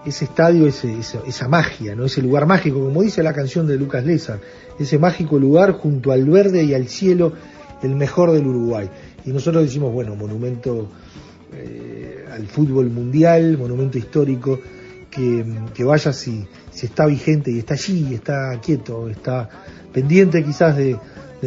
Ese 0.06 0.24
estadio, 0.24 0.66
esa, 0.66 1.48
magia, 1.48 1.94
¿no? 1.94 2.06
Ese 2.06 2.22
lugar 2.22 2.46
mágico, 2.46 2.80
como 2.80 3.02
dice 3.02 3.22
la 3.22 3.34
canción 3.34 3.66
de 3.66 3.76
Lucas 3.76 4.04
Leza, 4.04 4.38
ese 4.78 4.98
mágico 4.98 5.38
lugar 5.38 5.72
junto 5.72 6.12
al 6.12 6.24
verde 6.24 6.64
y 6.64 6.72
al 6.72 6.88
cielo, 6.88 7.34
el 7.82 7.94
mejor 7.96 8.32
del 8.32 8.46
Uruguay. 8.46 8.88
Y 9.26 9.30
nosotros 9.30 9.64
decimos, 9.64 9.92
bueno, 9.92 10.16
monumento 10.16 10.88
eh, 11.52 12.24
al 12.32 12.46
fútbol 12.46 12.88
mundial, 12.88 13.58
monumento 13.58 13.98
histórico, 13.98 14.58
que, 15.10 15.84
vaya 15.84 16.12
si, 16.12 16.46
está 16.80 17.04
vigente 17.04 17.50
y 17.50 17.58
está 17.58 17.74
allí, 17.74 18.14
está 18.14 18.58
quieto, 18.62 19.10
está 19.10 19.48
pendiente 19.92 20.42
quizás 20.42 20.76
de 20.76 20.96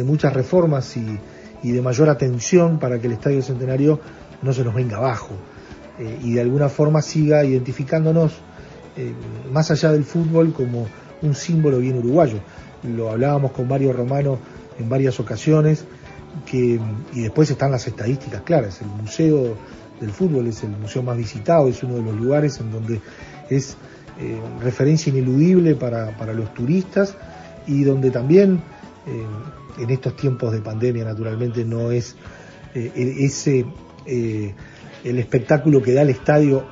muchas 0.04 0.32
reformas 0.32 0.96
y, 0.96 1.18
y 1.64 1.72
de 1.72 1.80
mayor 1.80 2.10
atención 2.10 2.78
para 2.78 3.00
que 3.00 3.06
el 3.08 3.14
Estadio 3.14 3.42
Centenario 3.42 3.98
no 4.42 4.52
se 4.52 4.62
nos 4.62 4.74
venga 4.74 4.98
abajo 4.98 5.30
eh, 5.98 6.20
y 6.22 6.34
de 6.34 6.42
alguna 6.42 6.68
forma 6.68 7.00
siga 7.00 7.42
identificándonos 7.42 8.34
eh, 8.96 9.12
más 9.50 9.70
allá 9.70 9.90
del 9.90 10.04
fútbol 10.04 10.52
como 10.52 10.86
un 11.22 11.34
símbolo 11.34 11.78
bien 11.78 11.98
uruguayo. 11.98 12.38
Lo 12.82 13.10
hablábamos 13.10 13.52
con 13.52 13.66
Mario 13.66 13.94
Romano 13.94 14.38
en 14.78 14.88
varias 14.90 15.18
ocasiones 15.18 15.86
que, 16.44 16.78
y 17.14 17.20
después 17.22 17.50
están 17.50 17.70
las 17.70 17.86
estadísticas 17.86 18.42
claras. 18.42 18.82
El 18.82 18.88
Museo 18.88 19.56
del 20.00 20.10
Fútbol 20.10 20.46
es 20.48 20.62
el 20.64 20.70
museo 20.70 21.02
más 21.02 21.16
visitado, 21.16 21.68
es 21.68 21.82
uno 21.82 21.94
de 21.94 22.02
los 22.02 22.14
lugares 22.14 22.60
en 22.60 22.70
donde 22.70 23.00
es 23.48 23.78
eh, 24.20 24.38
referencia 24.62 25.10
ineludible 25.10 25.76
para, 25.76 26.14
para 26.18 26.34
los 26.34 26.52
turistas 26.52 27.16
y 27.66 27.84
donde 27.84 28.10
también 28.10 28.60
en 29.78 29.90
estos 29.90 30.16
tiempos 30.16 30.52
de 30.52 30.60
pandemia 30.60 31.04
naturalmente 31.04 31.64
no 31.64 31.90
es 31.90 32.16
eh, 32.74 32.90
e- 32.94 33.24
ese 33.24 33.64
eh, 34.06 34.54
el 35.04 35.18
espectáculo 35.18 35.82
que 35.82 35.92
da 35.92 36.02
el 36.02 36.10
estadio 36.10 36.64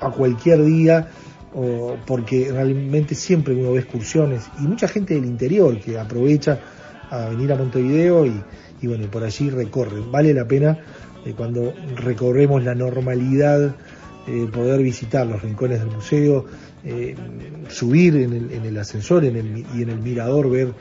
a 0.00 0.10
cualquier 0.10 0.64
día 0.64 1.08
o 1.54 1.96
porque 2.06 2.50
realmente 2.50 3.14
siempre 3.14 3.54
uno 3.54 3.72
ve 3.72 3.80
excursiones 3.80 4.48
y 4.58 4.62
mucha 4.62 4.88
gente 4.88 5.14
del 5.14 5.24
interior 5.24 5.78
que 5.80 5.98
aprovecha 5.98 6.58
a 7.10 7.28
venir 7.28 7.52
a 7.52 7.56
Montevideo 7.56 8.26
y, 8.26 8.86
bueno, 8.86 9.08
por 9.08 9.22
allí 9.22 9.50
recorre. 9.50 10.02
Vale 10.10 10.34
la 10.34 10.48
pena 10.48 10.78
eh, 11.24 11.32
cuando 11.36 11.72
recorremos 11.96 12.64
la 12.64 12.74
normalidad 12.74 13.76
poder 14.54 14.80
visitar 14.80 15.26
los 15.26 15.42
rincones 15.42 15.80
del 15.80 15.90
museo, 15.90 16.46
subir 17.68 18.16
en 18.16 18.32
el, 18.32 18.52
en 18.52 18.64
el 18.64 18.78
ascensor 18.78 19.22
en 19.26 19.36
el 19.36 19.66
y 19.76 19.82
en 19.82 19.90
el 19.90 19.98
mirador 19.98 20.48
ver, 20.48 20.72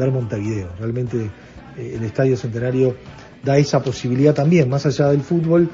ver 0.00 0.12
Montevideo. 0.12 0.68
Realmente 0.78 1.30
eh, 1.76 1.94
el 1.96 2.04
Estadio 2.04 2.36
Centenario 2.36 2.96
da 3.44 3.56
esa 3.58 3.82
posibilidad 3.82 4.34
también, 4.34 4.68
más 4.68 4.86
allá 4.86 5.08
del 5.08 5.22
fútbol. 5.22 5.68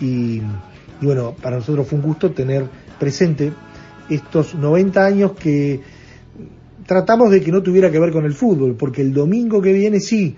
Y, 0.00 0.40
y 1.00 1.06
bueno, 1.06 1.34
para 1.40 1.56
nosotros 1.56 1.86
fue 1.86 1.98
un 1.98 2.04
gusto 2.04 2.32
tener 2.32 2.66
presente 2.98 3.52
estos 4.08 4.54
90 4.54 5.04
años 5.04 5.32
que 5.32 5.80
tratamos 6.86 7.30
de 7.30 7.40
que 7.40 7.52
no 7.52 7.62
tuviera 7.62 7.90
que 7.90 8.00
ver 8.00 8.10
con 8.10 8.24
el 8.24 8.34
fútbol, 8.34 8.74
porque 8.76 9.00
el 9.00 9.12
domingo 9.12 9.62
que 9.62 9.72
viene 9.72 10.00
sí 10.00 10.36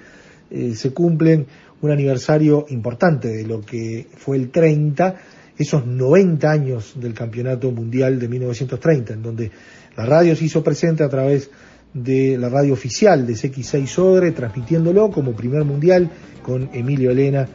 eh, 0.51 0.75
se 0.75 0.93
cumplen 0.93 1.47
un 1.81 1.91
aniversario 1.91 2.67
importante 2.69 3.29
de 3.29 3.47
lo 3.47 3.63
que 3.63 4.07
fue 4.17 4.37
el 4.37 4.51
30, 4.51 5.17
esos 5.57 5.87
90 5.87 6.51
años 6.51 6.93
del 6.97 7.15
Campeonato 7.15 7.71
Mundial 7.71 8.19
de 8.21 8.29
1930, 8.29 9.15
en 9.15 9.23
donde 9.23 9.51
la 9.97 10.05
radio 10.05 10.37
se 10.37 10.45
hizo 10.45 10.63
presente 10.63 11.03
a 11.03 11.09
través 11.09 11.45
de 11.47 11.51
la 11.95 12.49
radio 12.49 12.73
oficial 12.73 13.27
de 13.27 13.35
CX6 13.35 13.87
Sodre, 13.87 14.33
transmitiéndolo 14.33 15.11
como 15.11 15.33
primer 15.33 15.65
mundial 15.65 16.11
con 16.43 16.71
Emilio 16.73 17.11
Elena 17.11 17.47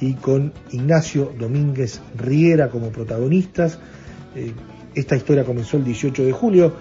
y 0.00 0.14
con 0.14 0.52
Ignacio 0.70 1.32
Domínguez 1.38 2.00
Riera 2.16 2.68
como 2.68 2.90
protagonistas. 2.90 3.78
Eh, 4.34 4.52
esta 4.94 5.16
historia 5.16 5.44
comenzó 5.44 5.76
el 5.76 5.84
18 5.84 6.24
de 6.24 6.32
julio 6.32 6.74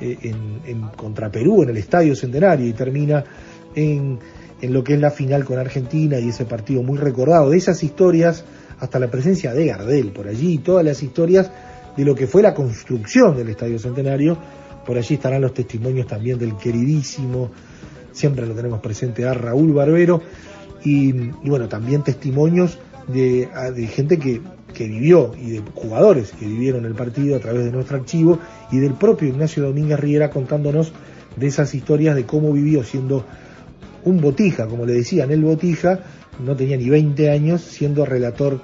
eh, 0.00 0.18
en 0.64 0.88
contra 0.96 1.30
Perú 1.30 1.62
en 1.62 1.70
el 1.70 1.76
Estadio 1.76 2.16
Centenario 2.16 2.66
y 2.66 2.72
termina 2.72 3.24
en, 3.74 4.18
en 4.60 4.72
lo 4.72 4.82
que 4.82 4.94
es 4.94 5.00
la 5.00 5.10
final 5.10 5.44
con 5.44 5.58
Argentina 5.58 6.18
y 6.18 6.30
ese 6.30 6.46
partido 6.46 6.82
muy 6.82 6.98
recordado. 6.98 7.50
De 7.50 7.58
esas 7.58 7.82
historias 7.82 8.44
hasta 8.78 8.98
la 8.98 9.10
presencia 9.10 9.52
de 9.52 9.66
Gardel 9.66 10.12
por 10.12 10.26
allí, 10.26 10.58
todas 10.58 10.84
las 10.84 11.02
historias 11.02 11.50
de 11.96 12.04
lo 12.04 12.14
que 12.14 12.26
fue 12.26 12.42
la 12.42 12.54
construcción 12.54 13.36
del 13.36 13.50
Estadio 13.50 13.78
Centenario. 13.78 14.38
Por 14.86 14.98
allí 14.98 15.14
estarán 15.14 15.42
los 15.42 15.54
testimonios 15.54 16.06
también 16.06 16.38
del 16.38 16.56
queridísimo, 16.56 17.50
siempre 18.12 18.46
lo 18.46 18.54
tenemos 18.54 18.80
presente, 18.80 19.26
a 19.26 19.34
Raúl 19.34 19.72
Barbero, 19.72 20.22
y, 20.84 21.12
bueno, 21.12 21.68
también 21.68 22.02
testimonios 22.02 22.78
de 23.08 23.48
gente 23.92 24.18
que, 24.18 24.40
que 24.74 24.86
vivió 24.86 25.32
y 25.40 25.52
de 25.52 25.62
jugadores 25.74 26.32
que 26.32 26.46
vivieron 26.46 26.84
el 26.84 26.94
partido 26.94 27.36
a 27.36 27.38
través 27.38 27.64
de 27.64 27.72
nuestro 27.72 27.96
archivo 27.96 28.38
y 28.70 28.78
del 28.78 28.92
propio 28.92 29.28
Ignacio 29.28 29.62
Domínguez 29.62 29.98
Riera 29.98 30.28
contándonos 30.28 30.92
de 31.36 31.46
esas 31.46 31.74
historias 31.74 32.14
de 32.14 32.26
cómo 32.26 32.52
vivió 32.52 32.82
siendo 32.84 33.24
un 34.04 34.20
botija, 34.20 34.66
como 34.66 34.84
le 34.84 34.92
decían, 34.92 35.30
el 35.30 35.42
botija, 35.42 36.00
no 36.44 36.54
tenía 36.54 36.76
ni 36.76 36.90
20 36.90 37.30
años, 37.30 37.62
siendo 37.62 38.04
relator 38.04 38.60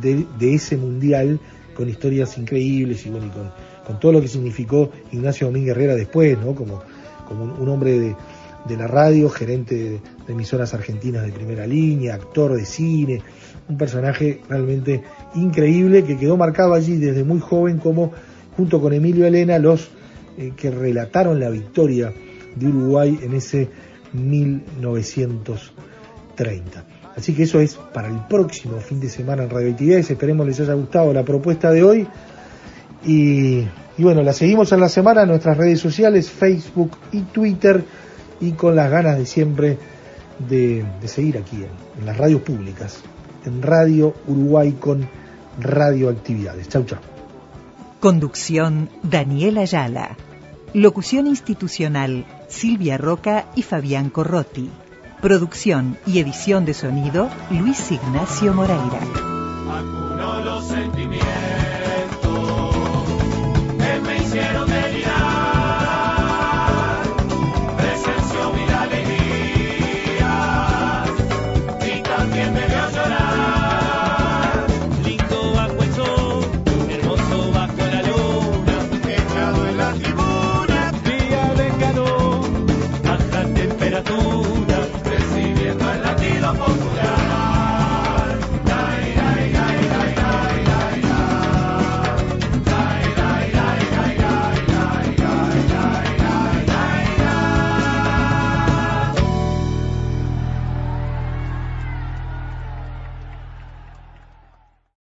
de, 0.00 0.24
de 0.38 0.54
ese 0.54 0.78
mundial 0.78 1.38
con 1.74 1.88
historias 1.88 2.38
increíbles 2.38 3.04
y 3.04 3.10
bueno, 3.10 3.26
y 3.26 3.30
con, 3.30 3.50
con 3.88 3.98
todo 3.98 4.12
lo 4.12 4.20
que 4.20 4.28
significó 4.28 4.92
Ignacio 5.10 5.48
Domínguez 5.48 5.74
Herrera 5.74 5.96
después, 5.96 6.38
¿no? 6.38 6.54
Como, 6.54 6.80
como 7.26 7.44
un, 7.44 7.68
hombre 7.68 7.98
de, 7.98 8.16
de 8.68 8.76
la 8.76 8.86
radio, 8.86 9.30
gerente 9.30 9.74
de, 9.74 9.90
de 9.90 10.32
emisoras 10.32 10.74
argentinas 10.74 11.24
de 11.24 11.32
primera 11.32 11.66
línea, 11.66 12.14
actor 12.14 12.54
de 12.54 12.66
cine, 12.66 13.22
un 13.68 13.78
personaje 13.78 14.42
realmente 14.48 15.02
increíble 15.34 16.04
que 16.04 16.18
quedó 16.18 16.36
marcado 16.36 16.74
allí 16.74 16.98
desde 16.98 17.24
muy 17.24 17.40
joven 17.40 17.78
como 17.78 18.12
junto 18.56 18.80
con 18.80 18.92
Emilio 18.92 19.26
Elena 19.26 19.58
los 19.58 19.90
eh, 20.36 20.52
que 20.56 20.70
relataron 20.70 21.40
la 21.40 21.50
victoria 21.50 22.12
de 22.54 22.68
Uruguay 22.68 23.18
en 23.22 23.34
ese 23.34 23.68
1930. 24.12 26.84
Así 27.16 27.34
que 27.34 27.44
eso 27.44 27.60
es 27.60 27.74
para 27.74 28.08
el 28.08 28.26
próximo 28.28 28.78
fin 28.78 29.00
de 29.00 29.08
semana 29.08 29.42
en 29.42 29.50
Radioactividades. 29.50 30.08
Esperemos 30.10 30.46
les 30.46 30.60
haya 30.60 30.74
gustado 30.74 31.12
la 31.12 31.24
propuesta 31.24 31.72
de 31.72 31.82
hoy. 31.82 32.06
Y, 33.08 33.66
y 33.96 34.02
bueno, 34.04 34.22
la 34.22 34.34
seguimos 34.34 34.70
en 34.72 34.80
la 34.80 34.88
semana 34.90 35.22
en 35.22 35.28
nuestras 35.28 35.56
redes 35.56 35.80
sociales, 35.80 36.30
Facebook 36.30 36.92
y 37.10 37.22
Twitter, 37.22 37.82
y 38.38 38.52
con 38.52 38.76
las 38.76 38.90
ganas 38.90 39.16
de 39.16 39.24
siempre 39.24 39.78
de, 40.38 40.84
de 41.00 41.08
seguir 41.08 41.38
aquí 41.38 41.56
en, 41.56 41.70
en 41.98 42.06
las 42.06 42.18
radios 42.18 42.42
públicas, 42.42 43.02
en 43.46 43.62
Radio 43.62 44.14
Uruguay 44.26 44.76
con 44.78 45.08
radioactividades. 45.58 46.68
Chau, 46.68 46.84
chau. 46.84 46.98
Conducción 47.98 48.90
Daniela 49.02 49.62
Ayala. 49.62 50.16
Locución 50.74 51.26
institucional 51.26 52.26
Silvia 52.48 52.98
Roca 52.98 53.46
y 53.56 53.62
Fabián 53.62 54.10
Corrotti. 54.10 54.70
Producción 55.22 55.96
y 56.06 56.20
edición 56.20 56.66
de 56.66 56.74
sonido 56.74 57.30
Luis 57.50 57.90
Ignacio 57.90 58.52
Moreira. 58.52 59.00